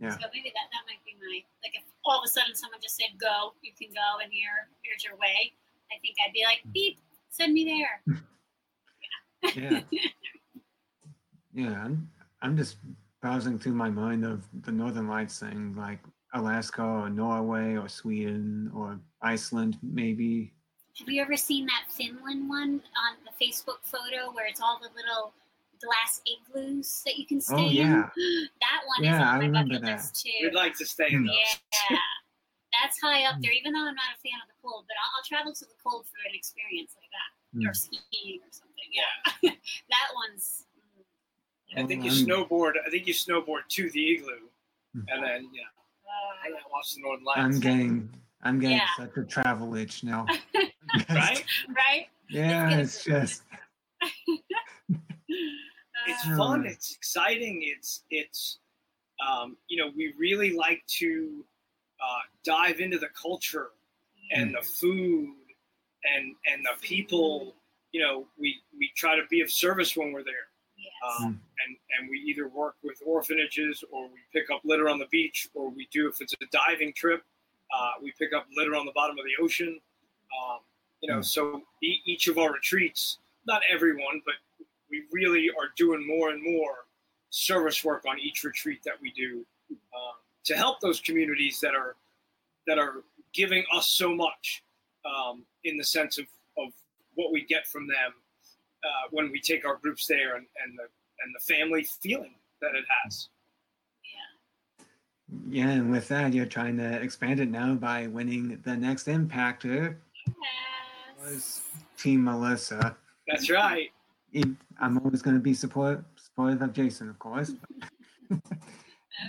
Yeah. 0.00 0.14
So 0.14 0.30
maybe 0.32 0.54
that, 0.54 0.70
that 0.70 0.86
might 0.86 1.02
be 1.02 1.18
my 1.18 1.42
like 1.66 1.74
if 1.74 1.82
all 2.04 2.18
of 2.18 2.24
a 2.24 2.28
sudden 2.30 2.54
someone 2.54 2.78
just 2.80 2.96
said 2.96 3.18
go, 3.18 3.54
you 3.62 3.72
can 3.74 3.90
go 3.90 4.22
and 4.22 4.32
here 4.32 4.70
here's 4.84 5.02
your 5.02 5.18
way. 5.18 5.52
I 5.90 5.98
think 5.98 6.14
I'd 6.22 6.32
be 6.32 6.44
like 6.46 6.62
beep, 6.72 6.98
send 7.30 7.52
me 7.52 7.64
there. 7.64 8.18
Yeah. 9.54 9.80
yeah, 11.54 11.84
I'm, 11.84 12.10
I'm 12.42 12.56
just 12.56 12.78
browsing 13.22 13.56
through 13.56 13.74
my 13.74 13.88
mind 13.88 14.24
of 14.24 14.44
the 14.62 14.72
Northern 14.72 15.06
Lights 15.06 15.38
thing, 15.38 15.76
like 15.78 16.00
Alaska 16.34 16.82
or 16.82 17.08
Norway 17.08 17.76
or 17.76 17.88
Sweden 17.88 18.70
or 18.74 18.98
Iceland, 19.22 19.78
maybe. 19.80 20.52
Have 20.98 21.08
you 21.08 21.22
ever 21.22 21.36
seen 21.36 21.66
that 21.66 21.84
Finland 21.90 22.48
one 22.48 22.82
on 22.98 23.12
the 23.24 23.32
Facebook 23.44 23.78
photo 23.84 24.32
where 24.32 24.46
it's 24.46 24.60
all 24.60 24.80
the 24.82 24.88
little 24.96 25.32
glass 25.80 26.20
igloos 26.26 27.02
that 27.06 27.16
you 27.16 27.26
can 27.26 27.40
stay 27.40 27.54
Oh, 27.54 27.70
yeah. 27.70 28.10
in? 28.16 28.48
That 28.60 28.82
one 28.86 29.04
Yeah, 29.04 29.14
is 29.16 29.20
I 29.20 29.22
on 29.22 29.38
my 29.38 29.46
remember 29.46 29.74
bucket 29.74 29.86
that. 29.86 29.96
list 29.96 30.22
too. 30.26 30.30
We'd 30.42 30.54
like 30.54 30.74
to 30.78 30.86
stay 30.86 31.08
in 31.12 31.24
those. 31.24 31.36
Yeah, 31.90 31.96
that's 32.82 33.00
high 33.00 33.24
up 33.24 33.36
there. 33.40 33.52
Even 33.52 33.72
though 33.72 33.86
I'm 33.86 33.94
not 33.94 34.10
a 34.16 34.20
fan 34.20 34.38
of 34.42 34.48
the 34.48 34.58
cold, 34.60 34.84
but 34.88 34.96
I'll, 34.98 35.10
I'll 35.18 35.24
travel 35.24 35.52
to 35.54 35.64
the 35.64 35.78
cold 35.82 36.06
for 36.06 36.18
an 36.28 36.34
experience 36.34 36.96
like 36.98 37.10
that, 37.14 37.30
or 37.68 37.72
Mm. 37.72 37.76
skiing 37.76 38.40
or 38.42 38.50
something. 38.50 38.90
Yeah, 38.92 39.50
that 39.90 40.08
one's. 40.14 40.66
mm, 41.76 41.82
I 41.82 41.86
think 41.86 42.04
you 42.04 42.10
snowboard. 42.10 42.72
I 42.86 42.90
think 42.90 43.06
you 43.06 43.14
snowboard 43.14 43.68
to 43.70 43.88
the 43.90 44.14
igloo, 44.14 44.48
Hmm. 44.94 45.00
and 45.08 45.22
then 45.24 45.48
yeah, 45.54 45.62
hang 46.42 46.52
Uh, 46.54 46.56
out, 46.56 46.70
watch 46.72 46.94
the 46.94 47.00
northern 47.02 47.24
lights. 47.24 47.38
I'm 47.40 47.60
getting, 47.60 48.10
I'm 48.42 48.60
getting 48.60 48.76
Yeah. 48.78 48.86
such 48.96 49.16
a 49.16 49.24
travel 49.24 49.74
itch 49.74 50.04
now. 50.04 50.26
right? 51.10 51.44
right? 51.68 52.06
Yeah, 52.28 52.78
it's 52.78 53.04
just, 53.04 53.42
It's 56.06 56.26
Uh, 56.26 56.36
fun. 56.36 56.66
Uh. 56.66 56.70
It's 56.70 56.94
exciting. 56.94 57.60
It's 57.64 58.04
it's 58.10 58.58
um, 59.26 59.56
you 59.68 59.76
know 59.82 59.90
we 59.96 60.14
really 60.18 60.54
like 60.56 60.82
to 60.98 61.44
uh, 62.00 62.20
dive 62.44 62.80
into 62.80 62.98
the 62.98 63.08
culture 63.20 63.70
and 64.32 64.54
the 64.54 64.62
food 64.62 65.34
and 66.04 66.34
and 66.50 66.64
the 66.64 66.80
people. 66.80 67.54
You 67.92 68.02
know, 68.02 68.26
we 68.38 68.56
we 68.78 68.90
try 68.96 69.16
to 69.16 69.22
be 69.28 69.40
of 69.40 69.50
service 69.50 69.96
when 69.96 70.12
we're 70.12 70.22
there. 70.24 70.48
yes. 70.78 71.20
um, 71.20 71.40
and 71.66 71.76
and 71.98 72.08
we 72.10 72.18
either 72.20 72.48
work 72.48 72.76
with 72.82 73.02
orphanages 73.04 73.82
or 73.90 74.04
we 74.08 74.20
pick 74.32 74.50
up 74.50 74.60
litter 74.64 74.88
on 74.88 74.98
the 74.98 75.06
beach 75.10 75.48
or 75.54 75.68
we 75.70 75.88
do 75.92 76.08
if 76.08 76.20
it's 76.20 76.32
a 76.34 76.46
diving 76.52 76.92
trip 76.94 77.22
uh, 77.74 77.92
we 78.02 78.12
pick 78.18 78.32
up 78.32 78.46
litter 78.56 78.74
on 78.74 78.86
the 78.86 78.92
bottom 78.92 79.16
of 79.18 79.24
the 79.24 79.42
ocean 79.44 79.80
um, 80.38 80.58
you 81.00 81.08
know, 81.08 81.18
Mm. 81.20 81.24
so 81.24 81.62
e- 81.82 82.02
each 82.06 82.26
of 82.28 82.38
our 82.38 82.52
retreats, 82.52 83.18
not 83.46 83.62
everyone, 83.70 84.20
but 84.26 84.34
we 84.90 85.04
really 85.12 85.48
are 85.50 85.68
doing 85.76 86.06
more 86.06 86.30
and 86.30 86.42
more 86.42 86.86
service 87.30 87.84
work 87.84 88.04
on 88.08 88.18
each 88.18 88.42
retreat 88.44 88.82
that 88.84 88.94
we 89.00 89.10
do 89.12 89.44
um, 89.70 90.14
to 90.44 90.56
help 90.56 90.80
those 90.80 91.00
communities 91.00 91.60
that 91.60 91.74
are 91.74 91.96
that 92.66 92.78
are 92.78 93.04
giving 93.32 93.64
us 93.72 93.86
so 93.86 94.14
much 94.14 94.62
um, 95.04 95.44
in 95.64 95.76
the 95.76 95.84
sense 95.84 96.18
of, 96.18 96.26
of 96.58 96.72
what 97.14 97.32
we 97.32 97.44
get 97.46 97.66
from 97.66 97.86
them 97.86 98.12
uh, 98.84 99.08
when 99.10 99.30
we 99.30 99.40
take 99.40 99.64
our 99.66 99.76
groups 99.76 100.06
there 100.06 100.36
and, 100.36 100.46
and 100.64 100.76
the 100.78 100.84
and 101.22 101.34
the 101.34 101.54
family 101.54 101.84
feeling 102.02 102.34
that 102.60 102.74
it 102.74 102.84
has. 103.04 103.28
Yeah. 105.50 105.64
Yeah, 105.66 105.70
and 105.72 105.90
with 105.90 106.08
that, 106.08 106.32
you're 106.32 106.46
trying 106.46 106.76
to 106.78 107.02
expand 107.02 107.40
it 107.40 107.50
now 107.50 107.74
by 107.74 108.06
winning 108.06 108.60
the 108.64 108.76
next 108.76 109.06
Impactor 109.06 109.96
Yes. 110.26 110.36
was 111.22 111.60
Team 111.98 112.24
Melissa. 112.24 112.96
That's 113.26 113.50
right. 113.50 113.90
I'm 114.80 114.98
always 114.98 115.22
going 115.22 115.36
to 115.36 115.42
be 115.42 115.54
support 115.54 116.04
supportive 116.16 116.62
of 116.62 116.72
Jason, 116.72 117.08
of 117.08 117.18
course. 117.18 117.52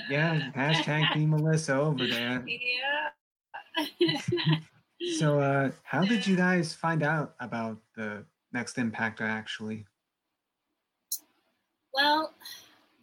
yeah, 0.10 0.52
hashtag 0.56 1.14
Team 1.14 1.32
Melissa 1.32 1.76
over 1.76 2.06
there. 2.08 2.46
Yeah. 3.98 4.20
So, 5.18 5.40
uh, 5.40 5.72
how 5.84 6.04
did 6.04 6.28
you 6.28 6.36
guys 6.48 6.74
find 6.74 7.02
out 7.02 7.34
about 7.40 7.78
the 7.96 8.26
next 8.52 8.76
Impactor? 8.76 9.22
Actually, 9.22 9.86
Well, 11.94 12.34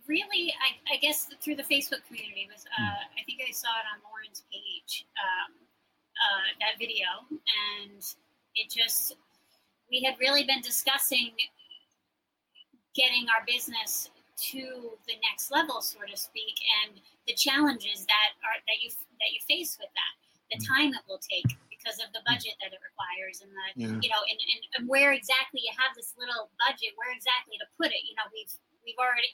really, 0.08 0.54
I, 0.58 0.94
I 0.94 0.96
guess 0.98 1.28
through 1.40 1.56
the 1.56 1.66
Facebook 1.66 2.04
community 2.06 2.48
was. 2.50 2.64
Uh, 2.66 3.02
I 3.14 3.22
think 3.26 3.40
I 3.46 3.52
saw 3.52 3.68
it 3.80 3.86
on 3.92 4.02
Lauren's 4.06 4.44
page. 4.52 5.06
Um, 5.18 5.66
uh, 6.16 6.48
that 6.60 6.78
video, 6.78 7.06
and 7.28 8.00
it 8.54 8.72
just 8.72 9.16
we 9.90 10.02
had 10.02 10.16
really 10.18 10.44
been 10.44 10.60
discussing 10.60 11.32
getting 12.96 13.28
our 13.28 13.44
business 13.44 14.08
to 14.36 14.96
the 15.04 15.16
next 15.28 15.52
level, 15.52 15.80
so 15.80 16.00
to 16.04 16.16
speak, 16.16 16.56
and 16.84 17.00
the 17.28 17.36
challenges 17.36 18.04
that 18.08 18.30
are 18.44 18.58
that 18.64 18.78
you 18.80 18.88
that 19.20 19.30
you 19.32 19.40
face 19.44 19.76
with 19.80 19.92
that, 19.92 20.12
the 20.52 20.58
time 20.64 20.92
it 20.92 21.04
will 21.08 21.20
take 21.20 21.56
because 21.68 22.00
of 22.00 22.08
the 22.16 22.24
budget 22.24 22.56
that 22.64 22.72
it 22.72 22.80
requires, 22.80 23.44
and 23.44 23.52
the 23.52 23.66
yeah, 23.76 24.00
you 24.00 24.08
know, 24.08 24.22
and, 24.28 24.40
and, 24.40 24.60
and 24.76 24.82
where 24.88 25.12
exactly 25.12 25.60
you 25.64 25.72
have 25.76 25.92
this 25.92 26.16
little 26.16 26.48
budget, 26.60 26.96
where 26.96 27.12
exactly 27.12 27.60
to 27.60 27.68
put 27.76 27.92
it. 27.92 28.02
You 28.08 28.16
know, 28.16 28.28
we've 28.32 28.52
we've 28.84 29.00
already 29.00 29.32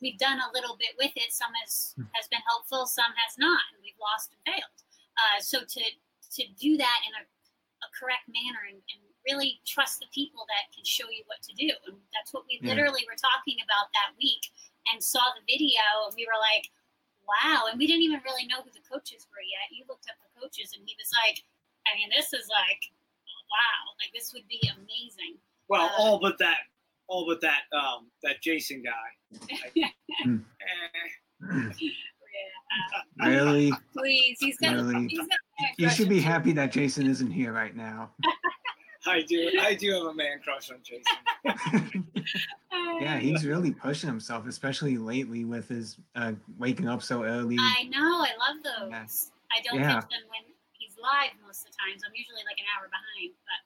we've 0.00 0.18
done 0.18 0.38
a 0.40 0.50
little 0.52 0.76
bit 0.76 0.94
with 0.98 1.12
it. 1.16 1.32
Some 1.32 1.52
has 1.64 1.94
Hmm. 1.96 2.04
has 2.14 2.28
been 2.28 2.42
helpful, 2.48 2.86
some 2.86 3.12
has 3.16 3.36
not, 3.38 3.60
and 3.72 3.82
we've 3.82 3.98
lost 4.00 4.32
and 4.32 4.40
failed. 4.46 4.78
Uh, 5.18 5.40
so 5.40 5.64
to 5.64 5.82
to 6.36 6.42
do 6.60 6.76
that 6.76 7.00
in 7.08 7.12
a, 7.16 7.24
a 7.24 7.88
correct 7.98 8.28
manner 8.28 8.68
and, 8.68 8.76
and 8.92 9.00
really 9.26 9.60
trust 9.66 9.98
the 10.00 10.06
people 10.12 10.44
that 10.48 10.68
can 10.74 10.84
show 10.84 11.08
you 11.10 11.24
what 11.26 11.40
to 11.42 11.52
do, 11.56 11.68
and 11.88 11.96
that's 12.12 12.32
what 12.32 12.44
we 12.46 12.60
Yeah. 12.62 12.74
literally 12.74 13.04
were 13.08 13.16
talking 13.18 13.56
about 13.64 13.88
that 13.96 14.12
week, 14.20 14.44
and 14.92 15.02
saw 15.02 15.24
the 15.34 15.44
video, 15.48 15.82
and 16.06 16.14
we 16.16 16.24
were 16.28 16.38
like, 16.38 16.70
wow, 17.26 17.66
and 17.68 17.78
we 17.78 17.86
didn't 17.86 18.02
even 18.04 18.20
really 18.24 18.46
know 18.46 18.62
who 18.62 18.70
the 18.70 18.84
coaches 18.88 19.26
were 19.32 19.42
yet. 19.44 19.68
You 19.72 19.84
looked 19.88 20.08
up 20.08 20.16
the 20.22 20.40
coaches, 20.40 20.72
and 20.76 20.84
he 20.86 20.94
was 21.00 21.10
like, 21.24 21.44
I 21.88 21.96
mean, 21.96 22.10
this 22.10 22.32
is 22.32 22.48
like 22.48 22.92
wow, 23.48 23.96
like 24.04 24.12
this 24.12 24.32
would 24.34 24.46
be 24.46 24.60
amazing. 24.76 25.40
Well, 25.68 25.86
Uh, 25.88 25.92
all 25.96 26.18
but 26.20 26.36
that, 26.38 26.68
all 27.08 27.26
but 27.26 27.40
that, 27.40 27.62
um, 27.76 28.06
that 28.22 28.40
Jason 28.42 28.82
guy. 28.82 29.38
I- 29.84 29.92
Hmm. 30.24 30.38
eh, 31.42 31.70
Yeah. 33.20 33.26
really, 33.28 33.72
Please, 33.96 34.36
he's 34.40 34.58
got. 34.58 34.74
Really? 34.74 35.06
He's 35.08 35.18
got 35.18 35.26
a 35.28 35.64
you 35.78 35.86
crush 35.86 35.96
should 35.96 36.08
be 36.08 36.20
happy 36.20 36.52
that 36.52 36.72
Jason 36.72 37.06
isn't 37.06 37.30
here 37.30 37.52
right 37.52 37.74
now. 37.76 38.10
I 39.06 39.22
do, 39.22 39.50
I 39.60 39.74
do 39.74 39.92
have 39.92 40.02
a 40.04 40.14
man 40.14 40.40
crush 40.42 40.70
on 40.70 40.78
Jason. 40.82 42.04
yeah, 43.00 43.18
he's 43.18 43.46
really 43.46 43.70
pushing 43.70 44.08
himself, 44.08 44.46
especially 44.46 44.98
lately 44.98 45.44
with 45.44 45.68
his 45.68 45.96
uh, 46.16 46.32
waking 46.58 46.88
up 46.88 47.02
so 47.02 47.22
early. 47.24 47.56
I 47.58 47.84
know. 47.84 47.98
I 48.22 48.30
love 48.38 48.62
those. 48.62 48.90
Yeah. 48.90 49.06
I 49.56 49.60
don't 49.62 49.80
Yeah. 49.80 49.94
catch 50.00 50.10
them 50.10 50.20
when 50.28 50.42
he's 50.72 50.94
live 51.00 51.30
most 51.46 51.60
of 51.64 51.70
the 51.72 51.76
times. 51.88 52.02
I'm 52.06 52.12
usually 52.14 52.42
like 52.44 52.58
an 52.58 52.66
hour 52.76 52.88
behind, 52.90 53.34
but 53.46 53.60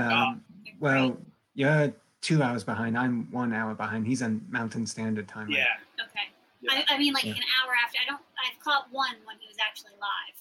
Yeah. 0.00 0.08
Uh, 0.08 0.24
um, 0.28 0.44
well, 0.80 1.08
great. 1.10 1.20
You're 1.54 1.92
two 2.20 2.42
hours 2.42 2.64
behind. 2.64 2.96
I'm 2.98 3.30
one 3.30 3.52
hour 3.52 3.74
behind. 3.74 4.06
He's 4.06 4.22
on 4.22 4.44
Mountain 4.50 4.86
Standard 4.86 5.28
Time. 5.28 5.48
right 5.48 5.58
Yeah, 5.58 6.04
okay. 6.04 6.26
Yeah. 6.60 6.82
I, 6.88 6.94
I 6.94 6.98
mean, 6.98 7.12
like 7.12 7.24
Yeah. 7.24 7.32
an 7.32 7.42
hour 7.62 7.72
after. 7.84 7.98
I 8.02 8.06
don't. 8.10 8.22
I've 8.44 8.58
caught 8.62 8.88
one 8.90 9.14
when 9.24 9.36
he 9.40 9.46
was 9.46 9.56
actually 9.66 9.92
live. 10.00 10.36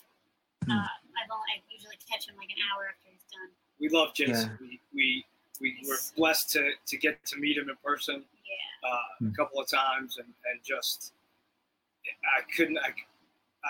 Hmm. 0.65 0.71
Uh, 0.71 0.81
I've 1.21 1.29
only. 1.31 1.45
I 1.55 1.61
usually 1.71 1.97
catch 2.09 2.27
him 2.27 2.35
like 2.37 2.49
an 2.49 2.61
hour 2.73 2.87
after 2.89 3.09
he's 3.11 3.23
done. 3.31 3.49
we 3.79 3.89
love 3.89 4.13
Jason. 4.13 4.57
Yeah. 4.61 4.67
We, 4.93 5.25
we, 5.61 5.75
we 5.81 5.87
were 5.89 5.97
blessed 6.17 6.51
to, 6.53 6.69
to 6.87 6.97
get 6.97 7.23
to 7.25 7.37
meet 7.37 7.57
him 7.57 7.69
in 7.69 7.75
person 7.83 8.23
Yeah. 8.45 8.89
uh, 8.89 8.97
Hmm. 9.19 9.27
a 9.27 9.31
couple 9.35 9.59
of 9.61 9.67
times, 9.69 10.17
and, 10.17 10.27
and 10.51 10.59
just, 10.63 11.13
I 12.37 12.41
couldn't, 12.55 12.77
I, 12.79 12.91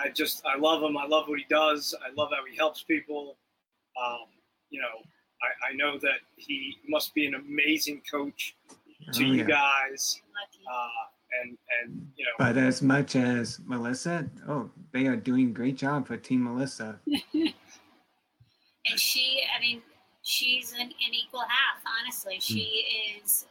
I 0.06 0.08
just, 0.10 0.44
I 0.46 0.56
love 0.58 0.82
him. 0.82 0.96
I 0.96 1.06
love 1.06 1.28
what 1.28 1.38
he 1.38 1.46
does. 1.50 1.94
I 2.04 2.12
love 2.14 2.30
how 2.32 2.44
he 2.50 2.56
helps 2.56 2.82
people. 2.82 3.36
Um, 4.00 4.26
you 4.70 4.80
know, 4.80 5.02
I, 5.42 5.70
I 5.72 5.74
know 5.74 5.98
that 5.98 6.20
he 6.36 6.76
must 6.88 7.14
be 7.14 7.26
an 7.26 7.34
amazing 7.34 8.02
coach 8.10 8.56
to 9.12 9.24
Oh, 9.24 9.26
you 9.26 9.34
yeah. 9.34 9.44
guys. 9.44 10.20
Uh, 10.66 10.88
and, 11.42 11.58
and, 11.82 12.12
you 12.16 12.24
know, 12.24 12.30
But 12.38 12.56
as 12.56 12.80
much 12.80 13.16
as 13.16 13.58
Melissa, 13.66 14.28
oh, 14.48 14.70
they 14.92 15.06
are 15.06 15.16
doing 15.16 15.48
a 15.48 15.52
great 15.52 15.76
job 15.76 16.06
for 16.06 16.16
Team 16.16 16.44
Melissa. 16.44 17.00
and 17.34 19.00
she 19.00 19.42
i 19.56 19.60
mean 19.60 19.82
she's 20.22 20.72
an, 20.72 20.80
an 20.80 21.14
equal 21.14 21.40
half 21.40 21.82
honestly 22.00 22.38
she 22.40 22.84
is 23.22 23.46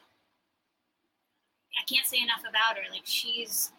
i 1.79 1.84
can't 1.91 2.05
say 2.05 2.17
enough 2.21 2.41
about 2.41 2.77
her 2.77 2.84
like 2.91 3.05
she's 3.05 3.71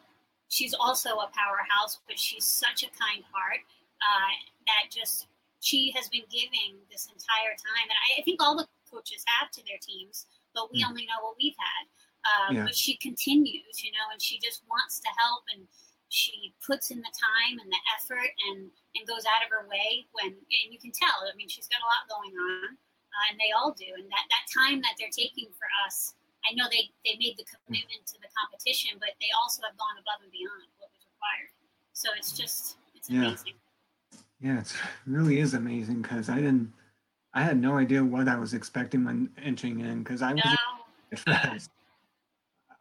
she's 0.48 0.74
also 0.74 1.11
a 1.11 1.30
powerhouse 1.34 2.00
but 2.09 2.18
she's 2.18 2.44
such 2.44 2.82
a 2.82 2.86
kind 2.86 3.24
heart 3.32 3.61
uh, 4.02 4.32
that 4.66 4.90
just 4.90 5.28
she 5.65 5.89
has 5.97 6.07
been 6.12 6.29
giving 6.29 6.77
this 6.93 7.09
entire 7.09 7.57
time. 7.57 7.89
And 7.89 7.99
i, 8.05 8.21
I 8.21 8.23
think 8.23 8.39
all 8.45 8.53
the 8.57 8.69
coaches 8.93 9.25
have 9.41 9.49
to 9.57 9.61
their 9.65 9.81
teams 9.81 10.29
but 10.55 10.71
we 10.71 10.85
Mm. 10.85 10.89
only 10.93 11.05
know 11.11 11.19
what 11.25 11.35
we've 11.41 11.57
had. 11.59 11.85
Um, 12.31 12.51
Yeah. 12.57 12.65
but 12.69 12.77
she 12.77 12.95
continues 13.01 13.75
you 13.85 13.91
know 13.97 14.07
and 14.12 14.21
she 14.23 14.39
just 14.39 14.62
wants 14.71 15.01
to 15.01 15.11
help 15.19 15.43
and 15.53 15.67
she 16.12 16.55
puts 16.65 16.93
in 16.95 17.01
the 17.03 17.11
time 17.17 17.59
and 17.59 17.67
the 17.73 17.83
effort 17.99 18.31
and 18.49 18.71
and 18.95 19.03
goes 19.09 19.25
out 19.27 19.43
of 19.43 19.51
her 19.51 19.67
way 19.67 20.07
when 20.15 20.31
and 20.31 20.67
you 20.73 20.79
can 20.79 20.93
tell 20.95 21.17
i 21.27 21.35
mean 21.35 21.49
she's 21.51 21.67
got 21.67 21.83
a 21.83 21.89
lot 21.91 22.07
going 22.09 22.31
on 22.39 22.71
uh, 22.71 23.25
and 23.31 23.37
they 23.43 23.51
all 23.57 23.73
do. 23.75 23.89
And 23.99 24.07
that 24.15 24.27
that 24.31 24.47
time 24.53 24.79
that 24.87 24.95
they're 24.97 25.12
taking 25.12 25.49
for 25.59 25.67
us 25.85 26.15
i 26.49 26.55
know 26.55 26.65
they 26.71 26.87
they 27.05 27.17
made 27.19 27.35
the 27.37 27.45
commitment 27.51 28.07
to 28.12 28.17
the 28.23 28.31
competition 28.39 28.95
but 29.03 29.12
they 29.21 29.33
also 29.43 29.61
have 29.67 29.77
gone 29.77 29.97
above 29.99 30.21
and 30.23 30.31
beyond 30.33 30.69
what 30.79 30.89
was 30.95 31.03
required. 31.09 31.51
So 31.99 32.09
it's 32.17 32.33
just 32.37 32.79
it's 32.95 33.09
amazing. 33.11 33.59
Yeah, 33.59 33.64
it 34.45 34.72
really 35.07 35.38
is 35.38 35.55
amazing 35.55 36.03
because 36.03 36.28
I 36.28 36.36
didn't, 36.36 36.72
I 37.32 37.42
had 37.42 37.59
no 37.59 37.78
idea 37.78 38.05
what 38.05 38.28
I 38.28 38.36
was 38.36 38.55
expecting 38.55 39.05
when 39.05 39.30
entering 39.42 39.80
in 39.80 40.03
because 40.03 40.22
I 40.22 40.34
wasn't 40.34 40.45
no 40.45 41.18
at 41.32 41.51
first. 41.51 41.70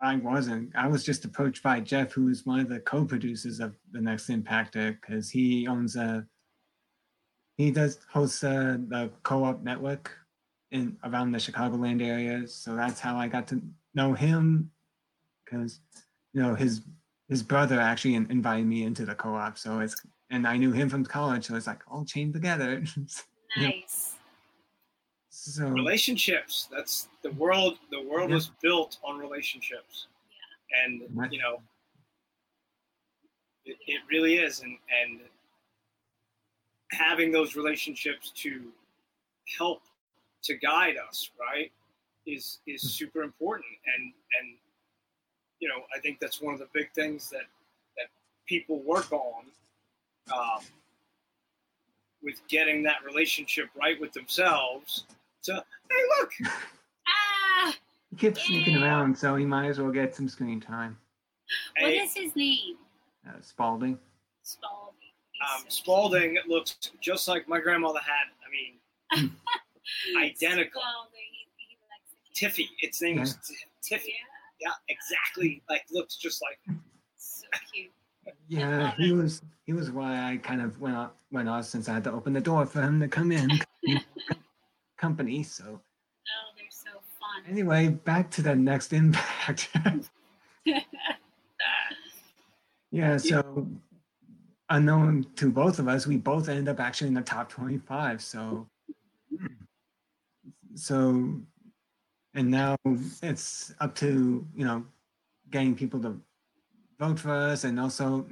I 0.02 0.18
wasn't. 0.18 0.76
I 0.76 0.88
was 0.88 1.06
just 1.06 1.24
approached 1.24 1.64
by 1.64 1.80
Jeff, 1.80 2.12
who 2.12 2.28
is 2.28 2.46
one 2.46 2.60
of 2.60 2.68
the 2.68 2.82
co-producers 2.82 3.62
of 3.62 3.74
the 3.94 4.02
Next 4.02 4.30
Impactor, 4.30 4.98
because 5.00 5.30
he 5.30 5.66
owns 5.66 5.96
a. 5.96 6.26
He 7.56 7.72
does 7.72 8.00
host 8.12 8.44
uh, 8.44 8.78
the 8.88 9.12
co-op 9.24 9.64
network 9.64 10.12
in 10.72 10.98
around 11.06 11.32
the 11.32 11.38
Chicagoland 11.38 12.02
area, 12.02 12.46
so 12.48 12.76
that's 12.76 13.00
how 13.00 13.16
I 13.16 13.30
got 13.30 13.48
to 13.48 13.62
know 13.96 14.14
him. 14.14 14.70
Because, 15.46 15.80
you 16.34 16.42
know, 16.42 16.54
his 16.54 16.82
his 17.30 17.42
brother 17.42 17.80
actually 17.80 18.16
invited 18.16 18.66
me 18.66 18.84
into 18.84 19.06
the 19.06 19.16
co-op, 19.16 19.58
so 19.58 19.80
it's 19.80 19.96
and 20.34 20.48
I 20.48 20.58
knew 20.58 20.72
him 20.72 20.90
from 20.90 21.06
college, 21.06 21.46
so 21.46 21.56
it's 21.56 21.68
like 21.68 21.84
all 21.90 22.04
chained 22.04 22.34
together. 22.34 22.84
Yeah. 23.56 23.68
nice 23.68 24.16
so 25.30 25.68
relationships. 25.68 26.68
That's 26.72 27.08
the 27.22 27.30
world. 27.34 27.78
The 27.92 28.02
world 28.02 28.30
Yeah. 28.32 28.38
was 28.38 28.50
built 28.64 28.98
on 29.04 29.20
relationships. 29.20 30.08
And, 30.84 31.04
Right. 31.12 31.32
you 31.32 31.38
know, 31.38 31.62
it, 33.66 33.78
it 33.86 34.02
really 34.10 34.38
is. 34.40 34.62
And, 34.62 34.76
and 35.04 35.20
having 36.94 37.32
those 37.32 37.56
relationships 37.56 38.32
to 38.38 38.72
help 39.60 39.84
to 40.46 40.56
guide 40.56 40.96
us, 40.98 41.30
right, 41.40 41.72
is, 42.26 42.60
is 42.66 42.82
Hmm. 42.82 42.88
super 42.88 43.22
important. 43.22 43.70
And, 43.96 44.14
and, 44.40 44.58
you 45.60 45.70
know, 45.70 45.84
I 45.96 46.00
think 46.00 46.20
that's 46.20 46.42
one 46.42 46.56
of 46.56 46.60
the 46.60 46.70
big 46.74 46.92
things 46.94 47.30
that, 47.30 47.46
that 47.98 48.08
people 48.48 48.82
work 48.82 49.12
on 49.12 49.46
um, 50.32 50.62
with 52.22 52.40
getting 52.48 52.84
that 52.84 53.04
relationship 53.06 53.70
right 53.80 54.00
with 54.00 54.14
themselves 54.14 55.06
So, 55.42 55.56
hey, 55.56 55.96
look, 56.20 56.32
ah 57.08 57.76
he 58.12 58.16
keeps 58.16 58.44
sneaking 58.46 58.78
around, 58.78 59.18
so 59.18 59.36
he 59.36 59.46
might 59.46 59.68
as 59.68 59.80
well 59.80 59.92
get 59.92 60.16
some 60.16 60.30
screen 60.30 60.62
time. 60.62 60.98
what 61.80 61.92
hey, 61.92 61.98
is 61.98 62.14
his 62.14 62.36
name 62.36 62.76
Uh, 63.28 63.32
Spalding. 63.42 63.98
spalding 64.44 64.90
um, 65.42 65.64
so 65.64 65.70
Spalding 65.70 66.38
looks 66.48 66.78
just 67.02 67.28
like 67.28 67.48
my 67.50 67.60
grandmother 67.60 68.00
had. 68.00 68.30
I 68.46 69.20
mean, 69.20 69.32
Identical. 70.18 70.82
He, 71.12 71.48
he 71.58 71.78
likes 71.90 72.12
the 72.12 72.34
kid. 72.34 72.52
Tiffy. 72.54 72.70
Its 72.80 73.02
name 73.02 73.20
is 73.20 73.36
T- 73.36 73.56
Tiffy. 73.96 74.08
Yeah, 74.62 74.70
Yeah, 74.70 74.72
exactly. 74.88 75.62
Like 75.70 75.84
looks 75.92 76.16
just 76.16 76.42
like. 76.42 76.60
so 77.18 77.46
cute. 77.74 77.92
Yeah, 78.48 78.94
he 78.96 79.12
was 79.12 79.42
he 79.66 79.74
was 79.74 79.92
why 79.92 80.32
I 80.32 80.38
kind 80.38 80.62
of 80.62 80.80
went 80.80 80.96
off 80.96 81.12
went 81.32 81.50
off 81.50 81.66
since 81.66 81.90
I 81.90 81.94
had 81.94 82.04
to 82.06 82.12
open 82.12 82.34
the 82.34 82.42
door 82.42 82.66
for 82.66 82.82
him 82.82 83.00
to 83.00 83.08
come 83.08 83.32
in 83.32 83.50
company. 84.98 85.44
So 85.44 85.64
Oh, 85.66 86.54
they're 86.56 86.66
so 86.70 86.92
fun. 87.20 87.44
anyway, 87.50 87.90
back 87.90 88.32
to 88.32 88.42
the 88.42 88.56
next 88.56 88.94
impact. 88.94 89.70
yeah, 92.92 93.18
so 93.18 93.68
unknown 94.70 95.26
to 95.36 95.52
both 95.52 95.80
of 95.80 95.88
us, 95.88 96.08
we 96.08 96.18
both 96.18 96.48
ended 96.48 96.70
up 96.70 96.80
actually 96.80 97.10
in 97.10 97.14
the 97.14 97.22
top 97.22 97.50
25. 97.50 98.22
So 98.22 98.68
so 100.76 101.40
and 102.36 102.50
now 102.50 102.76
it's 103.22 103.74
up 103.80 103.94
to, 103.96 104.46
you 104.56 104.66
know, 104.66 104.86
getting 105.52 105.76
people 105.76 106.00
to 106.02 106.20
vote 107.04 107.20
for 107.20 107.32
us 107.32 107.64
and 107.64 107.80
also 107.80 108.26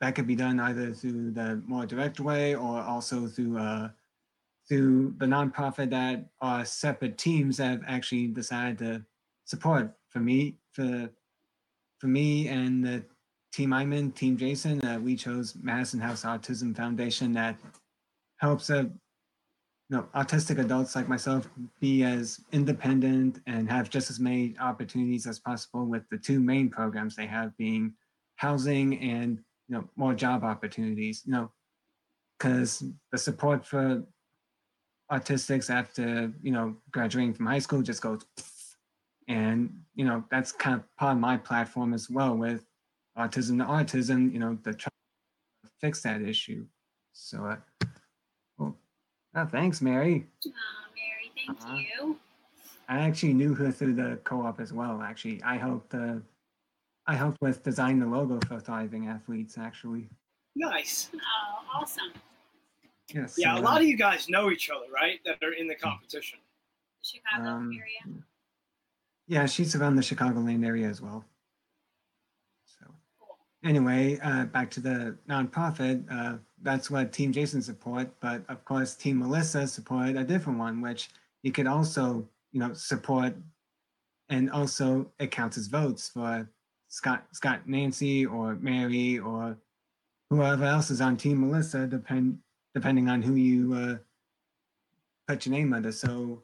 that 0.00 0.14
could 0.14 0.26
be 0.26 0.36
done 0.36 0.58
either 0.60 0.92
through 0.92 1.30
the 1.32 1.62
more 1.66 1.86
direct 1.86 2.20
way 2.20 2.54
or 2.54 2.80
also 2.80 3.26
through 3.26 3.58
uh 3.58 3.88
through 4.68 5.14
the 5.18 5.26
nonprofit 5.26 5.90
that 5.90 6.26
are 6.40 6.64
separate 6.64 7.16
teams 7.16 7.58
have 7.58 7.80
actually 7.86 8.26
decided 8.26 8.78
to 8.78 9.04
support 9.44 9.92
for 10.08 10.20
me 10.20 10.56
for 10.72 11.10
for 11.98 12.06
me 12.06 12.48
and 12.48 12.84
the 12.84 13.02
team 13.52 13.72
I'm 13.72 13.92
in, 13.92 14.12
Team 14.12 14.36
Jason, 14.36 14.84
uh, 14.84 14.98
we 15.02 15.16
chose 15.16 15.54
Madison 15.60 16.00
House 16.00 16.22
Autism 16.24 16.76
Foundation 16.76 17.32
that 17.32 17.56
helps 18.36 18.70
uh, 18.70 18.84
know, 19.96 20.06
autistic 20.14 20.58
adults 20.58 20.94
like 20.94 21.08
myself 21.08 21.48
be 21.80 22.02
as 22.02 22.40
independent 22.52 23.40
and 23.46 23.70
have 23.70 23.88
just 23.88 24.10
as 24.10 24.20
many 24.20 24.54
opportunities 24.60 25.26
as 25.26 25.38
possible 25.38 25.86
with 25.86 26.08
the 26.10 26.18
two 26.18 26.40
main 26.40 26.68
programs 26.68 27.16
they 27.16 27.26
have 27.26 27.56
being 27.56 27.94
housing 28.36 28.98
and 29.00 29.38
you 29.68 29.76
know 29.76 29.84
more 29.96 30.14
job 30.14 30.44
opportunities 30.44 31.22
you 31.26 31.32
know 31.32 31.50
because 32.38 32.84
the 33.10 33.18
support 33.18 33.64
for 33.64 34.04
autistics 35.10 35.70
after 35.70 36.32
you 36.42 36.52
know 36.52 36.76
graduating 36.92 37.34
from 37.34 37.46
high 37.46 37.58
school 37.58 37.82
just 37.82 38.02
goes 38.02 38.24
and 39.28 39.72
you 39.94 40.04
know 40.04 40.22
that's 40.30 40.52
kind 40.52 40.76
of 40.76 40.96
part 40.96 41.14
of 41.14 41.20
my 41.20 41.36
platform 41.36 41.94
as 41.94 42.08
well 42.08 42.36
with 42.36 42.64
autism 43.18 43.58
to 43.58 43.64
autism 43.64 44.32
you 44.32 44.38
know 44.38 44.56
to 44.64 44.72
try 44.72 44.90
to 45.64 45.70
fix 45.80 46.02
that 46.02 46.22
issue. 46.22 46.64
So 47.12 47.44
uh, 47.44 47.56
oh, 49.38 49.46
thanks 49.46 49.80
mary 49.80 50.26
Oh, 50.46 50.50
Mary, 50.96 51.30
thank 51.36 51.60
Uh-huh. 51.60 51.76
you. 51.76 52.18
I 52.88 52.98
actually 53.00 53.34
knew 53.34 53.54
her 53.54 53.70
through 53.70 53.94
the 53.94 54.18
co-op 54.24 54.60
as 54.60 54.72
well. 54.72 55.02
Actually, 55.02 55.42
I 55.42 55.56
helped. 55.58 55.94
Uh, 55.94 56.16
I 57.06 57.14
helped 57.14 57.38
with 57.42 57.62
design 57.62 57.98
the 58.00 58.06
logo 58.06 58.40
for 58.48 58.58
Thriving 58.60 59.08
Athletes. 59.08 59.58
Actually, 59.58 60.08
Nice. 60.56 61.10
Oh, 61.14 61.80
awesome. 61.80 62.12
yes. 63.14 63.34
Yeah, 63.36 63.54
a 63.56 63.58
uh, 63.58 63.62
lot 63.62 63.80
of 63.82 63.86
you 63.86 63.96
guys 63.96 64.28
know 64.30 64.50
each 64.50 64.70
other, 64.70 64.86
right? 64.92 65.20
That 65.26 65.42
are 65.42 65.52
in 65.52 65.68
the 65.68 65.74
competition. 65.74 66.38
Chicago 67.02 67.44
um, 67.48 67.70
area. 67.78 68.22
Yeah, 69.26 69.44
she's 69.46 69.74
around 69.76 69.96
the 69.96 70.02
Chicagoland 70.02 70.64
area 70.66 70.88
as 70.88 71.02
well. 71.02 71.24
So 72.64 72.86
Cool. 73.20 73.36
anyway, 73.64 74.18
uh, 74.22 74.46
back 74.46 74.70
to 74.72 74.80
the 74.80 75.16
nonprofit. 75.28 76.04
Uh, 76.10 76.38
that's 76.62 76.90
what 76.90 77.12
Team 77.12 77.32
Jason 77.32 77.62
support, 77.62 78.08
but 78.20 78.42
of 78.48 78.64
course, 78.64 78.94
Team 78.94 79.18
Melissa 79.18 79.66
support 79.66 80.16
a 80.16 80.24
different 80.24 80.58
one, 80.58 80.80
which 80.80 81.10
you 81.42 81.52
could 81.52 81.66
also, 81.66 82.26
you 82.52 82.60
know, 82.60 82.72
support, 82.72 83.34
and 84.28 84.50
also 84.50 85.10
it 85.18 85.30
counts 85.30 85.56
as 85.56 85.66
votes 85.68 86.08
for 86.08 86.48
Scott, 86.88 87.26
Scott, 87.32 87.60
Nancy, 87.66 88.26
or 88.26 88.56
Mary, 88.56 89.18
or 89.18 89.56
whoever 90.30 90.64
else 90.64 90.90
is 90.90 91.00
on 91.00 91.16
Team 91.16 91.40
Melissa, 91.40 91.86
depend 91.86 92.38
depending 92.74 93.08
on 93.08 93.22
who 93.22 93.34
you 93.34 93.74
uh, 93.74 93.96
put 95.26 95.46
your 95.46 95.54
name 95.54 95.72
under. 95.72 95.92
So, 95.92 96.42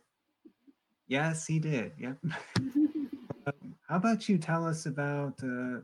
yes, 1.06 1.46
he 1.46 1.58
did. 1.58 1.92
Yep. 1.98 2.18
How 3.88 3.96
about 3.96 4.28
you 4.28 4.38
tell 4.38 4.66
us 4.66 4.86
about 4.86 5.34
uh, 5.42 5.80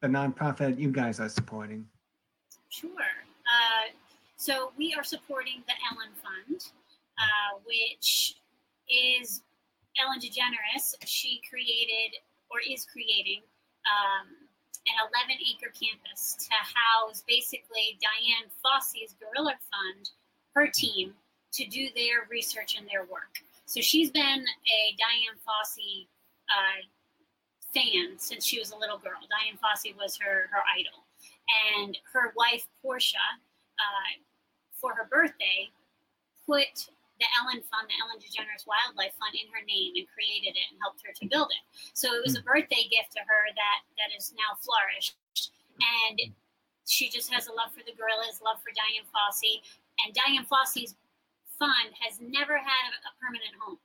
the 0.00 0.08
nonprofit 0.08 0.78
you 0.78 0.90
guys 0.90 1.20
are 1.20 1.28
supporting? 1.28 1.86
Sure. 2.68 2.90
So 4.40 4.72
we 4.78 4.94
are 4.96 5.04
supporting 5.04 5.62
the 5.68 5.76
Ellen 5.92 6.16
Fund, 6.16 6.72
uh, 7.20 7.60
which 7.68 8.40
is 8.88 9.42
Ellen 10.00 10.16
DeGeneres. 10.18 10.96
She 11.04 11.42
created 11.44 12.16
or 12.48 12.56
is 12.64 12.86
creating 12.88 13.42
um, 13.84 14.32
an 14.88 14.96
11 15.28 15.44
acre 15.44 15.68
campus 15.76 16.48
to 16.48 16.56
house 16.56 17.22
basically 17.28 18.00
Dian 18.00 18.48
Fossey's 18.64 19.14
Gorilla 19.20 19.60
Fund, 19.68 20.08
her 20.54 20.68
team, 20.72 21.12
to 21.52 21.66
do 21.66 21.88
their 21.94 22.24
research 22.30 22.78
and 22.78 22.88
their 22.88 23.04
work. 23.12 23.44
So 23.66 23.82
she's 23.82 24.08
been 24.08 24.40
a 24.40 24.80
Dian 24.96 25.36
Fossey 25.44 26.08
uh, 26.48 26.80
fan 27.74 28.16
since 28.16 28.46
she 28.46 28.58
was 28.58 28.70
a 28.70 28.78
little 28.78 28.96
girl. 28.96 29.20
Dian 29.20 29.58
Fossey 29.60 29.94
was 29.94 30.16
her, 30.16 30.48
her 30.50 30.64
idol 30.78 31.04
and 31.76 31.98
her 32.14 32.32
wife 32.38 32.66
Portia, 32.80 33.18
uh, 33.76 34.29
for 34.80 34.94
her 34.96 35.06
birthday, 35.12 35.68
put 36.48 36.88
the 37.20 37.28
Ellen 37.44 37.60
Fund, 37.68 37.84
the 37.92 37.96
Ellen 38.00 38.16
DeGeneres 38.16 38.64
Wildlife 38.64 39.12
Fund, 39.20 39.36
in 39.36 39.44
her 39.52 39.60
name 39.68 39.92
and 40.00 40.08
created 40.08 40.56
it 40.56 40.66
and 40.72 40.80
helped 40.80 41.04
her 41.04 41.12
to 41.12 41.24
build 41.28 41.52
it. 41.52 41.60
So 41.92 42.16
it 42.16 42.24
was 42.24 42.32
a 42.34 42.42
birthday 42.42 42.88
gift 42.88 43.12
to 43.12 43.20
her 43.20 43.42
that 43.52 43.78
that 44.00 44.10
is 44.16 44.32
now 44.32 44.56
flourished, 44.56 45.20
and 45.76 46.32
she 46.88 47.12
just 47.12 47.28
has 47.28 47.46
a 47.46 47.52
love 47.52 47.76
for 47.76 47.84
the 47.84 47.92
gorillas, 47.92 48.40
love 48.40 48.56
for 48.64 48.72
Dian 48.72 49.04
Fossey, 49.12 49.60
and 50.00 50.16
Dian 50.16 50.48
Fossey's 50.48 50.96
fund 51.60 51.92
has 52.00 52.16
never 52.24 52.56
had 52.56 52.84
a, 52.88 52.92
a 53.04 53.12
permanent 53.20 53.52
home. 53.60 53.76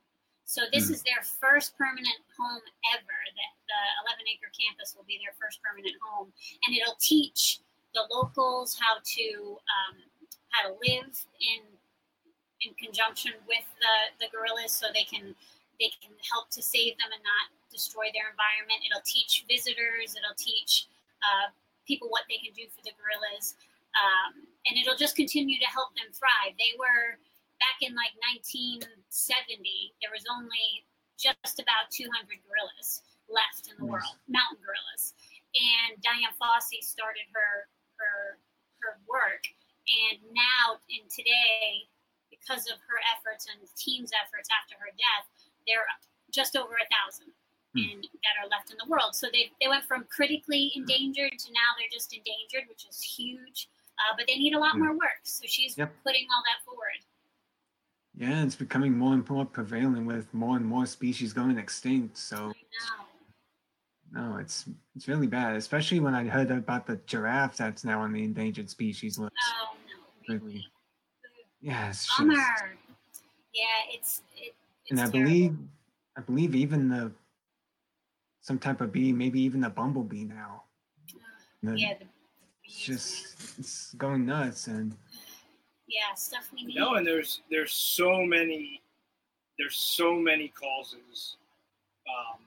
So 0.48 0.64
this 0.72 0.88
Hmm. 0.88 0.96
is 0.96 1.02
their 1.04 1.20
first 1.20 1.76
permanent 1.76 2.24
home 2.40 2.64
ever. 2.96 3.18
That 3.36 3.52
the 3.68 3.80
11 4.08 4.24
acre 4.32 4.48
campus 4.56 4.96
will 4.96 5.04
be 5.04 5.20
their 5.20 5.36
first 5.36 5.60
permanent 5.60 5.92
home, 6.00 6.32
and 6.64 6.72
it'll 6.72 6.96
teach 6.96 7.60
the 7.92 8.08
locals 8.08 8.78
how 8.80 8.96
to 9.04 9.26
um, 9.60 9.96
how 10.56 10.72
to 10.72 10.72
live 10.80 11.12
in 11.36 11.60
in 12.64 12.72
conjunction 12.80 13.36
with 13.44 13.68
the, 13.84 14.24
the 14.24 14.28
gorillas, 14.32 14.72
so 14.72 14.88
they 14.96 15.04
can 15.04 15.36
they 15.76 15.92
can 16.00 16.16
help 16.32 16.48
to 16.56 16.64
save 16.64 16.96
them 16.96 17.12
and 17.12 17.20
not 17.20 17.52
destroy 17.68 18.08
their 18.16 18.32
environment. 18.32 18.80
It'll 18.88 19.04
teach 19.04 19.44
visitors. 19.44 20.16
It'll 20.16 20.38
teach 20.40 20.88
uh, 21.20 21.52
people 21.84 22.08
what 22.08 22.24
they 22.32 22.40
can 22.40 22.56
do 22.56 22.64
for 22.72 22.80
the 22.80 22.96
gorillas, 22.96 23.60
um, 24.00 24.48
and 24.64 24.80
it'll 24.80 24.96
just 24.96 25.20
continue 25.20 25.60
to 25.60 25.68
help 25.68 25.92
them 26.00 26.08
thrive. 26.16 26.56
They 26.56 26.72
were 26.80 27.20
back 27.60 27.84
in 27.84 27.92
like 27.92 28.16
1970. 28.40 28.88
There 30.00 30.12
was 30.12 30.24
only 30.32 30.88
just 31.20 31.60
about 31.60 31.92
200 31.92 32.08
gorillas 32.44 33.04
left 33.28 33.68
in 33.68 33.76
the 33.80 33.84
Nice. 33.84 34.00
world, 34.00 34.16
mountain 34.28 34.60
gorillas. 34.64 35.12
And 35.56 35.96
Dian 36.04 36.32
Fossey 36.36 36.80
started 36.84 37.24
her 37.32 37.68
her 38.00 38.40
her 38.84 39.00
work, 39.08 39.44
and 39.86 40.18
now 40.34 40.78
in 40.90 41.06
today, 41.08 41.86
because 42.30 42.66
of 42.66 42.78
her 42.90 42.98
efforts 43.14 43.46
and 43.50 43.58
the 43.62 43.70
team's 43.76 44.10
efforts 44.12 44.48
after 44.50 44.74
her 44.78 44.90
death, 44.98 45.26
there 45.66 45.80
are 45.80 45.98
just 46.30 46.56
over 46.56 46.74
a 46.74 46.88
thousand 46.90 47.32
Hmm. 47.74 47.82
and 47.92 48.02
that 48.22 48.34
are 48.42 48.48
left 48.48 48.70
in 48.70 48.76
the 48.82 48.88
world. 48.88 49.14
So 49.14 49.28
they 49.32 49.50
they 49.60 49.68
went 49.68 49.84
from 49.84 50.04
critically 50.10 50.72
endangered 50.74 51.38
to 51.38 51.48
now 51.52 51.70
they're 51.78 51.92
just 51.92 52.12
endangered, 52.14 52.68
which 52.68 52.86
is 52.88 53.00
huge. 53.02 53.68
Uh, 53.98 54.14
but 54.16 54.26
they 54.26 54.36
need 54.36 54.54
a 54.54 54.58
lot 54.58 54.72
Hmm. 54.72 54.84
more 54.84 54.92
work. 54.92 55.20
So 55.24 55.46
she's 55.46 55.76
Yep. 55.78 55.94
putting 56.02 56.26
all 56.34 56.42
that 56.46 56.64
forward. 56.64 57.00
Yeah, 58.14 58.44
it's 58.44 58.56
becoming 58.56 58.96
more 58.96 59.12
and 59.14 59.28
more 59.28 59.44
prevalent 59.44 60.06
with 60.06 60.32
more 60.32 60.56
and 60.56 60.64
more 60.66 60.86
species 60.86 61.32
going 61.32 61.58
extinct. 61.58 62.16
So. 62.18 62.54
No, 64.16 64.36
it's 64.38 64.64
it's 64.94 65.08
really 65.08 65.26
bad, 65.26 65.56
especially 65.56 66.00
when 66.00 66.14
I 66.14 66.24
heard 66.24 66.50
about 66.50 66.86
the 66.86 66.96
giraffe 67.06 67.56
that's 67.56 67.84
now 67.84 68.00
on 68.00 68.12
the 68.12 68.24
endangered 68.24 68.70
species 68.70 69.18
list. 69.18 69.32
Oh 69.62 69.76
no, 70.28 70.34
really. 70.34 70.52
Really? 70.54 70.64
Yeah, 71.60 71.88
it's 71.90 72.06
just, 72.06 72.18
Bummer. 72.18 72.34
Yeah, 73.54 73.64
it's 73.90 74.22
it, 74.36 74.54
it's 74.84 74.90
and 74.90 75.00
I 75.00 75.04
terrible. 75.10 75.20
believe 75.20 75.56
I 76.16 76.20
believe 76.22 76.54
even 76.54 76.88
the 76.88 77.12
some 78.40 78.58
type 78.58 78.80
of 78.80 78.92
bee, 78.92 79.12
maybe 79.12 79.40
even 79.42 79.60
the 79.60 79.68
bumblebee 79.70 80.24
now. 80.24 80.62
The- 81.62 81.78
Yeah, 81.78 81.94
the 81.98 82.06
it's 82.64 82.76
bees, 82.78 82.78
just 82.86 83.58
it's 83.58 83.92
going 83.94 84.24
nuts 84.24 84.66
and 84.68 84.96
yeah, 85.88 86.14
stuff 86.14 86.48
we 86.54 86.64
need. 86.64 86.76
No, 86.76 86.94
and 86.94 87.06
there's 87.06 87.42
there's 87.50 87.72
so 87.72 88.24
many 88.24 88.80
there's 89.58 89.76
so 89.76 90.14
many 90.14 90.48
causes 90.48 91.36
um, 92.08 92.40
a- 92.42 92.45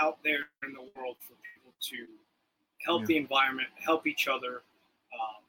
out 0.00 0.18
there 0.22 0.48
in 0.66 0.72
the 0.72 0.82
world 0.96 1.16
for 1.20 1.34
people 1.54 1.72
to 1.80 2.06
help 2.84 3.02
Yeah. 3.02 3.06
the 3.06 3.16
environment, 3.16 3.68
help 3.78 4.06
each 4.06 4.28
other, 4.28 4.62
um, 5.14 5.42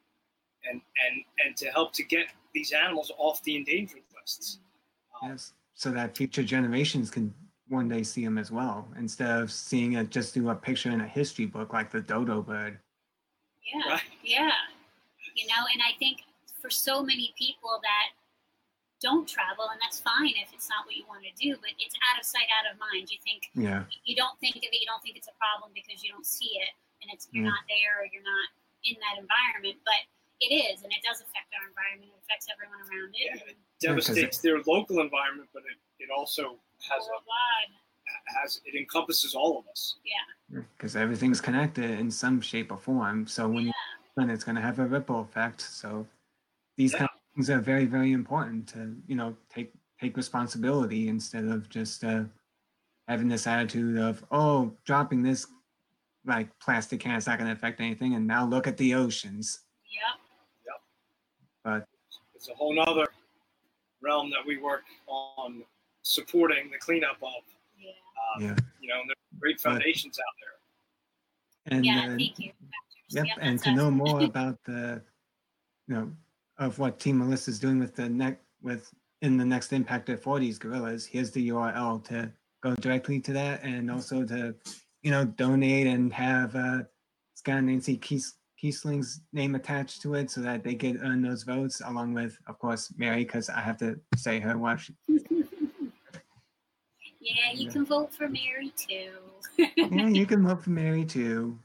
and 0.70 0.82
and 1.06 1.24
and 1.46 1.58
to 1.58 1.70
help 1.72 1.94
to 1.94 2.04
get 2.04 2.28
these 2.54 2.72
animals 2.72 3.12
off 3.18 3.42
the 3.44 3.56
endangered 3.56 4.04
lists. 4.20 4.60
Um, 5.22 5.32
Yes, 5.32 5.44
so 5.44 5.54
yes, 5.54 5.54
so 5.74 5.92
that 5.92 6.16
future 6.18 6.44
generations 6.44 7.10
can 7.12 7.34
one 7.68 7.90
day 7.90 8.04
see 8.04 8.24
them 8.24 8.38
as 8.38 8.52
well, 8.52 8.88
instead 8.98 9.42
of 9.42 9.52
seeing 9.52 9.94
it 9.94 10.10
just 10.10 10.34
through 10.34 10.50
a 10.50 10.56
picture 10.56 10.92
in 10.92 11.02
a 11.02 11.08
history 11.08 11.46
book 11.46 11.74
like 11.74 11.90
the 11.92 12.02
dodo 12.02 12.42
bird. 12.42 12.80
Yeah. 13.74 13.90
Right. 13.94 14.02
Yeah. 14.24 14.52
You 15.34 15.48
know, 15.48 15.66
and 15.74 15.82
I 15.82 15.98
think 15.98 16.22
for 16.62 16.70
so 16.70 17.02
many 17.04 17.34
people 17.38 17.80
that 17.82 18.12
don't 19.06 19.30
travel, 19.30 19.70
and 19.70 19.78
that's 19.78 20.02
fine 20.02 20.34
if 20.42 20.50
it's 20.50 20.66
not 20.66 20.82
what 20.90 20.98
you 20.98 21.06
want 21.06 21.22
to 21.22 21.34
do, 21.38 21.54
but 21.62 21.70
it's 21.78 21.94
out 22.10 22.18
of 22.18 22.26
sight, 22.26 22.50
out 22.58 22.66
of 22.66 22.82
mind. 22.82 23.14
You 23.14 23.22
think 23.22 23.46
Yeah, 23.54 23.86
you 24.04 24.18
don't 24.18 24.34
think 24.42 24.58
of 24.58 24.66
it, 24.74 24.82
you 24.82 24.90
don't 24.90 25.04
think 25.06 25.14
it's 25.16 25.30
a 25.30 25.38
problem 25.38 25.70
because 25.78 26.02
you 26.02 26.10
don't 26.10 26.26
see 26.26 26.58
it, 26.58 26.74
and 27.06 27.14
it's 27.14 27.30
you're 27.30 27.46
Mm. 27.46 27.54
not 27.54 27.62
there 27.70 28.02
or 28.02 28.10
you're 28.10 28.26
not 28.26 28.50
in 28.90 28.98
that 29.06 29.22
environment. 29.22 29.78
But 29.86 30.02
it 30.42 30.50
is, 30.50 30.82
and 30.82 30.90
it 30.92 31.06
does 31.06 31.22
affect 31.22 31.54
our 31.54 31.70
environment. 31.70 32.10
It 32.10 32.20
affects 32.26 32.50
everyone 32.50 32.82
around 32.90 33.14
it. 33.14 33.30
Yeah, 33.30 33.46
it 33.46 33.58
Yeah, 33.80 33.94
'cause 33.94 34.10
devastates 34.18 34.42
their 34.42 34.58
local 34.66 35.00
environment, 35.00 35.50
but 35.54 35.62
it, 35.70 35.78
it 36.02 36.10
also 36.10 36.58
has 36.90 37.06
a, 37.06 37.10
worldwide. 37.14 37.72
has 38.42 38.60
it 38.66 38.74
encompasses 38.74 39.36
all 39.38 39.60
of 39.62 39.68
us. 39.70 39.98
Yeah, 40.04 40.62
because 40.78 40.96
everything's 40.98 41.42
connected 41.42 41.92
in 42.02 42.10
some 42.10 42.42
shape 42.42 42.72
or 42.74 42.78
form. 42.78 43.28
So 43.28 43.48
when 43.48 43.70
Yeah. 43.70 43.74
you 44.18 44.22
and 44.24 44.32
it's 44.32 44.44
going 44.46 44.56
to 44.56 44.62
have 44.62 44.80
a 44.80 44.86
ripple 44.86 45.20
effect. 45.22 45.62
So 45.62 46.08
these 46.78 46.94
Yeah. 46.94 47.00
kind 47.00 47.10
of 47.36 47.46
things 47.46 47.50
are 47.50 47.60
very, 47.60 47.86
very 47.86 48.12
important 48.12 48.68
to 48.70 48.96
you 49.08 49.16
know 49.16 49.36
take 49.54 49.74
take 50.00 50.18
responsibility 50.18 51.08
instead 51.08 51.46
of 51.46 51.70
just 51.70 52.04
uh, 52.04 52.24
having 53.08 53.28
this 53.28 53.48
attitude 53.48 53.98
of 53.98 54.24
oh 54.32 54.72
dropping 54.86 55.22
this 55.22 55.48
like 56.26 56.48
plastic 56.60 57.00
can 57.00 57.16
is 57.16 57.28
not 57.28 57.38
going 57.38 57.48
to 57.50 57.54
affect 57.56 57.80
anything, 57.80 58.16
and 58.16 58.26
now 58.26 58.46
look 58.46 58.68
at 58.68 58.78
the 58.78 58.96
oceans. 58.96 59.60
Yeah, 59.86 60.72
yep. 60.74 60.82
But 61.64 61.88
It's 62.36 62.50
a 62.50 62.54
whole 62.54 62.74
nother 62.74 63.08
realm 64.02 64.30
that 64.32 64.46
we 64.46 64.58
work 64.58 64.84
on 65.08 65.64
supporting 66.02 66.70
the 66.72 66.78
cleanup 66.80 67.18
of. 67.22 67.30
Yeah. 67.80 67.90
Um, 68.36 68.42
yeah, 68.44 68.56
You 68.82 68.90
know, 68.90 69.02
and 69.02 69.10
there 69.10 69.16
are 69.16 69.40
great 69.40 69.58
But- 69.64 69.72
foundations 69.74 70.18
out 70.20 70.36
there. 70.42 71.78
and 71.78 71.86
yeah. 71.86 72.00
uh, 72.06 72.18
Thank 72.18 72.40
you. 72.40 72.52
Yep, 73.10 73.26
Yep, 73.28 73.38
and 73.42 73.60
to 73.64 73.76
know 73.76 73.92
more 73.92 74.24
about 74.24 74.64
the, 74.64 75.02
you 75.88 75.94
know, 75.94 76.12
of 76.58 76.80
what 76.80 77.00
Team 77.00 77.18
Melissa 77.20 77.52
is 77.52 77.60
doing 77.60 77.80
with 77.80 77.96
the 77.96 78.10
neck 78.10 78.42
with 78.62 78.92
in 79.22 79.38
the 79.38 79.46
next 79.46 79.72
impact 79.74 80.10
at 80.10 80.22
40s 80.22 80.60
gorillas, 80.60 81.06
here's 81.06 81.32
the 81.32 81.50
URL 81.50 82.04
to 82.06 82.32
go 82.62 82.76
directly 82.76 83.20
to 83.22 83.34
that 83.34 83.64
and 83.64 83.90
also 83.90 84.24
to, 84.26 84.54
you 85.02 85.12
know, 85.12 85.26
donate 85.26 85.88
and 85.88 86.12
have 86.14 86.56
uh 86.56 86.80
Scott 87.36 87.58
and 87.58 87.68
Nancy 87.68 87.98
Kies, 87.98 88.34
Kiesling's 88.62 89.22
name 89.34 89.56
attached 89.56 90.02
to 90.04 90.14
it 90.16 90.32
so 90.32 90.42
that 90.42 90.64
they 90.64 90.74
get 90.76 90.98
earn 91.02 91.22
those 91.22 91.44
votes 91.44 91.82
along 91.86 92.14
with, 92.14 92.38
of 92.48 92.58
course, 92.60 92.94
Mary, 92.98 93.24
because 93.26 93.50
I 93.50 93.60
have 93.62 93.78
to 93.80 94.00
say 94.16 94.40
her 94.40 94.58
while 94.58 94.78
she, 94.78 94.94
yeah, 95.08 95.20
you 97.54 97.66
Yeah. 97.68 97.72
can 97.72 97.86
vote 97.86 98.14
for 98.14 98.28
Mary 98.30 98.72
too. 98.78 99.12
yeah, 99.76 100.08
you 100.08 100.26
can 100.26 100.46
vote 100.48 100.64
for 100.64 100.70
Mary 100.72 101.06
too. 101.06 101.60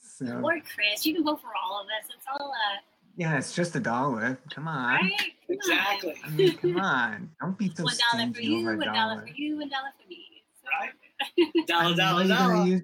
So 0.00 0.40
or 0.42 0.60
Chris. 0.60 1.04
You 1.06 1.14
can 1.14 1.24
vote 1.24 1.40
for 1.40 1.50
all 1.62 1.80
of 1.80 1.86
us. 1.86 2.08
It's 2.14 2.26
all 2.32 2.50
uh 2.52 2.78
yeah, 3.16 3.36
it's 3.38 3.54
just 3.54 3.74
a 3.76 3.80
dollar. 3.80 4.38
Come 4.54 4.68
on. 4.68 4.94
right. 4.94 5.12
Come 5.48 5.56
on. 5.56 5.56
Exactly. 5.56 6.14
I 6.24 6.30
mean, 6.30 6.56
come 6.58 6.76
on. 6.80 7.30
Don't 7.40 7.58
be 7.58 7.72
so 7.74 7.84
One 7.84 7.94
dollar 8.12 8.32
for 8.32 8.40
you, 8.40 8.58
over 8.60 8.76
one 8.76 8.88
a 8.88 8.92
dollar 8.92 9.14
dollar. 9.16 9.26
for 9.26 9.32
you, 9.34 9.56
one 9.58 9.68
dollar 9.68 9.88
for 10.00 10.08
me. 10.08 10.26
So- 10.62 10.68
Right. 10.80 11.66
Dollar, 11.68 11.94
dollar, 11.94 12.22
are 12.22 12.24
you 12.24 12.28
gonna 12.28 12.52
dollar. 12.54 12.66
use, 12.66 12.82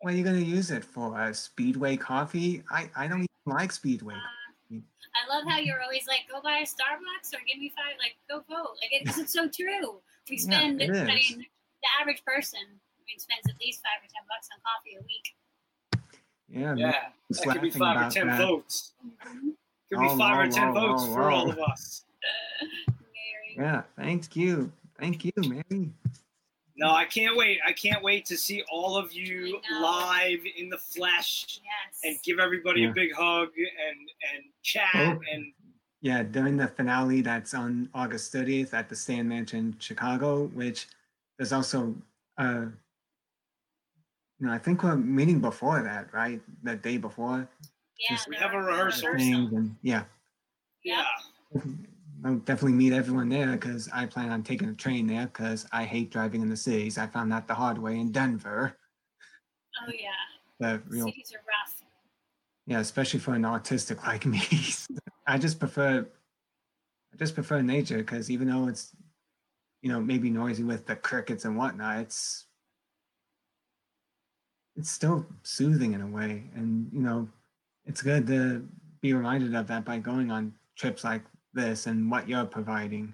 what 0.00 0.14
are 0.14 0.16
you 0.16 0.24
gonna 0.24 0.38
use 0.38 0.70
it 0.72 0.82
for? 0.84 1.16
Uh, 1.18 1.32
Speedway 1.32 1.96
coffee? 1.96 2.62
I, 2.70 2.90
I 2.96 3.06
don't 3.06 3.18
even 3.22 3.28
like 3.46 3.70
Speedway. 3.70 4.14
Uh, 4.14 4.78
I 5.14 5.28
love 5.28 5.44
how 5.46 5.58
you're 5.58 5.80
always 5.82 6.06
like, 6.08 6.20
go 6.30 6.40
buy 6.42 6.58
a 6.58 6.66
Starbucks 6.66 7.34
or 7.36 7.40
give 7.46 7.60
me 7.60 7.70
five. 7.76 7.94
Like, 8.00 8.16
go 8.30 8.42
vote. 8.48 8.74
Like, 8.82 8.90
because 9.04 9.18
it's 9.18 9.32
so 9.32 9.46
true. 9.46 10.00
We 10.30 10.38
Yeah, 10.38 10.42
spend. 10.42 10.80
it 10.82 10.90
I 10.90 11.04
mean, 11.04 11.44
the 11.44 11.90
average 12.00 12.24
person, 12.24 12.58
I 12.64 13.00
mean, 13.06 13.18
spends 13.18 13.44
at 13.46 13.54
least 13.60 13.82
five 13.84 14.00
or 14.02 14.08
ten 14.10 14.24
bucks 14.26 14.48
on 14.50 14.58
coffee 14.64 14.96
a 14.98 15.02
week. 15.06 15.26
Yeah, 16.52 16.74
Yeah, 16.76 16.92
that 17.30 17.42
could 17.52 17.62
be 17.62 17.70
five 17.70 18.06
or 18.06 18.10
ten 18.10 18.26
that. 18.28 18.38
votes. 18.38 18.92
Could 19.90 20.00
be 20.00 20.06
Oh, 20.08 20.16
five 20.18 20.38
or 20.38 20.44
whoa, 20.44 20.50
ten 20.50 20.74
votes 20.74 21.04
whoa, 21.06 21.14
for 21.14 21.30
all 21.30 21.50
of 21.50 21.58
us. 21.58 22.04
Mary. 22.90 23.56
Yeah, 23.56 23.82
thank 23.96 24.36
you, 24.36 24.70
thank 24.98 25.24
you, 25.24 25.32
Mary. 25.38 25.90
No, 26.76 26.90
I 26.90 27.04
can't 27.04 27.36
wait. 27.36 27.58
I 27.66 27.72
can't 27.72 28.02
wait 28.02 28.24
to 28.26 28.36
see 28.36 28.62
all 28.70 28.96
of 28.96 29.12
you 29.12 29.60
live 29.80 30.40
in 30.56 30.68
the 30.68 30.78
flesh 30.78 31.60
Yes. 31.62 32.00
and 32.04 32.22
give 32.22 32.38
everybody 32.38 32.82
Yeah. 32.82 32.90
a 32.90 32.92
big 32.92 33.12
hug 33.14 33.48
and 33.56 34.10
and 34.34 34.44
chat 34.62 34.88
Oh. 34.94 35.20
and 35.32 35.52
Yeah, 36.00 36.22
during 36.24 36.56
the 36.56 36.66
finale 36.66 37.20
that's 37.20 37.54
on 37.54 37.88
August 37.94 38.32
30th 38.32 38.74
at 38.74 38.88
the 38.88 38.96
Stan 38.96 39.28
Mansion, 39.28 39.76
Chicago, 39.78 40.46
which 40.48 40.88
there's 41.36 41.52
also, 41.52 41.94
uh, 42.38 42.66
you 44.42 44.48
know, 44.48 44.52
I 44.54 44.58
think 44.58 44.82
we're 44.82 44.96
meeting 44.96 45.38
before 45.38 45.80
that, 45.84 46.12
right? 46.12 46.40
The 46.64 46.74
day 46.74 46.96
before. 46.96 47.48
yeah, 48.00 48.16
just- 48.16 48.28
We 48.28 48.34
have 48.34 48.52
a 48.54 48.58
rehearsal. 48.60 49.10
and 49.10 49.76
yeah. 49.82 50.02
yeah. 50.84 51.04
I'll 52.24 52.36
definitely 52.38 52.72
meet 52.72 52.92
everyone 52.92 53.28
there 53.28 53.52
because 53.52 53.88
I 53.94 54.06
plan 54.06 54.30
on 54.30 54.42
taking 54.42 54.68
a 54.68 54.74
train 54.74 55.06
there 55.06 55.26
because 55.26 55.64
I 55.70 55.84
hate 55.84 56.10
driving 56.10 56.42
in 56.42 56.50
the 56.50 56.56
cities. 56.56 56.98
I 56.98 57.06
found 57.06 57.30
that 57.30 57.46
the 57.46 57.54
hard 57.54 57.78
way 57.78 58.00
in 58.00 58.10
Denver. 58.10 58.76
Oh 59.86 59.92
yeah. 59.92 60.08
The 60.58 60.82
real, 60.88 61.06
Cities 61.06 61.32
are 61.34 61.38
rough. 61.46 61.80
yeah, 62.66 62.80
especially 62.80 63.20
for 63.20 63.34
an 63.34 63.42
autistic 63.42 64.02
like 64.06 64.26
me. 64.26 64.42
I 65.24 65.38
just 65.38 65.60
prefer, 65.60 66.04
I 67.12 67.16
just 67.16 67.34
prefer 67.36 67.62
nature 67.62 67.98
because 67.98 68.28
even 68.28 68.48
though 68.48 68.66
it's, 68.66 68.90
you 69.82 69.88
know, 69.92 70.00
maybe 70.00 70.30
noisy 70.30 70.64
with 70.64 70.84
the 70.86 70.96
crickets 70.96 71.44
and 71.44 71.56
whatnot, 71.56 71.98
it's, 72.00 72.46
it's 74.76 74.90
still 74.90 75.26
soothing 75.42 75.92
in 75.92 76.00
a 76.00 76.06
way, 76.06 76.44
and 76.54 76.88
you 76.92 77.00
know, 77.00 77.28
it's 77.86 78.02
good 78.02 78.26
to 78.28 78.66
be 79.00 79.12
reminded 79.12 79.54
of 79.54 79.66
that 79.66 79.84
by 79.84 79.98
going 79.98 80.30
on 80.30 80.54
trips 80.76 81.04
like 81.04 81.22
this 81.52 81.86
and 81.86 82.10
what 82.10 82.28
you're 82.28 82.44
providing. 82.44 83.12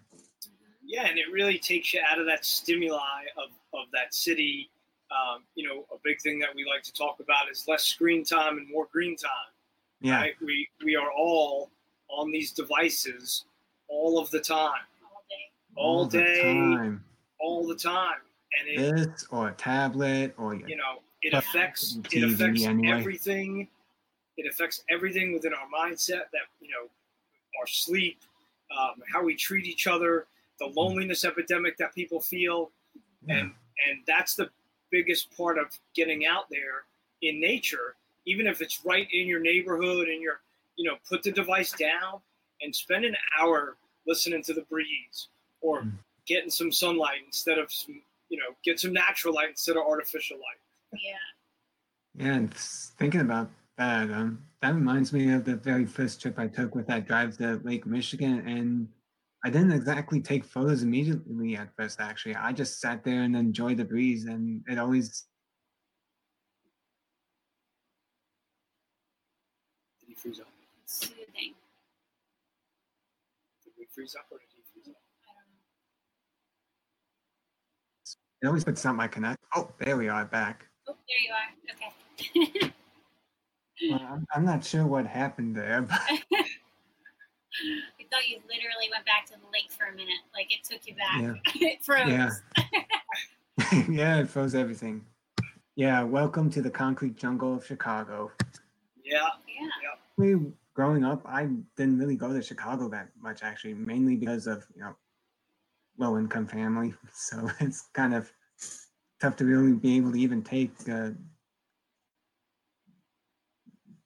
Yeah, 0.84 1.06
and 1.06 1.18
it 1.18 1.26
really 1.32 1.58
takes 1.58 1.92
you 1.92 2.00
out 2.10 2.18
of 2.18 2.26
that 2.26 2.44
stimuli 2.44 3.24
of, 3.36 3.50
of 3.78 3.86
that 3.92 4.14
city. 4.14 4.70
Um, 5.10 5.42
you 5.54 5.66
know, 5.66 5.86
a 5.92 5.98
big 6.04 6.20
thing 6.20 6.38
that 6.40 6.50
we 6.54 6.64
like 6.64 6.82
to 6.84 6.92
talk 6.92 7.20
about 7.20 7.50
is 7.50 7.64
less 7.66 7.84
screen 7.84 8.24
time 8.24 8.58
and 8.58 8.68
more 8.70 8.88
green 8.92 9.16
time. 9.16 9.30
Yeah. 10.00 10.20
Right? 10.20 10.34
We 10.40 10.68
we 10.84 10.96
are 10.96 11.10
all 11.10 11.70
on 12.08 12.30
these 12.30 12.52
devices 12.52 13.44
all 13.88 14.18
of 14.18 14.30
the 14.30 14.40
time, 14.40 14.70
all 15.02 15.24
day. 15.28 15.76
all, 15.76 16.04
the 16.06 16.18
day, 16.18 16.42
time. 16.42 17.04
all 17.40 17.66
the 17.66 17.74
time, 17.74 18.20
and 18.58 18.68
it 18.68 18.96
This 18.96 19.26
or 19.30 19.48
a 19.48 19.52
tablet 19.52 20.34
or 20.36 20.54
your 20.54 20.68
you 20.68 20.76
know 20.76 21.00
it 21.22 21.34
affects 21.34 21.98
it 22.12 22.22
affects 22.22 22.64
anyway. 22.64 22.96
everything. 22.98 23.68
It 24.36 24.46
affects 24.50 24.84
everything 24.90 25.32
within 25.32 25.52
our 25.52 25.66
mindset. 25.68 26.30
That 26.32 26.46
you 26.60 26.68
know, 26.70 26.88
our 27.60 27.66
sleep, 27.66 28.20
um, 28.76 29.02
how 29.12 29.22
we 29.24 29.34
treat 29.34 29.66
each 29.66 29.86
other, 29.86 30.26
the 30.60 30.66
loneliness 30.66 31.24
epidemic 31.24 31.76
that 31.78 31.94
people 31.94 32.20
feel. 32.20 32.70
yeah. 33.26 33.38
and 33.38 33.52
and 33.88 34.00
that's 34.06 34.34
the 34.34 34.48
biggest 34.90 35.36
part 35.36 35.58
of 35.58 35.66
getting 35.94 36.26
out 36.26 36.44
there 36.50 36.84
in 37.22 37.40
nature 37.40 37.94
even 38.26 38.46
if 38.46 38.60
it's 38.62 38.84
right 38.84 39.06
in 39.12 39.26
your 39.26 39.38
neighborhood 39.40 40.08
and 40.08 40.20
you're 40.22 40.40
you 40.76 40.88
know 40.88 40.96
put 41.08 41.22
the 41.22 41.30
device 41.32 41.72
down 41.72 42.20
and 42.62 42.74
spend 42.74 43.04
an 43.04 43.14
hour 43.38 43.76
listening 44.06 44.42
to 44.42 44.54
the 44.54 44.62
breeze 44.62 45.28
or 45.60 45.82
Mm. 45.82 45.92
getting 46.26 46.50
some 46.50 46.72
sunlight 46.72 47.20
instead 47.26 47.58
of 47.58 47.70
some 47.72 48.00
you 48.30 48.38
know 48.38 48.54
get 48.64 48.80
some 48.80 48.92
natural 48.92 49.34
light 49.34 49.50
instead 49.50 49.76
of 49.76 49.82
artificial 49.86 50.36
light 50.38 50.60
Yeah. 50.92 51.18
Yeah, 52.14 52.34
and 52.34 52.54
thinking 52.54 53.20
about 53.20 53.50
that, 53.76 54.10
um, 54.10 54.42
that 54.60 54.74
reminds 54.74 55.12
me 55.12 55.30
of 55.32 55.44
the 55.44 55.56
very 55.56 55.86
first 55.86 56.20
trip 56.20 56.38
I 56.38 56.48
took 56.48 56.74
with 56.74 56.86
that 56.88 57.06
drive 57.06 57.36
to 57.38 57.60
Lake 57.62 57.86
Michigan, 57.86 58.46
and 58.48 58.88
I 59.44 59.50
didn't 59.50 59.72
exactly 59.72 60.20
take 60.20 60.44
photos 60.44 60.82
immediately 60.82 61.56
at 61.56 61.74
first. 61.76 62.00
Actually, 62.00 62.34
I 62.34 62.52
just 62.52 62.80
sat 62.80 63.04
there 63.04 63.22
and 63.22 63.36
enjoyed 63.36 63.76
the 63.76 63.84
breeze, 63.84 64.24
and 64.24 64.64
it 64.68 64.78
always 64.78 65.24
did 70.00 70.08
he 70.08 70.14
freeze 70.14 70.40
up 70.40 70.46
Soothing. 70.86 71.54
did 73.62 73.72
we 73.78 73.86
freeze 73.94 74.16
up 74.18 74.26
or 74.30 74.38
did 74.38 74.48
he 74.56 74.62
freeze 74.72 74.88
up 74.88 74.96
I 75.28 75.32
don't 75.34 75.52
know. 75.52 75.60
it 78.42 78.46
always 78.46 78.64
puts 78.64 78.84
out 78.86 78.96
my 78.96 79.06
connect. 79.06 79.44
Oh, 79.54 79.70
there 79.78 79.96
we 79.96 80.08
are 80.08 80.24
back. 80.24 80.67
Oh, 80.88 80.96
there 81.06 81.22
you 81.24 81.32
are. 81.32 81.48
Okay. 81.74 82.72
Well, 83.90 84.00
I'm, 84.10 84.26
I'm 84.34 84.44
not 84.44 84.64
sure 84.64 84.86
what 84.86 85.06
happened 85.06 85.54
there, 85.54 85.82
but 85.82 86.00
I 86.00 86.18
thought 88.10 88.28
you 88.28 88.38
literally 88.48 88.88
went 88.90 89.04
back 89.06 89.26
to 89.26 89.34
the 89.34 89.46
lake 89.52 89.70
for 89.70 89.86
a 89.86 89.92
minute. 89.92 90.18
Like 90.34 90.52
it 90.52 90.64
took 90.64 90.86
you 90.86 90.94
back. 90.96 91.20
Yeah. 91.20 91.34
it 91.68 91.84
froze. 91.84 92.08
Yeah. 92.08 92.30
yeah, 93.88 94.18
it 94.20 94.28
froze 94.28 94.54
everything. 94.54 95.04
Yeah, 95.76 96.02
welcome 96.02 96.50
to 96.50 96.60
the 96.62 96.70
concrete 96.70 97.16
jungle 97.16 97.54
of 97.54 97.64
Chicago. 97.64 98.32
yeah 99.04 99.28
Yeah. 99.46 99.94
we 100.16 100.36
growing 100.74 101.04
up 101.04 101.22
i 101.26 101.48
didn't 101.76 101.98
really 101.98 102.14
go 102.14 102.32
to 102.32 102.40
chicago 102.40 102.88
that 102.88 103.08
much 103.20 103.42
actually 103.42 103.74
mainly 103.74 104.14
because 104.14 104.46
of 104.46 104.64
you 104.76 104.80
know 104.82 104.94
low 105.98 106.16
income 106.18 106.46
family, 106.46 106.94
so 107.12 107.50
it's 107.60 107.88
kind 107.92 108.14
of 108.14 108.32
tough 109.20 109.36
to 109.36 109.44
really 109.44 109.72
be 109.72 109.96
able 109.96 110.12
to 110.12 110.18
even 110.18 110.42
take. 110.42 110.72
Uh, 110.88 111.10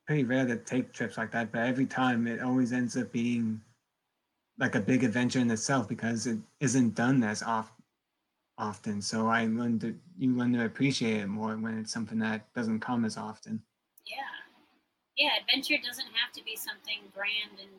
pretty 0.06 0.24
rare 0.24 0.46
to 0.46 0.56
take 0.56 0.92
trips 0.92 1.16
like 1.16 1.30
that, 1.30 1.52
but 1.52 1.62
every 1.62 1.86
time 1.86 2.26
it 2.26 2.42
always 2.42 2.72
ends 2.72 2.96
up 2.96 3.10
being 3.12 3.60
like 4.58 4.74
a 4.74 4.80
big 4.80 5.04
adventure 5.04 5.38
in 5.38 5.50
itself 5.50 5.88
because 5.88 6.26
it 6.26 6.38
isn't 6.60 6.94
done 6.94 7.22
as 7.22 7.42
oft, 7.42 7.72
often. 8.58 9.00
So 9.00 9.28
I 9.28 9.46
learned 9.46 9.80
to 9.82 9.94
you 10.18 10.34
learn 10.34 10.52
to 10.54 10.64
appreciate 10.64 11.20
it 11.20 11.28
more 11.28 11.56
when 11.56 11.78
it's 11.78 11.92
something 11.92 12.18
that 12.18 12.52
doesn't 12.54 12.80
come 12.80 13.04
as 13.04 13.16
often. 13.16 13.62
Yeah. 14.04 14.36
Yeah, 15.16 15.30
adventure 15.40 15.76
doesn't 15.82 16.06
have 16.06 16.32
to 16.34 16.44
be 16.44 16.56
something 16.56 17.00
grand 17.14 17.60
and 17.60 17.70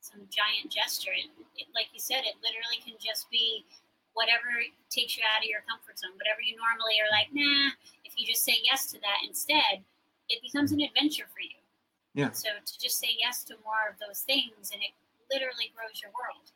some 0.00 0.20
giant 0.30 0.70
gesture. 0.70 1.12
It, 1.12 1.30
it, 1.56 1.66
like 1.74 1.86
you 1.92 2.00
said, 2.00 2.22
it 2.24 2.34
literally 2.42 2.82
can 2.84 2.94
just 2.98 3.30
be 3.30 3.64
whatever 4.14 4.48
takes 4.90 5.16
you 5.16 5.24
out 5.24 5.42
of 5.42 5.48
your 5.48 5.64
comfort 5.68 5.98
zone, 5.98 6.12
whatever 6.16 6.40
you 6.44 6.56
normally 6.56 7.00
are 7.00 7.10
like, 7.10 7.32
nah, 7.32 7.72
if 8.04 8.12
you 8.16 8.26
just 8.26 8.44
say 8.44 8.56
yes 8.64 8.90
to 8.92 9.00
that 9.00 9.24
instead, 9.26 9.84
it 10.28 10.42
becomes 10.42 10.72
an 10.72 10.80
adventure 10.80 11.26
for 11.32 11.40
you. 11.40 11.58
Yeah. 12.14 12.30
So 12.30 12.48
to 12.48 12.74
just 12.80 12.98
say 12.98 13.08
yes 13.18 13.44
to 13.44 13.54
more 13.64 13.88
of 13.88 13.96
those 13.98 14.20
things 14.20 14.70
and 14.72 14.82
it 14.82 14.92
literally 15.32 15.72
grows 15.74 16.00
your 16.00 16.12
world. 16.12 16.52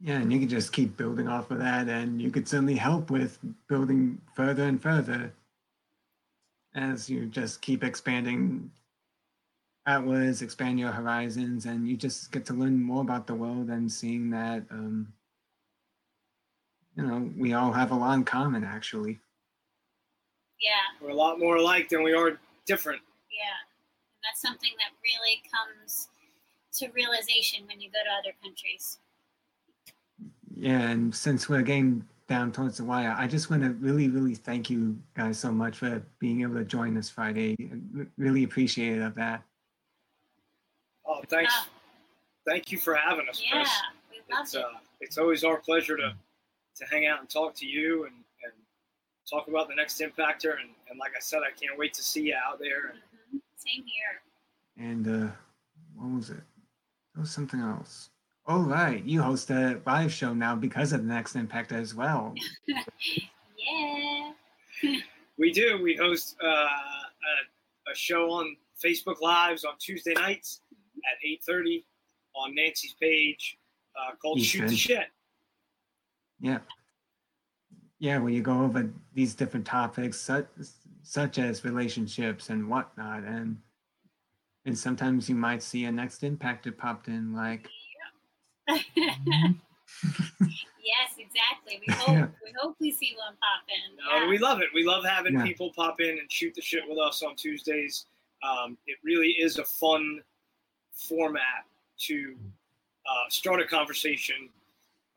Yeah, 0.00 0.20
and 0.20 0.32
you 0.32 0.38
can 0.40 0.48
just 0.48 0.72
keep 0.72 0.96
building 0.96 1.28
off 1.28 1.50
of 1.50 1.58
that, 1.60 1.88
and 1.88 2.20
you 2.20 2.30
could 2.30 2.46
certainly 2.46 2.74
help 2.74 3.10
with 3.10 3.38
building 3.68 4.20
further 4.34 4.64
and 4.64 4.82
further 4.82 5.32
as 6.74 7.08
you 7.08 7.26
just 7.26 7.62
keep 7.62 7.82
expanding 7.82 8.70
outwards, 9.86 10.42
expand 10.42 10.78
your 10.78 10.90
horizons, 10.90 11.66
and 11.66 11.88
you 11.88 11.96
just 11.96 12.32
get 12.32 12.44
to 12.46 12.54
learn 12.54 12.82
more 12.82 13.02
about 13.02 13.26
the 13.26 13.34
world 13.34 13.70
and 13.70 13.90
seeing 13.90 14.28
that, 14.30 14.64
um, 14.70 15.12
you 16.96 17.04
know, 17.04 17.30
we 17.36 17.52
all 17.52 17.72
have 17.72 17.90
a 17.90 17.94
lot 17.94 18.14
in 18.14 18.24
common, 18.24 18.64
actually. 18.64 19.18
Yeah. 20.60 20.72
We're 21.00 21.10
a 21.10 21.14
lot 21.14 21.38
more 21.38 21.56
alike 21.56 21.88
than 21.88 22.02
we 22.02 22.14
are 22.14 22.38
different. 22.66 23.02
Yeah. 23.30 23.44
And 24.14 24.22
that's 24.24 24.40
something 24.40 24.70
that 24.78 24.92
really 25.02 25.42
comes 25.52 26.08
to 26.74 26.88
realization 26.94 27.66
when 27.66 27.80
you 27.80 27.90
go 27.90 27.98
to 28.04 28.10
other 28.18 28.34
countries. 28.42 28.98
Yeah, 30.56 30.90
and 30.90 31.14
since 31.14 31.48
we're 31.48 31.62
getting 31.62 32.04
down 32.28 32.52
towards 32.52 32.78
the 32.78 32.84
wire, 32.84 33.14
I 33.18 33.26
just 33.26 33.50
want 33.50 33.62
to 33.62 33.70
really, 33.70 34.08
really 34.08 34.34
thank 34.34 34.70
you 34.70 34.96
guys 35.14 35.38
so 35.38 35.52
much 35.52 35.78
for 35.78 36.02
being 36.20 36.42
able 36.42 36.54
to 36.54 36.64
join 36.64 36.96
us 36.96 37.10
Friday. 37.10 37.56
Really 38.16 38.44
appreciate 38.44 39.00
of 39.00 39.14
that. 39.16 39.42
Oh, 41.06 41.22
thanks. 41.28 41.52
Uh, 41.54 41.64
Thank 42.46 42.70
you 42.70 42.78
for 42.78 42.94
having 42.94 43.26
us, 43.28 43.42
yeah, 43.42 43.52
Chris. 43.52 43.70
we 44.10 44.34
love 44.34 44.44
it's, 44.44 44.54
it. 44.54 44.60
Uh, 44.60 44.78
it's 45.00 45.18
always 45.18 45.44
our 45.44 45.56
pleasure 45.56 45.96
to 45.96 46.14
to 46.76 46.84
hang 46.86 47.06
out 47.06 47.20
and 47.20 47.28
talk 47.28 47.54
to 47.56 47.66
you 47.66 48.04
and, 48.04 48.14
and 48.14 48.52
talk 49.30 49.48
about 49.48 49.68
the 49.68 49.74
next 49.74 50.00
impactor. 50.00 50.58
And, 50.60 50.70
and 50.90 50.98
like 50.98 51.12
I 51.16 51.20
said, 51.20 51.40
I 51.40 51.50
can't 51.58 51.78
wait 51.78 51.94
to 51.94 52.02
see 52.02 52.22
you 52.22 52.34
out 52.34 52.58
there. 52.58 52.94
Mm-hmm. 52.94 53.38
Same 53.56 53.84
here. 53.84 54.90
And 54.90 55.28
uh, 55.28 55.30
what 55.96 56.16
was 56.16 56.30
it? 56.30 56.42
It 57.16 57.20
was 57.20 57.30
something 57.30 57.60
else. 57.60 58.10
Oh 58.46 58.60
right, 58.60 59.02
you 59.04 59.22
host 59.22 59.50
a 59.50 59.80
live 59.86 60.12
show 60.12 60.34
now 60.34 60.54
because 60.54 60.92
of 60.92 61.00
the 61.00 61.06
Next 61.06 61.34
Impact 61.34 61.72
as 61.72 61.94
well. 61.94 62.34
yeah. 62.66 64.32
we 65.38 65.50
do. 65.50 65.80
We 65.82 65.96
host 65.96 66.36
uh, 66.44 66.46
a, 66.46 67.90
a, 67.90 67.94
show 67.94 68.30
on 68.30 68.54
Facebook 68.84 69.22
Lives 69.22 69.64
on 69.64 69.74
Tuesday 69.78 70.12
nights 70.12 70.60
at 71.10 71.16
eight 71.26 71.42
thirty 71.42 71.86
on 72.34 72.54
Nancy's 72.54 72.94
page 73.00 73.56
uh, 73.96 74.14
called 74.16 74.38
Eastern. 74.40 74.62
Shoot 74.62 74.68
the 74.68 74.76
Shit. 74.76 75.06
Yeah. 76.44 76.58
Yeah, 77.98 78.18
where 78.18 78.30
you 78.30 78.42
go 78.42 78.62
over 78.62 78.90
these 79.14 79.34
different 79.34 79.64
topics 79.64 80.20
such 80.20 80.46
such 81.02 81.38
as 81.38 81.64
relationships 81.64 82.50
and 82.50 82.68
whatnot, 82.68 83.24
and 83.24 83.56
and 84.66 84.76
sometimes 84.76 85.26
you 85.26 85.36
might 85.36 85.62
see 85.62 85.86
a 85.86 85.92
next 85.92 86.20
impactor 86.20 86.76
popped 86.76 87.08
in 87.08 87.34
like 87.34 87.70
yes, 88.68 89.56
exactly. 91.18 91.80
We 91.86 91.94
hope 91.94 92.08
yeah. 92.08 92.26
we 92.42 92.52
hope 92.60 92.76
we 92.78 92.92
see 92.92 93.16
one 93.16 93.36
pop 93.36 93.64
in. 93.68 93.96
No, 93.96 94.24
yeah. 94.24 94.28
we 94.28 94.36
love 94.36 94.60
it. 94.60 94.68
We 94.74 94.84
love 94.84 95.02
having 95.04 95.34
yeah. 95.34 95.44
people 95.44 95.72
pop 95.74 95.98
in 96.02 96.10
and 96.10 96.30
shoot 96.30 96.54
the 96.54 96.60
shit 96.60 96.82
with 96.86 96.98
us 96.98 97.22
on 97.22 97.36
Tuesdays. 97.36 98.04
Um, 98.42 98.76
it 98.86 98.98
really 99.02 99.30
is 99.30 99.56
a 99.56 99.64
fun 99.64 100.20
format 100.92 101.64
to 102.00 102.34
uh, 103.06 103.30
start 103.30 103.62
a 103.62 103.66
conversation 103.66 104.50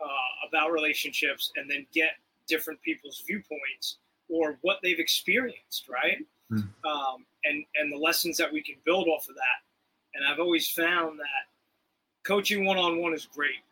uh, 0.01 0.47
about 0.47 0.71
relationships 0.71 1.51
and 1.55 1.69
then 1.69 1.85
get 1.93 2.11
different 2.47 2.81
people's 2.81 3.23
viewpoints 3.25 3.97
or 4.29 4.57
what 4.61 4.77
they've 4.83 4.99
experienced, 4.99 5.87
right? 5.89 6.25
Mm. 6.51 6.67
Um, 6.85 7.25
and 7.43 7.63
and 7.75 7.91
the 7.91 7.97
lessons 7.97 8.37
that 8.37 8.51
we 8.51 8.61
can 8.61 8.75
build 8.85 9.07
off 9.07 9.27
of 9.29 9.35
that. 9.35 9.59
And 10.13 10.25
I've 10.25 10.39
always 10.39 10.69
found 10.69 11.19
that 11.19 11.47
coaching 12.25 12.65
one 12.65 12.77
on 12.77 13.01
one 13.01 13.13
is 13.13 13.27
great. 13.33 13.63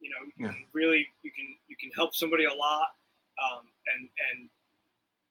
You 0.00 0.10
know, 0.10 0.16
you 0.36 0.46
yeah. 0.46 0.52
can 0.52 0.64
really 0.72 1.06
you 1.22 1.30
can 1.30 1.46
you 1.68 1.76
can 1.76 1.90
help 1.94 2.14
somebody 2.14 2.44
a 2.44 2.52
lot, 2.54 2.88
um, 3.42 3.66
and 3.94 4.08
and 4.32 4.48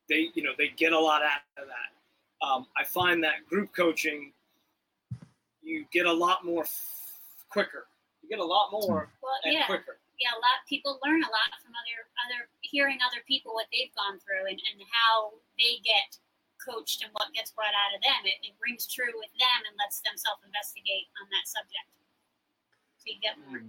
they 0.08 0.30
you 0.34 0.44
know 0.44 0.52
they 0.58 0.70
get 0.70 0.94
a 0.94 1.00
lot 1.00 1.22
out 1.24 1.42
of 1.58 1.68
that. 1.68 2.46
Um, 2.46 2.68
I 2.78 2.84
find 2.86 3.24
that 3.24 3.46
group 3.50 3.74
coaching, 3.76 4.32
you 5.62 5.86
get 5.92 6.06
a 6.06 6.14
lot 6.14 6.46
more 6.46 6.64
f- 6.64 7.18
quicker. 7.50 7.88
You 8.22 8.30
get 8.30 8.40
a 8.40 8.46
lot 8.46 8.72
more 8.72 9.10
well, 9.22 9.32
and 9.44 9.54
yeah. 9.54 9.66
quicker. 9.66 9.98
Yeah, 10.20 10.36
a 10.36 10.41
lot 10.43 10.67
people 10.67 10.99
learn 10.99 11.24
a 11.24 11.32
lot 11.32 11.55
from 11.63 11.72
other 11.72 11.97
other 12.28 12.51
hearing 12.59 12.99
other 12.99 13.24
people 13.24 13.55
what 13.55 13.72
they've 13.72 13.93
gone 13.95 14.20
through 14.20 14.51
and, 14.51 14.59
and 14.59 14.80
how 14.91 15.39
they 15.55 15.80
get 15.80 16.20
coached 16.59 16.99
and 17.01 17.11
what 17.15 17.32
gets 17.32 17.55
brought 17.55 17.72
out 17.72 17.95
of 17.95 18.03
them. 18.03 18.28
It, 18.28 18.43
it 18.43 18.55
rings 18.59 18.84
true 18.84 19.15
with 19.15 19.32
them 19.39 19.59
and 19.63 19.74
lets 19.80 20.03
them 20.03 20.20
self 20.20 20.43
investigate 20.43 21.07
on 21.24 21.26
that 21.32 21.47
subject 21.47 21.88
so 22.99 23.05
you 23.07 23.20
get 23.22 23.36
more. 23.47 23.63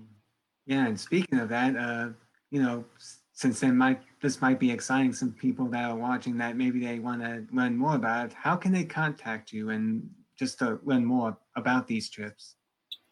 Yeah, 0.66 0.86
and 0.86 0.98
speaking 0.98 1.38
of 1.38 1.48
that, 1.48 1.76
uh, 1.76 2.10
you 2.50 2.62
know, 2.62 2.84
since 3.32 3.60
then 3.60 3.76
might 3.76 4.02
this 4.20 4.40
might 4.42 4.58
be 4.58 4.70
exciting 4.70 5.12
some 5.12 5.32
people 5.32 5.66
that 5.66 5.90
are 5.90 5.96
watching 5.96 6.36
that 6.38 6.56
maybe 6.56 6.84
they 6.84 6.98
want 6.98 7.22
to 7.22 7.46
learn 7.52 7.76
more 7.76 7.94
about 7.94 8.26
it. 8.26 8.32
How 8.32 8.56
can 8.56 8.72
they 8.72 8.84
contact 8.84 9.52
you 9.52 9.70
and 9.70 10.08
just 10.38 10.58
to 10.58 10.78
learn 10.84 11.04
more 11.04 11.36
about 11.56 11.86
these 11.86 12.10
trips? 12.10 12.56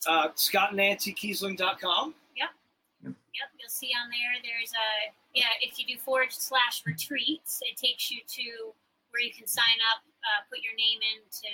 Uh, 0.06 0.28
ScottNancyKiesling.com. 0.36 2.14
Yep. 3.34 3.48
Yep. 3.48 3.48
Yep. 3.52 3.60
You'll 3.60 3.72
see 3.72 3.92
on 3.92 4.08
there. 4.10 4.34
There's 4.40 4.72
a 4.72 4.88
yeah. 5.34 5.52
If 5.60 5.78
you 5.78 5.86
do 5.86 5.98
forward 6.00 6.32
slash 6.32 6.82
retreats, 6.86 7.60
it 7.62 7.76
takes 7.76 8.10
you 8.10 8.20
to 8.24 8.72
where 9.10 9.22
you 9.22 9.32
can 9.32 9.46
sign 9.46 9.78
up, 9.92 10.04
uh, 10.24 10.44
put 10.50 10.60
your 10.60 10.74
name 10.76 11.00
in 11.00 11.24
to 11.28 11.50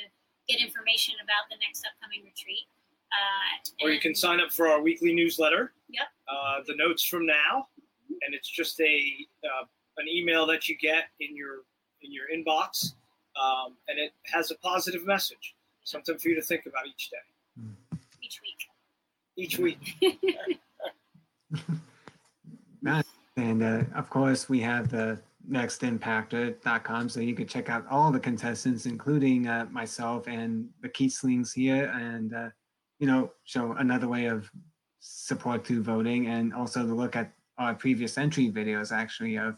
get 0.48 0.60
information 0.60 1.14
about 1.22 1.48
the 1.50 1.56
next 1.62 1.86
upcoming 1.86 2.24
retreat. 2.24 2.66
Uh, 3.14 3.86
or 3.86 3.90
you 3.90 4.00
can 4.00 4.14
sign 4.14 4.40
up 4.40 4.52
for 4.52 4.68
our 4.68 4.82
weekly 4.82 5.14
newsletter. 5.14 5.72
Yep. 5.88 6.08
Uh, 6.26 6.56
the 6.66 6.74
notes 6.76 7.04
from 7.04 7.26
now, 7.26 7.68
and 8.08 8.34
it's 8.34 8.48
just 8.48 8.80
a 8.80 9.26
uh, 9.44 9.64
an 9.98 10.08
email 10.08 10.46
that 10.46 10.68
you 10.68 10.76
get 10.76 11.04
in 11.20 11.36
your 11.36 11.62
in 12.02 12.12
your 12.12 12.24
inbox, 12.34 12.94
um, 13.40 13.76
and 13.88 13.98
it 13.98 14.12
has 14.32 14.50
a 14.50 14.56
positive 14.56 15.06
message, 15.06 15.54
something 15.84 16.18
for 16.18 16.28
you 16.28 16.34
to 16.34 16.42
think 16.42 16.66
about 16.66 16.86
each 16.86 17.10
day, 17.10 17.96
each 18.22 18.40
week, 18.42 18.66
each 19.36 19.58
week. 19.58 20.58
and 23.36 23.62
uh, 23.62 23.82
of 23.94 24.10
course, 24.10 24.48
we 24.48 24.60
have 24.60 24.88
the 24.90 25.18
nextimpactor.com 25.50 27.08
so 27.08 27.20
you 27.20 27.34
can 27.34 27.46
check 27.46 27.68
out 27.68 27.84
all 27.90 28.10
the 28.10 28.20
contestants, 28.20 28.86
including 28.86 29.46
uh, 29.46 29.66
myself 29.70 30.26
and 30.26 30.68
the 30.80 30.88
Kieslings 30.88 31.52
here, 31.52 31.92
and 31.94 32.34
uh, 32.34 32.48
you 32.98 33.06
know, 33.06 33.32
show 33.44 33.72
another 33.72 34.08
way 34.08 34.26
of 34.26 34.50
support 35.00 35.66
through 35.66 35.82
voting 35.82 36.28
and 36.28 36.54
also 36.54 36.86
to 36.86 36.94
look 36.94 37.14
at 37.14 37.30
our 37.58 37.74
previous 37.74 38.16
entry 38.16 38.50
videos 38.50 38.90
actually 38.90 39.36
of 39.36 39.56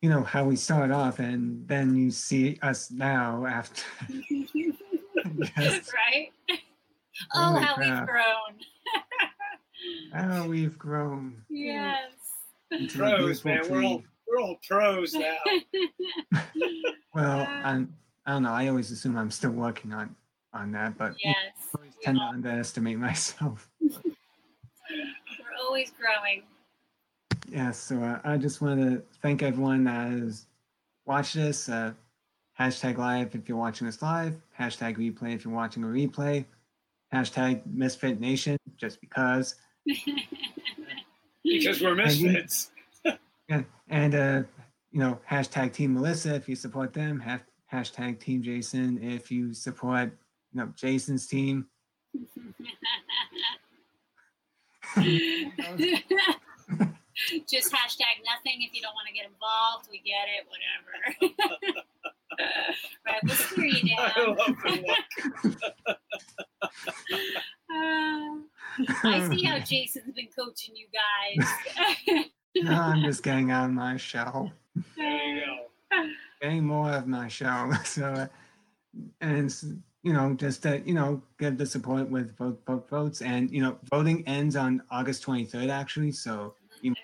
you 0.00 0.08
know 0.08 0.22
how 0.22 0.44
we 0.44 0.54
start 0.56 0.92
off 0.92 1.18
and 1.18 1.66
then 1.66 1.96
you 1.96 2.10
see 2.10 2.58
us 2.62 2.90
now 2.90 3.44
after. 3.46 3.82
Yes. 5.56 5.90
right? 5.94 6.58
Oh 7.34 7.58
how 7.58 7.74
crap. 7.74 7.78
we've 7.78 8.08
grown 8.08 8.58
how 10.12 10.46
we've 10.46 10.78
grown 10.78 11.42
yes 11.48 12.12
pros 12.92 13.44
man 13.44 13.60
we're 13.68 13.82
all 13.84 14.02
we're 14.28 14.40
all 14.40 14.58
pros 14.66 15.14
now 15.14 15.36
well 17.14 17.46
I'm, 17.64 17.94
i 18.26 18.32
don't 18.32 18.42
know 18.44 18.52
i 18.52 18.68
always 18.68 18.90
assume 18.90 19.16
i'm 19.16 19.30
still 19.30 19.50
working 19.50 19.92
on 19.92 20.14
on 20.52 20.72
that, 20.72 20.96
but 20.98 21.14
yes, 21.22 21.36
I 21.74 21.78
always 21.78 21.94
tend 22.02 22.18
to 22.18 22.24
underestimate 22.24 22.98
myself. 22.98 23.68
We're 23.80 25.64
always 25.64 25.92
growing. 25.92 26.42
Yeah, 27.48 27.70
so 27.70 28.02
uh, 28.02 28.20
I 28.24 28.36
just 28.36 28.60
want 28.60 28.80
to 28.80 29.02
thank 29.22 29.42
everyone 29.42 29.84
that 29.84 30.10
has 30.10 30.46
watched 31.06 31.34
this. 31.34 31.68
Uh, 31.68 31.92
hashtag 32.58 32.98
live 32.98 33.34
if 33.34 33.48
you're 33.48 33.58
watching 33.58 33.86
this 33.86 34.02
live. 34.02 34.36
Hashtag 34.58 34.96
replay 34.96 35.34
if 35.34 35.44
you're 35.44 35.54
watching 35.54 35.84
a 35.84 35.86
replay. 35.86 36.44
Hashtag 37.12 37.62
Misfit 37.66 38.20
Nation 38.20 38.56
just 38.76 39.00
because. 39.00 39.56
because 41.44 41.80
we're 41.80 41.98
And 41.98 42.12
you- 42.12 42.28
misfits. 42.32 42.70
Yeah, 43.48 43.62
and 43.88 44.14
uh, 44.14 44.42
you 44.92 45.00
know, 45.00 45.18
hashtag 45.28 45.72
Team 45.72 45.94
Melissa 45.94 46.34
if 46.36 46.48
you 46.48 46.54
support 46.54 46.92
them. 46.92 47.18
Ha- 47.18 47.40
hashtag 47.72 48.20
Team 48.20 48.42
Jason 48.44 49.02
if 49.02 49.28
you 49.30 49.52
support 49.54 50.16
you 50.52 50.60
know 50.60 50.72
Jason's 50.76 51.26
team. 51.26 51.66
Just 57.48 57.72
hashtag 57.72 58.22
nothing 58.24 58.62
if 58.62 58.72
you 58.72 58.80
don't 58.80 58.94
want 58.94 59.06
to 59.08 59.12
get 59.12 59.26
involved. 59.26 59.88
We 59.90 59.98
get 59.98 60.28
it, 60.30 60.46
whatever. 60.48 60.92
right, 63.06 63.20
we'll 63.24 63.34
steer 63.34 63.66
you 63.66 63.96
I 63.98 64.26
love 64.26 64.56
the 64.64 64.70
look. 65.44 65.98
Uh, 67.72 68.30
I 69.04 69.28
see 69.30 69.42
how 69.44 69.58
Jason's 69.58 70.12
been 70.14 70.28
coaching 70.36 70.74
you 70.76 70.86
guys. 70.92 72.24
no, 72.56 72.72
I'm 72.72 73.02
just 73.02 73.22
getting 73.24 73.50
out 73.50 73.66
of 73.66 73.72
my 73.72 73.96
shell, 73.96 74.52
There 74.96 75.26
you 75.26 75.40
go. 75.92 76.08
getting 76.40 76.64
more 76.64 76.92
of 76.92 77.06
my 77.06 77.28
shell. 77.28 77.72
So, 77.84 78.04
uh, 78.06 78.26
and 79.20 79.54
you 80.02 80.12
know, 80.12 80.34
just 80.34 80.62
to 80.62 80.80
you 80.84 80.94
know, 80.94 81.22
give 81.38 81.58
the 81.58 81.66
support 81.66 82.08
with 82.08 82.36
vote, 82.36 82.60
vote 82.66 82.88
votes, 82.88 83.22
and 83.22 83.50
you 83.50 83.62
know, 83.62 83.78
voting 83.90 84.26
ends 84.26 84.56
on 84.56 84.82
August 84.90 85.24
23rd 85.26 85.70
actually. 85.70 86.12
So 86.12 86.54
you 86.80 86.94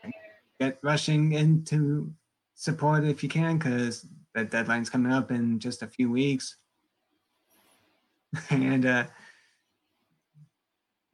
get 0.61 0.79
rushing 0.83 1.33
into 1.33 2.13
support 2.55 3.05
if 3.05 3.23
you 3.23 3.29
can, 3.29 3.59
because 3.59 4.07
the 4.35 4.45
deadline's 4.45 4.91
coming 4.91 5.13
up 5.13 5.31
in 5.31 5.59
just 5.59 5.83
a 5.83 5.87
few 5.87 6.11
weeks. 6.11 6.57
and 8.51 8.85
uh, 8.85 9.05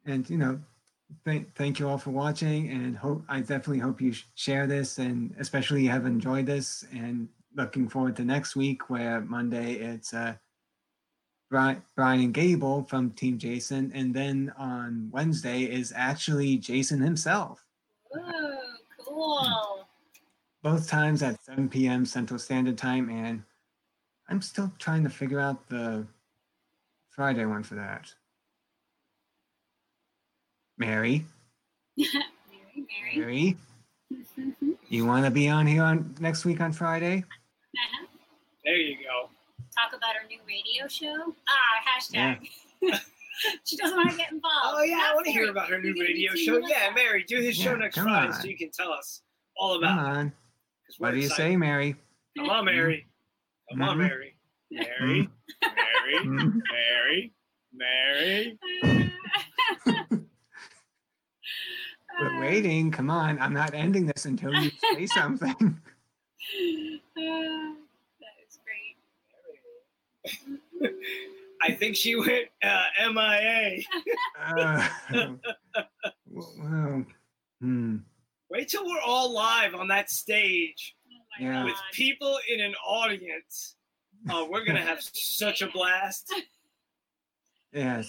and 0.05 0.29
you 0.29 0.37
know, 0.37 0.59
thank 1.25 1.53
thank 1.55 1.79
you 1.79 1.87
all 1.87 1.97
for 1.97 2.11
watching, 2.11 2.69
and 2.69 2.95
hope 2.97 3.23
I 3.29 3.39
definitely 3.39 3.79
hope 3.79 4.01
you 4.01 4.13
share 4.35 4.67
this, 4.67 4.97
and 4.97 5.33
especially 5.39 5.85
have 5.85 6.05
enjoyed 6.05 6.45
this, 6.45 6.85
and 6.91 7.27
looking 7.55 7.87
forward 7.87 8.15
to 8.17 8.25
next 8.25 8.55
week 8.55 8.89
where 8.89 9.21
Monday 9.21 9.73
it's 9.73 10.13
uh. 10.13 10.35
Brian, 11.49 11.83
Brian 11.95 12.31
Gable 12.31 12.81
from 12.83 13.11
Team 13.11 13.37
Jason, 13.37 13.91
and 13.93 14.11
then 14.11 14.51
on 14.57 15.09
Wednesday 15.13 15.65
is 15.65 15.93
actually 15.95 16.57
Jason 16.57 16.99
himself 16.99 17.63
Ooh, 18.17 18.57
cool. 19.05 19.87
both 20.63 20.89
times 20.89 21.21
at 21.21 21.43
7 21.43 21.69
p.m. 21.69 22.07
Central 22.07 22.39
Standard 22.39 22.75
Time, 22.75 23.07
and 23.11 23.43
I'm 24.29 24.41
still 24.41 24.71
trying 24.79 25.03
to 25.03 25.11
figure 25.11 25.39
out 25.39 25.67
the 25.69 26.07
Friday 27.09 27.45
one 27.45 27.61
for 27.61 27.75
that. 27.75 28.11
Mary, 30.77 31.25
Mary, 31.97 32.07
Mary. 33.15 33.17
Mary, 33.17 33.57
you 34.89 35.05
want 35.05 35.25
to 35.25 35.31
be 35.31 35.47
on 35.49 35.67
here 35.67 35.83
on 35.83 36.15
next 36.19 36.45
week 36.45 36.61
on 36.61 36.71
Friday? 36.73 37.23
There 38.65 38.75
you 38.75 38.97
go. 38.97 39.29
Talk 39.77 39.95
about 39.97 40.15
our 40.15 40.27
new 40.27 40.39
radio 40.47 40.87
show. 40.87 41.33
Ah, 41.47 41.99
hashtag. 41.99 42.39
she 43.65 43.75
doesn't 43.77 43.95
want 43.97 44.11
to 44.11 44.17
get 44.17 44.31
involved. 44.31 44.77
Oh 44.79 44.83
yeah, 44.83 45.07
I 45.09 45.13
want 45.13 45.25
to 45.25 45.31
hear 45.31 45.49
about 45.49 45.69
her 45.69 45.79
new 45.79 45.89
You're 45.89 45.95
gonna 45.95 46.07
be 46.07 46.13
radio 46.13 46.35
show. 46.35 46.53
Melissa. 46.59 46.73
Yeah, 46.73 46.91
Mary, 46.95 47.23
do 47.27 47.37
his 47.41 47.55
show 47.57 47.75
next 47.75 47.95
come 47.95 48.05
Friday 48.05 48.27
on. 48.27 48.33
so 48.41 48.47
you 48.47 48.57
can 48.57 48.69
tell 48.71 48.91
us 48.91 49.21
all 49.57 49.79
Come 49.79 49.83
about 49.83 49.99
it. 50.15 50.17
on. 50.17 50.29
'cause 50.29 50.99
we're 50.99 51.07
What 51.07 51.11
do 51.13 51.17
you 51.19 51.25
excited. 51.25 51.51
say, 51.51 51.57
Mary? 51.57 51.95
Come 52.37 52.49
on, 52.49 52.65
Mary. 52.65 53.07
Come 53.71 53.81
on, 53.81 53.97
Mhm. 53.97 54.01
Mary. 54.01 54.35
Mary. 54.71 55.29
Mary. 55.61 56.25
Mm. 56.25 56.61
Mary. 56.71 57.33
Mary. 57.73 58.59
We're 62.19 62.39
waiting. 62.41 62.91
Come 62.91 63.09
on. 63.09 63.39
I'm 63.39 63.53
not 63.53 63.73
ending 63.73 64.05
this 64.05 64.25
until 64.25 64.53
you 64.53 64.71
say 64.93 65.05
something. 65.13 65.53
that 67.15 67.75
is 68.47 68.59
great. 70.81 70.93
I 71.61 71.71
think 71.71 71.95
she 71.95 72.15
went 72.15 72.49
uh, 72.61 72.83
MIA. 73.11 73.79
Uh, 74.39 74.87
well, 76.29 77.05
hmm. 77.61 77.97
Wait 78.49 78.67
till 78.69 78.85
we're 78.85 78.99
all 79.01 79.33
live 79.33 79.73
on 79.73 79.87
that 79.87 80.09
stage 80.11 80.95
Oh 81.09 81.43
Yeah. 81.43 81.63
with 81.63 81.75
people 81.93 82.37
in 82.51 82.59
an 82.61 82.75
audience. 82.85 83.75
Oh, 84.29 84.47
we're 84.49 84.63
gonna 84.63 84.81
have 84.81 85.01
such 85.01 85.61
a 85.61 85.67
blast. 85.67 86.33
Yeah, 87.73 88.03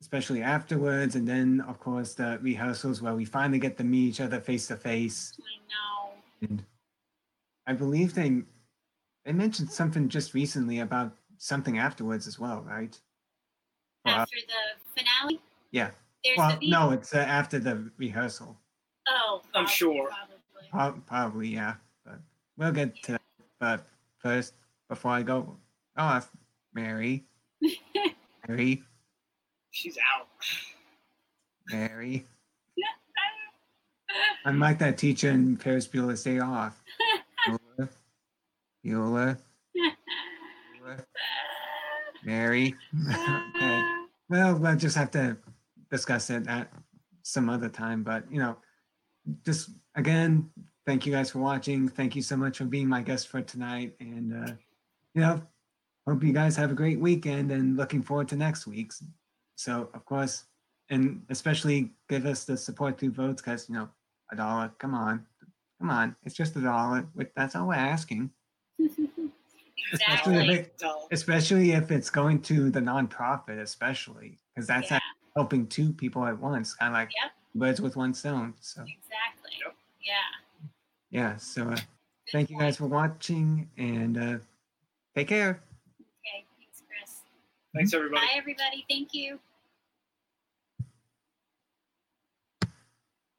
especially, 0.00 0.40
Insanity. 0.40 0.42
especially 0.42 0.42
afterwards, 0.42 1.16
and 1.16 1.26
then 1.28 1.60
of 1.68 1.78
course 1.80 2.14
the 2.14 2.38
rehearsals 2.42 3.02
where 3.02 3.14
we 3.14 3.24
finally 3.24 3.58
get 3.58 3.76
to 3.78 3.84
meet 3.84 4.08
each 4.08 4.20
other 4.20 4.40
face 4.40 4.66
to 4.68 4.76
face. 4.76 5.32
I 5.38 5.56
know. 5.68 6.48
And 6.48 6.64
I 7.66 7.72
believe 7.72 8.14
they 8.14 8.42
they 9.24 9.32
mentioned 9.32 9.70
something 9.70 10.08
just 10.08 10.34
recently 10.34 10.80
about 10.80 11.12
something 11.38 11.78
afterwards 11.78 12.26
as 12.26 12.38
well, 12.38 12.62
right? 12.62 12.98
Well, 14.04 14.14
After 14.20 14.36
the 14.46 15.00
finale? 15.02 15.40
Yeah. 15.72 15.90
There's 16.24 16.38
well, 16.38 16.58
the 16.60 16.70
no, 16.70 16.90
it's 16.92 17.14
uh, 17.14 17.18
after 17.18 17.58
the 17.58 17.90
rehearsal. 17.98 18.56
Oh, 19.08 19.42
I'm 19.54 19.66
sure. 19.66 20.08
Probably. 20.08 20.68
Prob- 20.70 21.06
Probably, 21.06 21.48
yeah. 21.48 21.74
But 22.04 22.20
we'll 22.56 22.72
get 22.72 23.00
to 23.04 23.12
that. 23.12 23.22
But 23.58 23.86
first, 24.18 24.54
before 24.88 25.12
I 25.12 25.22
go 25.22 25.56
off, 25.96 26.30
Mary, 26.74 27.24
Mary, 28.48 28.82
She's 29.76 29.98
out. 29.98 30.28
Mary. 31.70 32.24
I'm 34.46 34.58
like 34.58 34.78
that 34.78 34.96
teacher 34.96 35.28
in 35.28 35.58
Ferris 35.58 35.86
Bueller's 35.86 36.24
Day 36.24 36.38
Off. 36.38 36.82
Bueller, 37.46 37.88
Bueller, 38.82 39.38
Bueller, 40.80 41.04
Mary. 42.24 42.74
okay. 43.06 43.82
Well, 44.30 44.56
we'll 44.56 44.76
just 44.76 44.96
have 44.96 45.10
to 45.10 45.36
discuss 45.90 46.30
it 46.30 46.48
at 46.48 46.72
some 47.22 47.50
other 47.50 47.68
time. 47.68 48.02
But, 48.02 48.24
you 48.32 48.38
know, 48.38 48.56
just 49.44 49.72
again, 49.94 50.48
thank 50.86 51.04
you 51.04 51.12
guys 51.12 51.30
for 51.30 51.40
watching. 51.40 51.86
Thank 51.90 52.16
you 52.16 52.22
so 52.22 52.38
much 52.38 52.56
for 52.56 52.64
being 52.64 52.88
my 52.88 53.02
guest 53.02 53.28
for 53.28 53.42
tonight. 53.42 53.92
And, 54.00 54.32
uh, 54.32 54.52
you 55.12 55.20
know, 55.20 55.42
hope 56.08 56.24
you 56.24 56.32
guys 56.32 56.56
have 56.56 56.70
a 56.70 56.74
great 56.74 56.98
weekend 56.98 57.52
and 57.52 57.76
looking 57.76 58.00
forward 58.00 58.28
to 58.28 58.36
next 58.36 58.66
week's. 58.66 59.02
So, 59.56 59.88
of 59.94 60.04
course, 60.04 60.44
and 60.90 61.22
especially 61.30 61.90
give 62.08 62.26
us 62.26 62.44
the 62.44 62.56
support 62.56 62.98
through 62.98 63.12
votes 63.12 63.42
because, 63.42 63.68
you 63.68 63.74
know, 63.74 63.88
a 64.30 64.36
dollar, 64.36 64.70
come 64.78 64.94
on, 64.94 65.26
come 65.80 65.90
on. 65.90 66.14
It's 66.24 66.34
just 66.34 66.54
a 66.56 66.60
dollar. 66.60 67.06
Wait, 67.14 67.34
That's 67.34 67.56
all 67.56 67.66
we're 67.68 67.74
asking. 67.74 68.30
Especially 69.92 70.36
if 70.36 70.48
exactly. 70.48 70.54
it- 70.54 70.82
especially 71.12 71.72
if 71.72 71.90
it's 71.90 72.10
going 72.10 72.42
to 72.42 72.70
the 72.70 72.80
nonprofit, 72.80 73.58
especially 73.60 74.38
because 74.54 74.66
that's 74.66 74.90
Yeah, 74.90 74.98
helping 75.36 75.66
two 75.66 75.92
people 75.92 76.24
at 76.26 76.38
once, 76.38 76.74
kind 76.74 76.92
of 76.92 76.94
like 76.94 77.10
Yep. 77.22 77.32
birds 77.54 77.80
with 77.80 77.96
one 77.96 78.12
stone. 78.12 78.54
So 78.60 78.82
exactly. 78.82 79.52
Yep. 79.64 79.76
Yeah. 80.02 80.12
yeah, 81.10 81.36
so 81.36 81.62
uh, 81.68 81.76
Good 81.76 81.82
thank 82.32 82.50
you 82.50 82.58
guys 82.58 82.76
for 82.76 82.86
watching 82.86 83.70
and 83.78 84.18
uh, 84.18 84.38
take 85.14 85.28
care. 85.28 85.62
Okay. 86.00 86.44
Thanks, 86.58 86.82
Chris. 86.88 87.20
Thanks, 87.74 87.94
everybody. 87.94 88.26
Bye, 88.26 88.32
everybody. 88.34 88.84
Thank 88.90 89.14
you. 89.14 89.38